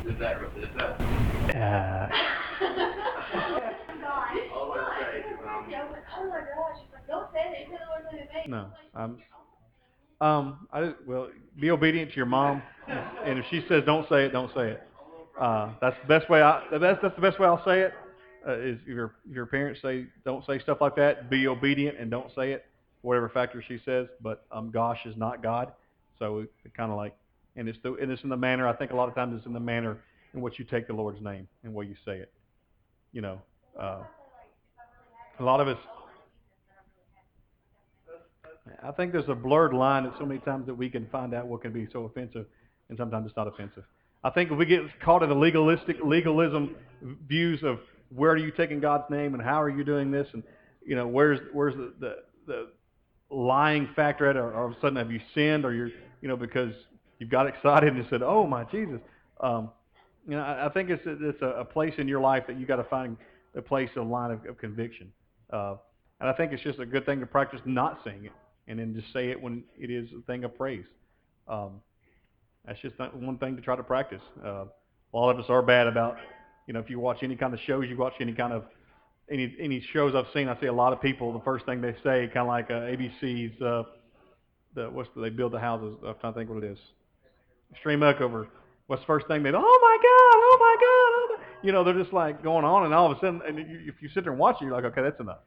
Is 0.07 0.19
that, 0.19 0.38
is 0.57 0.69
that? 0.75 0.99
Uh, 1.51 2.09
God. 4.01 4.32
Always 4.55 4.82
say, 4.99 5.23
Yeah, 5.69 5.84
I 5.84 6.25
my 6.25 6.39
gosh. 6.39 6.77
She's 6.79 6.93
like, 6.93 7.07
don't 7.07 7.32
say 7.34 7.39
it. 7.39 7.67
Say 7.67 7.77
the 7.77 7.89
words 7.91 8.07
in 8.11 8.17
the 8.19 8.25
bank. 8.25 8.47
No, 8.47 8.67
I'm. 8.95 9.17
Um, 10.21 10.67
I 10.71 10.93
well, 11.07 11.29
be 11.59 11.71
obedient 11.71 12.11
to 12.11 12.17
your 12.17 12.27
mom, 12.27 12.61
and 12.88 13.39
if 13.39 13.45
she 13.49 13.65
says 13.67 13.84
don't 13.86 14.07
say 14.07 14.25
it, 14.25 14.29
don't 14.32 14.53
say 14.53 14.71
it. 14.71 14.84
Uh, 15.39 15.73
that's 15.82 15.97
the 16.01 16.07
best 16.07 16.29
way. 16.29 16.41
I 16.41 16.61
that's 16.77 16.99
that's 17.01 17.15
the 17.15 17.21
best 17.21 17.39
way 17.39 17.47
I'll 17.47 17.63
say 17.65 17.82
it. 17.82 17.93
Uh, 18.48 18.54
if 18.54 18.88
your 18.88 19.16
your 19.30 19.46
parents 19.46 19.82
say 19.82 20.08
don't 20.26 20.46
say 20.46 20.60
stuff 20.60 20.80
like 20.82 20.96
that, 20.96 21.30
be 21.30 21.48
obedient 21.48 21.98
and 22.00 22.10
don't 22.10 22.34
say 22.36 22.52
it, 22.52 22.66
whatever 23.02 23.30
factor 23.30 23.64
she 23.68 23.80
says. 23.86 24.08
But 24.22 24.46
um, 24.52 24.72
gosh 24.72 25.00
is 25.06 25.16
not 25.16 25.44
God, 25.44 25.72
so 26.18 26.46
kind 26.76 26.92
of 26.92 26.98
like, 26.98 27.16
and 27.56 27.70
it's 27.70 27.78
the 27.84 27.94
and 27.96 28.12
it's 28.12 28.24
in 28.24 28.30
the 28.30 28.38
manner. 28.38 28.68
I 28.68 28.74
think 28.74 28.92
a 28.92 28.96
lot 28.96 29.10
of 29.10 29.16
times 29.16 29.36
it's 29.38 29.46
in 29.46 29.54
the 29.54 29.60
manner 29.60 30.00
in 30.34 30.42
which 30.42 30.58
you 30.58 30.66
take 30.66 30.88
the 30.88 30.94
Lord's 30.94 31.22
name 31.22 31.48
and 31.64 31.74
way 31.74 31.86
you 31.86 31.96
say 32.04 32.18
it. 32.18 32.32
You 33.14 33.22
know, 33.22 33.42
uh, 33.80 34.02
a 35.39 35.44
lot 35.44 35.60
of 35.60 35.68
us 35.68 35.78
I 38.84 38.92
think 38.92 39.12
there's 39.12 39.30
a 39.30 39.36
blurred 39.36 39.74
line 39.74 40.06
at 40.06 40.14
so 40.18 40.26
many 40.26 40.39
times 40.39 40.66
that 40.68 40.76
we 40.76 40.89
can 40.89 41.08
find 41.08 41.34
out 41.34 41.48
what 41.48 41.62
can 41.62 41.72
be 41.72 41.88
so 41.92 42.06
offensive, 42.06 42.46
and 42.89 42.98
sometimes 42.98 43.28
it's 43.28 43.36
not 43.36 43.48
offensive. 43.48 43.84
I 44.24 44.30
think 44.30 44.52
if 44.52 44.58
we 44.58 44.66
get 44.66 44.82
caught 45.00 45.24
in 45.24 45.30
the 45.30 45.36
legalistic 45.36 45.98
legalism 46.04 46.76
views 47.28 47.64
of 47.64 47.80
where 48.14 48.32
are 48.32 48.38
you 48.38 48.51
taking 48.51 48.80
God's 48.80 49.09
name 49.09 49.34
and 49.34 49.43
how 49.43 49.62
are 49.62 49.70
you 49.70 49.84
doing 49.84 50.12
this, 50.12 50.28
and 50.34 50.43
you 50.86 50.95
know 50.95 51.07
where's 51.07 51.39
where's 51.53 51.76
the 51.76 51.93
the, 51.99 52.16
the 52.47 53.36
lying 53.36 53.89
factor 53.95 54.30
at, 54.30 54.38
or 54.38 54.53
all 54.53 54.68
of 54.68 54.72
a 54.72 54.82
sudden 54.82 54.97
have 54.97 55.12
you 55.12 55.20
sinned, 55.34 55.66
or 55.66 55.74
you're 55.74 55.91
you 56.22 56.28
know 56.28 56.38
because 56.38 56.74
you 57.20 57.28
got 57.28 57.47
excited 57.47 57.93
and 57.93 58.05
said, 58.09 58.22
oh 58.22 58.45
my 58.45 58.64
Jesus, 58.66 58.99
um, 59.41 59.70
you 60.28 60.36
know 60.36 60.43
I, 60.43 60.68
I 60.68 60.70
think 60.70 60.89
it's 60.89 61.03
it's 61.05 61.41
a, 61.41 61.47
a 61.59 61.66
place 61.66 61.93
in 61.97 62.07
your 62.07 62.22
life 62.22 62.43
that 62.47 62.59
you 62.59 62.66
got 62.66 62.78
to 62.78 62.84
find 62.86 63.18
a 63.55 63.62
place, 63.62 63.89
a 63.97 64.01
line 64.01 64.32
of, 64.32 64.45
of 64.45 64.57
conviction, 64.57 65.12
uh, 65.51 65.76
and 66.20 66.30
I 66.30 66.34
think 66.34 66.53
it's 66.53 66.64
just 66.64 66.80
a 66.80 66.86
good 66.86 67.05
thing 67.05 67.20
to 67.20 67.26
practice 67.26 67.62
not 67.66 67.99
saying 68.03 68.26
it 68.26 68.32
and 68.68 68.80
then 68.80 68.93
just 68.93 69.12
say 69.12 69.30
it 69.30 69.41
when 69.41 69.64
it 69.78 69.89
is 69.89 70.09
a 70.18 70.22
thing 70.26 70.43
of 70.43 70.55
praise. 70.57 70.86
Um, 71.47 71.82
that's 72.66 72.80
just 72.80 72.95
one 73.14 73.38
thing 73.38 73.55
to 73.55 73.62
try 73.62 73.76
to 73.76 73.84
practice. 73.84 74.22
Uh, 74.43 74.66
a 75.14 75.18
lot 75.18 75.32
of 75.32 75.39
us 75.39 75.45
are 75.49 75.62
bad 75.62 75.88
about, 75.88 76.18
you 76.72 76.74
know, 76.74 76.80
if 76.80 76.89
you 76.89 77.01
watch 77.01 77.17
any 77.22 77.36
kind 77.36 77.53
of 77.53 77.59
shows, 77.67 77.84
you 77.89 77.97
watch 77.97 78.13
any 78.22 78.32
kind 78.32 78.53
of 78.53 78.63
any 79.30 79.53
any 79.59 79.86
shows 79.91 80.15
I've 80.15 80.32
seen, 80.34 80.47
I 80.47 80.57
see 80.61 80.67
a 80.67 80.74
lot 80.74 80.93
of 80.93 81.01
people. 81.01 81.34
The 81.34 81.41
first 81.41 81.65
thing 81.65 81.82
they 81.82 81.91
say, 82.01 82.30
kind 82.34 82.38
of 82.38 82.47
like 82.47 82.72
uh, 82.72 82.95
ABC's, 82.95 83.61
uh, 83.61 83.84
the 84.74 84.89
what's 84.89 85.09
the, 85.13 85.19
they 85.19 85.30
build 85.32 85.51
the 85.51 85.59
houses. 85.59 85.97
I'm 86.07 86.15
trying 86.22 86.32
to 86.32 86.39
think 86.39 86.49
what 86.49 86.63
it 86.63 86.72
is. 86.72 86.78
Extreme 87.74 87.99
Makeover. 87.99 88.47
What's 88.88 89.01
the 89.01 89.05
first 89.05 89.28
thing 89.28 89.43
they? 89.43 89.49
Oh 89.49 89.53
my 89.53 89.59
God! 89.59 89.67
Oh 89.67 90.57
my 90.61 90.76
God! 90.80 90.88
Oh 90.88 91.28
my. 91.32 91.45
You 91.61 91.74
know, 91.74 91.84
they're 91.84 92.01
just 92.01 92.13
like 92.13 92.41
going 92.41 92.63
on, 92.63 92.86
and 92.86 92.93
all 92.93 93.11
of 93.11 93.17
a 93.17 93.19
sudden, 93.19 93.41
and 93.45 93.57
you, 93.57 93.82
if 93.86 94.01
you 94.01 94.07
sit 94.07 94.24
there 94.24 94.32
and 94.32 94.39
watch 94.39 94.61
it, 94.61 94.63
you're 94.63 94.74
like, 94.74 94.86
okay, 94.86 95.01
that's 95.01 95.19
enough. 95.19 95.41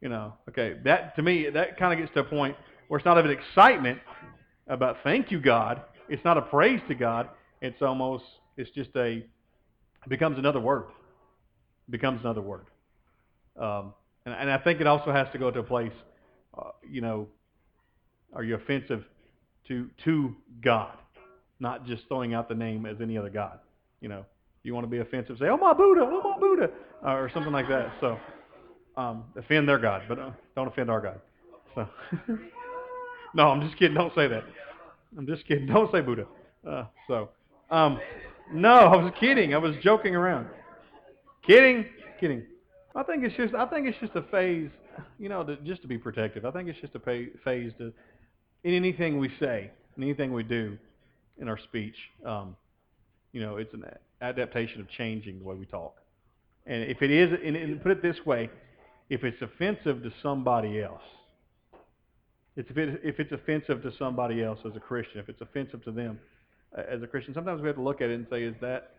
You 0.00 0.08
know, 0.08 0.34
okay, 0.48 0.74
that 0.82 1.14
to 1.14 1.22
me, 1.22 1.50
that 1.50 1.78
kind 1.78 1.92
of 1.92 2.00
gets 2.00 2.12
to 2.14 2.20
a 2.22 2.24
point 2.24 2.56
where 2.88 2.98
it's 2.98 3.04
not 3.04 3.16
of 3.16 3.26
an 3.26 3.30
excitement 3.30 4.00
about 4.66 4.96
thank 5.04 5.30
you 5.30 5.40
God. 5.40 5.82
It's 6.08 6.24
not 6.24 6.36
a 6.36 6.42
praise 6.42 6.80
to 6.88 6.96
God. 6.96 7.28
It's 7.60 7.80
almost, 7.80 8.24
it's 8.56 8.70
just 8.70 8.90
a, 8.96 9.24
it 10.04 10.08
becomes 10.08 10.38
another 10.38 10.60
word. 10.60 10.84
It 11.88 11.90
becomes 11.90 12.20
another 12.20 12.40
word. 12.40 12.66
Um, 13.58 13.94
and, 14.26 14.34
and 14.34 14.50
I 14.50 14.58
think 14.58 14.80
it 14.80 14.86
also 14.86 15.12
has 15.12 15.28
to 15.32 15.38
go 15.38 15.50
to 15.50 15.60
a 15.60 15.62
place, 15.62 15.92
uh, 16.56 16.70
you 16.88 17.00
know, 17.00 17.28
are 18.32 18.42
you 18.42 18.56
offensive 18.56 19.04
to 19.68 19.88
to 20.04 20.34
God, 20.62 20.96
not 21.60 21.86
just 21.86 22.06
throwing 22.08 22.34
out 22.34 22.48
the 22.48 22.54
name 22.54 22.86
as 22.86 22.96
any 23.00 23.16
other 23.16 23.30
God. 23.30 23.58
You 24.00 24.08
know, 24.08 24.24
you 24.62 24.74
want 24.74 24.84
to 24.84 24.90
be 24.90 24.98
offensive, 24.98 25.38
say, 25.38 25.46
"Oh 25.46 25.56
my 25.56 25.72
Buddha, 25.72 26.02
oh 26.02 26.30
my 26.32 26.38
Buddha," 26.38 26.70
uh, 27.04 27.12
or 27.12 27.30
something 27.32 27.52
like 27.52 27.68
that. 27.68 27.92
So 28.00 28.18
um, 28.96 29.24
offend 29.36 29.68
their 29.68 29.78
God, 29.78 30.02
but 30.08 30.18
uh, 30.18 30.30
don't 30.54 30.68
offend 30.68 30.90
our 30.90 31.00
God. 31.00 31.20
So, 31.74 31.88
no, 33.34 33.48
I'm 33.48 33.60
just 33.62 33.78
kidding. 33.78 33.94
Don't 33.94 34.14
say 34.14 34.28
that. 34.28 34.44
I'm 35.16 35.26
just 35.26 35.46
kidding. 35.46 35.66
Don't 35.66 35.90
say 35.92 36.00
Buddha. 36.00 36.26
Uh, 36.68 36.84
so, 37.08 37.30
um, 37.70 38.00
no, 38.52 38.74
I 38.74 38.96
was 38.96 39.12
kidding. 39.18 39.54
I 39.54 39.58
was 39.58 39.74
joking 39.82 40.14
around. 40.14 40.48
Kidding, 41.46 41.86
kidding. 42.20 42.44
I 42.94 43.02
think 43.02 43.24
it's 43.24 43.36
just. 43.36 43.54
I 43.54 43.66
think 43.66 43.86
it's 43.86 43.98
just 44.00 44.14
a 44.14 44.22
phase. 44.22 44.70
You 45.18 45.28
know, 45.28 45.42
to, 45.42 45.56
just 45.56 45.82
to 45.82 45.88
be 45.88 45.98
protective. 45.98 46.44
I 46.44 46.50
think 46.50 46.68
it's 46.68 46.80
just 46.80 46.94
a 46.94 47.00
pay, 47.00 47.28
phase 47.44 47.72
to 47.78 47.92
in 48.64 48.74
anything 48.74 49.18
we 49.18 49.30
say, 49.40 49.70
in 49.96 50.02
anything 50.02 50.32
we 50.32 50.42
do, 50.42 50.78
in 51.38 51.48
our 51.48 51.58
speech. 51.58 51.96
Um, 52.24 52.56
you 53.32 53.40
know, 53.40 53.56
it's 53.56 53.72
an 53.74 53.84
adaptation 54.20 54.80
of 54.80 54.88
changing 54.88 55.40
the 55.40 55.44
way 55.44 55.54
we 55.54 55.66
talk. 55.66 55.96
And 56.66 56.84
if 56.84 57.02
it 57.02 57.10
is, 57.10 57.30
and, 57.44 57.56
and 57.56 57.82
put 57.82 57.92
it 57.92 58.02
this 58.02 58.16
way, 58.24 58.48
if 59.10 59.22
it's 59.24 59.40
offensive 59.42 60.02
to 60.02 60.12
somebody 60.22 60.80
else, 60.80 61.02
it's 62.56 62.70
if, 62.70 62.78
it, 62.78 63.00
if 63.02 63.20
it's 63.20 63.32
offensive 63.32 63.82
to 63.82 63.92
somebody 63.98 64.42
else 64.42 64.60
as 64.64 64.76
a 64.76 64.80
Christian, 64.80 65.18
if 65.18 65.28
it's 65.28 65.40
offensive 65.40 65.84
to 65.84 65.90
them 65.90 66.18
as 66.74 67.02
a 67.02 67.06
Christian, 67.06 67.34
sometimes 67.34 67.60
we 67.60 67.68
have 67.68 67.76
to 67.76 67.82
look 67.82 68.00
at 68.00 68.10
it 68.10 68.14
and 68.14 68.26
say, 68.30 68.42
is 68.42 68.54
that 68.60 68.94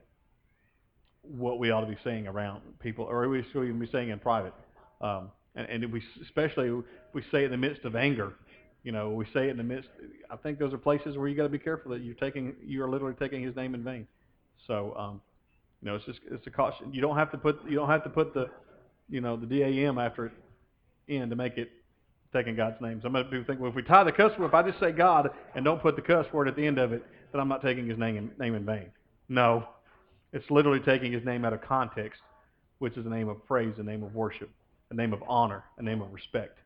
what 1.21 1.59
we 1.59 1.71
ought 1.71 1.81
to 1.81 1.87
be 1.87 1.97
saying 2.03 2.27
around 2.27 2.61
people, 2.79 3.05
or 3.05 3.23
are 3.23 3.29
we 3.29 3.43
should 3.51 3.63
even 3.63 3.79
be 3.79 3.87
saying 3.91 4.09
in 4.09 4.19
private? 4.19 4.53
Um, 5.01 5.31
and, 5.55 5.67
and 5.69 5.83
if 5.83 5.91
we, 5.91 6.01
especially 6.21 6.67
if 6.67 6.85
we 7.13 7.21
say 7.31 7.39
it 7.39 7.45
in 7.45 7.51
the 7.51 7.57
midst 7.57 7.83
of 7.85 7.95
anger, 7.95 8.33
you 8.83 8.91
know, 8.91 9.09
we 9.09 9.25
say 9.33 9.47
it 9.47 9.49
in 9.49 9.57
the 9.57 9.63
midst. 9.63 9.89
I 10.29 10.35
think 10.35 10.59
those 10.59 10.73
are 10.73 10.77
places 10.77 11.17
where 11.17 11.27
you 11.27 11.35
got 11.35 11.43
to 11.43 11.49
be 11.49 11.59
careful 11.59 11.91
that 11.91 12.01
you're 12.01 12.13
taking, 12.15 12.55
you 12.63 12.83
are 12.83 12.89
literally 12.89 13.15
taking 13.19 13.41
His 13.41 13.55
name 13.55 13.73
in 13.73 13.83
vain. 13.83 14.07
So, 14.67 14.93
um, 14.95 15.21
you 15.81 15.89
know, 15.89 15.95
it's 15.95 16.05
just 16.05 16.19
it's 16.31 16.45
a 16.47 16.51
caution. 16.51 16.93
You 16.93 17.01
don't 17.01 17.17
have 17.17 17.31
to 17.31 17.37
put 17.37 17.59
you 17.67 17.75
don't 17.75 17.89
have 17.89 18.03
to 18.03 18.09
put 18.09 18.33
the 18.33 18.49
you 19.09 19.21
know, 19.21 19.37
the 19.37 19.45
DAM 19.45 19.97
after 19.97 20.27
it 20.27 20.31
in 21.07 21.29
to 21.29 21.35
make 21.35 21.57
it 21.57 21.69
taking 22.35 22.55
God's 22.55 22.79
name. 22.81 22.99
Some 23.01 23.13
people 23.13 23.43
think, 23.47 23.59
well, 23.59 23.69
if 23.69 23.75
we 23.75 23.81
tie 23.81 24.03
the 24.03 24.11
cuss 24.11 24.37
word, 24.37 24.47
if 24.47 24.53
I 24.53 24.61
just 24.61 24.79
say 24.79 24.91
God 24.91 25.29
and 25.55 25.63
don't 25.63 25.81
put 25.81 25.95
the 25.95 26.01
cuss 26.01 26.25
word 26.33 26.47
at 26.47 26.55
the 26.55 26.65
end 26.65 26.77
of 26.77 26.91
it, 26.91 27.03
then 27.31 27.39
I'm 27.39 27.47
not 27.47 27.61
taking 27.61 27.87
his 27.87 27.97
name 27.97 28.17
in, 28.17 28.31
name 28.37 28.55
in 28.55 28.65
vain. 28.65 28.87
No. 29.29 29.67
It's 30.33 30.49
literally 30.51 30.81
taking 30.81 31.11
his 31.13 31.23
name 31.23 31.45
out 31.45 31.53
of 31.53 31.61
context, 31.61 32.21
which 32.79 32.97
is 32.97 33.05
a 33.05 33.09
name 33.09 33.29
of 33.29 33.45
praise, 33.45 33.73
a 33.77 33.83
name 33.83 34.03
of 34.03 34.13
worship, 34.13 34.49
a 34.91 34.93
name 34.93 35.13
of 35.13 35.23
honor, 35.27 35.63
a 35.77 35.83
name 35.83 36.01
of 36.01 36.11
respect. 36.11 36.59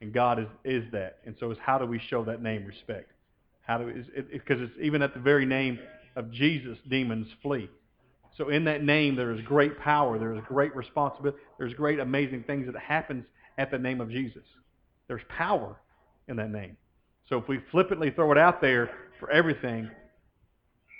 And 0.00 0.12
God 0.12 0.40
is, 0.40 0.48
is 0.64 0.84
that. 0.92 1.18
And 1.24 1.36
so 1.38 1.50
it's 1.52 1.60
how 1.60 1.78
do 1.78 1.86
we 1.86 2.00
show 2.10 2.24
that 2.24 2.42
name 2.42 2.64
respect? 2.64 3.12
How 3.60 3.78
do 3.78 3.86
because 3.86 4.60
it, 4.60 4.64
it, 4.64 4.64
it's 4.64 4.72
even 4.82 5.02
at 5.02 5.14
the 5.14 5.20
very 5.20 5.46
name 5.46 5.78
of 6.16 6.32
Jesus, 6.32 6.76
demons 6.88 7.28
flee. 7.42 7.70
So 8.36 8.48
in 8.48 8.64
that 8.64 8.82
name, 8.82 9.14
there 9.14 9.32
is 9.32 9.40
great 9.42 9.78
power. 9.78 10.18
There 10.18 10.34
is 10.34 10.40
great 10.48 10.74
responsibility. 10.74 11.38
There's 11.58 11.74
great 11.74 12.00
amazing 12.00 12.44
things 12.44 12.66
that 12.66 12.76
happens 12.80 13.24
at 13.58 13.70
the 13.70 13.78
name 13.78 14.00
of 14.00 14.10
Jesus. 14.10 14.42
There's 15.12 15.20
power 15.28 15.76
in 16.28 16.36
that 16.36 16.50
name. 16.50 16.74
So 17.28 17.36
if 17.36 17.46
we 17.46 17.60
flippantly 17.70 18.10
throw 18.10 18.32
it 18.32 18.38
out 18.38 18.62
there 18.62 18.90
for 19.20 19.30
everything, 19.30 19.90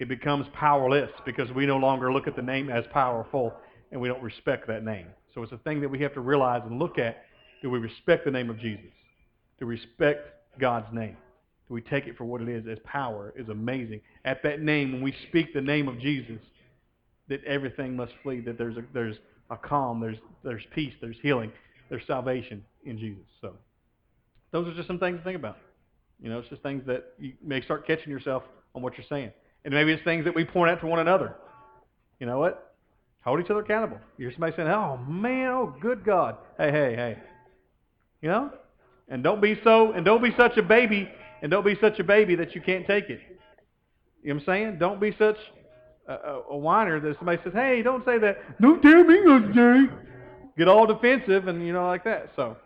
it 0.00 0.06
becomes 0.06 0.46
powerless 0.52 1.10
because 1.24 1.50
we 1.52 1.64
no 1.64 1.78
longer 1.78 2.12
look 2.12 2.26
at 2.26 2.36
the 2.36 2.42
name 2.42 2.68
as 2.68 2.84
powerful 2.92 3.54
and 3.90 3.98
we 3.98 4.08
don't 4.08 4.22
respect 4.22 4.66
that 4.68 4.84
name. 4.84 5.06
So 5.34 5.42
it's 5.42 5.52
a 5.52 5.56
thing 5.56 5.80
that 5.80 5.88
we 5.88 5.98
have 6.00 6.12
to 6.12 6.20
realize 6.20 6.60
and 6.66 6.78
look 6.78 6.98
at. 6.98 7.24
Do 7.62 7.70
we 7.70 7.78
respect 7.78 8.26
the 8.26 8.30
name 8.30 8.50
of 8.50 8.58
Jesus? 8.60 8.90
Do 9.58 9.66
we 9.66 9.76
respect 9.76 10.28
God's 10.60 10.92
name? 10.92 11.16
Do 11.66 11.72
we 11.72 11.80
take 11.80 12.06
it 12.06 12.18
for 12.18 12.26
what 12.26 12.42
it 12.42 12.50
is 12.50 12.66
as 12.70 12.76
power 12.84 13.32
is 13.34 13.48
amazing? 13.48 14.02
At 14.26 14.42
that 14.42 14.60
name, 14.60 14.92
when 14.92 15.00
we 15.00 15.14
speak 15.30 15.54
the 15.54 15.62
name 15.62 15.88
of 15.88 15.98
Jesus, 15.98 16.42
that 17.30 17.42
everything 17.44 17.96
must 17.96 18.12
flee, 18.22 18.40
that 18.40 18.58
there's 18.58 18.76
a, 18.76 18.82
there's 18.92 19.16
a 19.48 19.56
calm, 19.56 20.00
there's, 20.00 20.18
there's 20.44 20.66
peace, 20.74 20.92
there's 21.00 21.16
healing, 21.22 21.50
there's 21.88 22.06
salvation 22.06 22.62
in 22.84 22.98
Jesus. 22.98 23.24
So 23.40 23.54
those 24.53 24.68
are 24.68 24.74
just 24.74 24.86
some 24.86 24.98
things 24.98 25.18
to 25.18 25.24
think 25.24 25.36
about. 25.36 25.59
You 26.22 26.30
know, 26.30 26.38
it's 26.38 26.48
just 26.48 26.62
things 26.62 26.84
that 26.86 27.14
you 27.18 27.32
may 27.44 27.61
start 27.62 27.86
catching 27.86 28.11
yourself 28.11 28.44
on 28.74 28.82
what 28.82 28.96
you're 28.96 29.07
saying. 29.09 29.32
And 29.64 29.74
maybe 29.74 29.92
it's 29.92 30.05
things 30.05 30.24
that 30.24 30.34
we 30.34 30.44
point 30.44 30.70
out 30.70 30.80
to 30.80 30.86
one 30.86 31.00
another. 31.00 31.34
You 32.20 32.26
know 32.26 32.38
what? 32.38 32.74
Hold 33.24 33.40
each 33.40 33.50
other 33.50 33.61
accountable. 33.61 33.98
You're 34.18 34.32
somebody 34.32 34.55
saying, 34.57 34.68
oh, 34.68 34.98
man, 35.09 35.48
oh, 35.48 35.74
good 35.80 36.05
God. 36.05 36.36
Hey, 36.59 36.70
hey, 36.70 36.94
hey. 36.96 37.18
You 38.20 38.28
know? 38.28 38.50
And 39.09 39.22
don't 39.22 39.40
be 39.40 39.59
so, 39.64 39.92
and 39.92 40.05
don't 40.05 40.22
be 40.22 40.34
such 40.36 40.57
a 40.57 40.62
baby, 40.62 41.09
and 41.42 41.50
don't 41.50 41.64
be 41.64 41.76
such 41.80 41.98
a 41.98 42.05
baby 42.05 42.34
that 42.36 42.55
you 42.55 42.61
can't 42.61 42.86
take 42.86 43.11
it. 43.11 43.20
You 44.22 44.28
know 44.28 44.34
what 44.34 44.42
I'm 44.42 44.46
saying? 44.46 44.78
Don't 44.78 45.00
be 45.00 45.14
such 45.18 45.36
a, 46.09 46.14
a, 46.14 46.42
a 46.50 46.57
whiner 46.57 47.00
that 47.00 47.16
somebody 47.18 47.40
says, 47.44 47.53
hey, 47.53 47.82
don't 47.82 48.05
say 48.05 48.18
that. 48.18 48.61
Don't 48.61 48.80
tell 48.82 49.05
me 49.05 49.20
say. 49.26 49.90
Get 50.57 50.68
all 50.68 50.86
defensive 50.86 51.48
and, 51.48 51.64
you 51.64 51.72
know, 51.72 51.86
like 51.86 52.05
that. 52.05 52.30
So, 52.36 52.57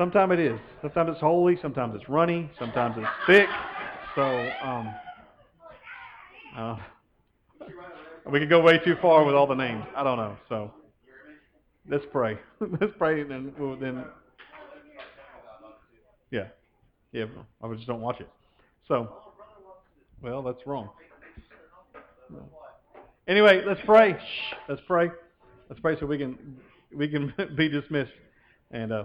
sometimes 0.00 0.32
it 0.32 0.40
is. 0.40 0.58
Sometimes 0.80 1.10
it's 1.10 1.20
holy. 1.20 1.58
Sometimes 1.60 1.94
it's 1.94 2.08
runny. 2.08 2.50
Sometimes 2.58 2.96
it's 2.96 3.06
thick. 3.26 3.48
So, 4.14 4.22
um, 4.62 4.94
uh, 6.56 6.78
we 8.32 8.38
could 8.38 8.48
go 8.48 8.62
way 8.62 8.78
too 8.78 8.96
far 9.02 9.24
with 9.24 9.34
all 9.34 9.46
the 9.46 9.54
names. 9.54 9.84
I 9.94 10.02
don't 10.02 10.16
know. 10.16 10.38
So, 10.48 10.72
let's 11.86 12.06
pray. 12.10 12.38
let's 12.80 12.94
pray, 12.96 13.20
and 13.20 13.30
then 13.30 13.52
we'll 13.58 13.76
then 13.76 14.02
Yeah, 16.30 16.46
yeah. 17.12 17.26
I 17.62 17.74
just 17.74 17.86
don't 17.86 18.00
watch 18.00 18.20
it. 18.20 18.28
So, 18.88 19.06
well, 20.22 20.42
that's 20.42 20.66
wrong. 20.66 20.88
Anyway, 23.28 23.62
let's 23.66 23.80
pray. 23.84 24.14
Shh, 24.14 24.54
let's 24.66 24.80
pray. 24.86 25.10
Let's 25.68 25.80
pray 25.82 26.00
so 26.00 26.06
we 26.06 26.16
can 26.16 26.56
we 26.90 27.06
can 27.06 27.34
be 27.54 27.68
dismissed. 27.68 28.12
And 28.72 28.92
uh, 28.92 29.04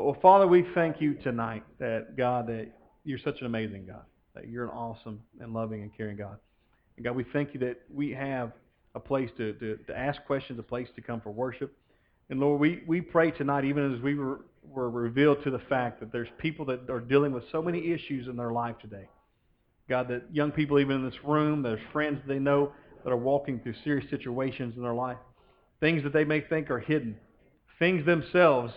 well, 0.00 0.16
Father, 0.22 0.46
we 0.46 0.64
thank 0.74 1.02
you 1.02 1.14
tonight 1.14 1.64
that 1.78 2.16
God 2.16 2.46
that 2.46 2.68
you're 3.04 3.18
such 3.18 3.40
an 3.40 3.46
amazing 3.46 3.86
God, 3.86 4.04
that 4.34 4.48
you're 4.48 4.64
an 4.64 4.70
awesome 4.70 5.20
and 5.38 5.52
loving 5.52 5.82
and 5.82 5.94
caring 5.94 6.16
God. 6.16 6.38
And 6.96 7.04
God, 7.04 7.14
we 7.14 7.24
thank 7.32 7.52
you 7.52 7.60
that 7.60 7.80
we 7.92 8.10
have 8.12 8.52
a 8.94 9.00
place 9.00 9.28
to, 9.36 9.52
to, 9.54 9.76
to 9.86 9.98
ask 9.98 10.24
questions, 10.24 10.58
a 10.58 10.62
place 10.62 10.88
to 10.96 11.02
come 11.02 11.20
for 11.20 11.30
worship. 11.30 11.76
And 12.30 12.40
Lord, 12.40 12.58
we, 12.58 12.82
we 12.86 13.02
pray 13.02 13.32
tonight, 13.32 13.66
even 13.66 13.94
as 13.94 14.00
we 14.00 14.14
were, 14.14 14.46
were 14.66 14.88
revealed 14.88 15.44
to 15.44 15.50
the 15.50 15.58
fact 15.58 16.00
that 16.00 16.10
there's 16.10 16.28
people 16.38 16.64
that 16.66 16.88
are 16.88 17.00
dealing 17.00 17.32
with 17.32 17.44
so 17.52 17.60
many 17.60 17.92
issues 17.92 18.28
in 18.28 18.36
their 18.36 18.52
life 18.52 18.76
today. 18.80 19.08
God, 19.90 20.08
that 20.08 20.22
young 20.32 20.52
people 20.52 20.78
even 20.78 20.96
in 20.96 21.04
this 21.04 21.22
room, 21.22 21.62
there's 21.62 21.80
friends 21.92 22.20
they 22.26 22.38
know 22.38 22.72
that 23.04 23.12
are 23.12 23.16
walking 23.16 23.60
through 23.60 23.74
serious 23.84 24.08
situations 24.08 24.74
in 24.76 24.82
their 24.82 24.94
life, 24.94 25.18
things 25.80 26.02
that 26.04 26.14
they 26.14 26.24
may 26.24 26.40
think 26.40 26.70
are 26.70 26.78
hidden, 26.78 27.16
things 27.78 28.06
themselves 28.06 28.72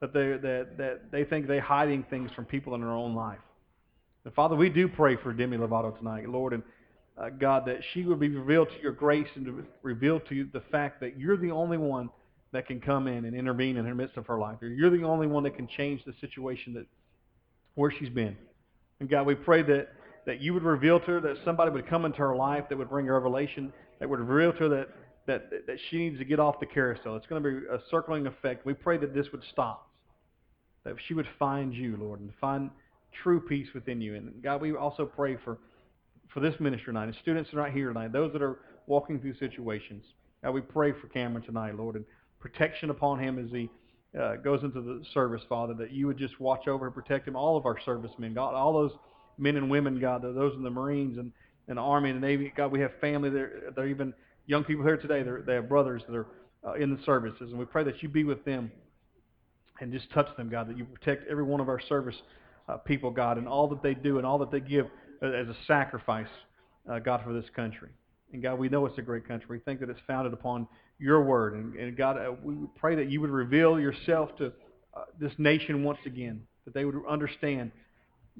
that 0.00 0.12
they, 0.12 0.30
that, 0.30 0.76
that 0.78 1.10
they 1.10 1.24
think 1.24 1.46
they're 1.46 1.60
hiding 1.60 2.04
things 2.10 2.30
from 2.32 2.44
people 2.44 2.74
in 2.74 2.80
their 2.80 2.90
own 2.90 3.14
life. 3.14 3.38
And 4.24 4.34
Father, 4.34 4.56
we 4.56 4.68
do 4.68 4.88
pray 4.88 5.16
for 5.16 5.32
Demi 5.32 5.56
Lovato 5.56 5.96
tonight, 5.96 6.28
Lord, 6.28 6.52
and 6.52 6.62
uh, 7.20 7.28
God, 7.30 7.66
that 7.66 7.80
she 7.92 8.04
would 8.04 8.20
be 8.20 8.28
revealed 8.28 8.68
to 8.70 8.82
your 8.82 8.92
grace 8.92 9.28
and 9.34 9.44
to 9.46 9.66
reveal 9.82 10.20
to 10.20 10.34
you 10.34 10.48
the 10.52 10.62
fact 10.72 11.00
that 11.00 11.18
you're 11.18 11.36
the 11.36 11.50
only 11.50 11.76
one 11.76 12.08
that 12.52 12.66
can 12.66 12.80
come 12.80 13.06
in 13.06 13.24
and 13.24 13.34
intervene 13.34 13.76
in 13.76 13.84
the 13.84 13.94
midst 13.94 14.16
of 14.16 14.26
her 14.26 14.38
life. 14.38 14.56
You're 14.60 14.90
the 14.90 15.04
only 15.04 15.26
one 15.26 15.44
that 15.44 15.56
can 15.56 15.68
change 15.68 16.04
the 16.04 16.14
situation 16.20 16.74
that 16.74 16.86
where 17.74 17.90
she's 17.90 18.08
been. 18.08 18.36
And 19.00 19.08
God, 19.08 19.26
we 19.26 19.34
pray 19.34 19.62
that 19.62 19.88
that 20.26 20.40
you 20.40 20.52
would 20.52 20.62
reveal 20.62 21.00
to 21.00 21.06
her 21.06 21.20
that 21.20 21.36
somebody 21.44 21.70
would 21.70 21.88
come 21.88 22.04
into 22.04 22.18
her 22.18 22.36
life 22.36 22.64
that 22.68 22.76
would 22.76 22.90
bring 22.90 23.06
her 23.06 23.14
revelation, 23.14 23.72
that 23.98 24.08
would 24.08 24.20
reveal 24.20 24.52
to 24.52 24.58
her 24.58 24.68
that 24.68 24.88
that 25.26 25.66
that 25.66 25.78
she 25.88 25.98
needs 25.98 26.18
to 26.18 26.24
get 26.24 26.40
off 26.40 26.60
the 26.60 26.66
carousel. 26.66 27.16
It's 27.16 27.26
going 27.26 27.42
to 27.42 27.50
be 27.50 27.66
a 27.66 27.78
circling 27.90 28.26
effect. 28.26 28.66
We 28.66 28.74
pray 28.74 28.98
that 28.98 29.14
this 29.14 29.26
would 29.32 29.42
stop, 29.52 29.89
that 30.84 30.94
she 31.06 31.14
would 31.14 31.28
find 31.38 31.74
you, 31.74 31.96
Lord, 31.96 32.20
and 32.20 32.32
find 32.40 32.70
true 33.22 33.40
peace 33.40 33.68
within 33.74 34.00
you. 34.00 34.14
And 34.14 34.42
God, 34.42 34.60
we 34.60 34.74
also 34.74 35.04
pray 35.04 35.36
for 35.44 35.58
for 36.32 36.38
this 36.40 36.54
ministry 36.60 36.92
tonight, 36.92 37.04
and 37.04 37.16
students 37.22 37.50
that 37.50 37.58
are 37.58 37.62
not 37.62 37.72
here 37.72 37.88
tonight, 37.88 38.12
those 38.12 38.32
that 38.32 38.40
are 38.40 38.60
walking 38.86 39.20
through 39.20 39.34
situations. 39.34 40.04
God, 40.44 40.52
we 40.52 40.60
pray 40.60 40.92
for 40.92 41.08
Cameron 41.08 41.44
tonight, 41.44 41.76
Lord, 41.76 41.96
and 41.96 42.04
protection 42.38 42.90
upon 42.90 43.18
him 43.18 43.44
as 43.44 43.50
he 43.50 43.68
uh, 44.18 44.36
goes 44.36 44.62
into 44.62 44.80
the 44.80 45.04
service, 45.12 45.42
Father, 45.48 45.74
that 45.74 45.92
you 45.92 46.06
would 46.06 46.18
just 46.18 46.40
watch 46.40 46.68
over 46.68 46.86
and 46.86 46.94
protect 46.94 47.26
him, 47.26 47.36
all 47.36 47.56
of 47.56 47.66
our 47.66 47.78
servicemen, 47.84 48.34
God, 48.34 48.54
all 48.54 48.72
those 48.72 48.92
men 49.38 49.56
and 49.56 49.70
women, 49.70 50.00
God, 50.00 50.22
those 50.22 50.54
in 50.54 50.62
the 50.62 50.70
Marines 50.70 51.18
and, 51.18 51.32
and 51.68 51.78
the 51.78 51.82
Army 51.82 52.10
and 52.10 52.22
the 52.22 52.26
Navy. 52.26 52.52
God, 52.56 52.70
we 52.70 52.80
have 52.80 52.92
family 53.00 53.30
there. 53.30 53.72
There 53.74 53.84
are 53.84 53.88
even 53.88 54.14
young 54.46 54.64
people 54.64 54.84
here 54.84 54.96
today. 54.96 55.22
They're, 55.22 55.42
they 55.42 55.54
have 55.54 55.68
brothers 55.68 56.02
that 56.08 56.16
are 56.16 56.26
uh, 56.66 56.74
in 56.74 56.94
the 56.94 57.02
services. 57.04 57.50
And 57.50 57.58
we 57.58 57.64
pray 57.64 57.84
that 57.84 58.02
you 58.02 58.08
be 58.08 58.24
with 58.24 58.44
them 58.44 58.70
and 59.80 59.92
just 59.92 60.10
touch 60.12 60.28
them, 60.36 60.48
God, 60.48 60.68
that 60.68 60.76
you 60.76 60.84
protect 60.84 61.28
every 61.28 61.44
one 61.44 61.60
of 61.60 61.68
our 61.68 61.80
service 61.80 62.16
uh, 62.68 62.76
people, 62.76 63.10
God, 63.10 63.38
and 63.38 63.48
all 63.48 63.68
that 63.68 63.82
they 63.82 63.94
do 63.94 64.18
and 64.18 64.26
all 64.26 64.38
that 64.38 64.50
they 64.50 64.60
give 64.60 64.86
as 65.22 65.48
a 65.48 65.56
sacrifice, 65.66 66.28
uh, 66.90 66.98
God, 66.98 67.22
for 67.24 67.32
this 67.32 67.46
country. 67.54 67.88
And 68.32 68.42
God, 68.42 68.58
we 68.58 68.68
know 68.68 68.86
it's 68.86 68.98
a 68.98 69.02
great 69.02 69.26
country. 69.26 69.46
We 69.48 69.58
think 69.60 69.80
that 69.80 69.90
it's 69.90 70.00
founded 70.06 70.32
upon 70.32 70.68
your 70.98 71.22
word. 71.22 71.54
And, 71.54 71.74
and 71.74 71.96
God, 71.96 72.16
uh, 72.16 72.32
we 72.42 72.54
pray 72.76 72.94
that 72.96 73.10
you 73.10 73.20
would 73.20 73.30
reveal 73.30 73.80
yourself 73.80 74.36
to 74.36 74.52
uh, 74.94 75.02
this 75.18 75.32
nation 75.38 75.82
once 75.82 75.98
again, 76.06 76.42
that 76.64 76.74
they 76.74 76.84
would 76.84 76.94
understand 77.08 77.72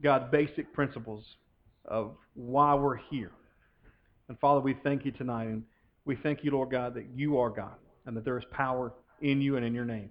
God, 0.02 0.30
basic 0.30 0.72
principles 0.72 1.24
of 1.84 2.12
why 2.34 2.74
we're 2.74 2.96
here. 2.96 3.32
And 4.28 4.38
Father, 4.38 4.60
we 4.60 4.76
thank 4.84 5.04
you 5.04 5.10
tonight, 5.10 5.48
and 5.48 5.64
we 6.04 6.16
thank 6.16 6.44
you, 6.44 6.52
Lord 6.52 6.70
God, 6.70 6.94
that 6.94 7.06
you 7.14 7.38
are 7.38 7.50
God, 7.50 7.74
and 8.06 8.16
that 8.16 8.24
there 8.24 8.38
is 8.38 8.44
power 8.52 8.92
in 9.20 9.40
you 9.40 9.56
and 9.56 9.66
in 9.66 9.74
your 9.74 9.84
name. 9.84 10.10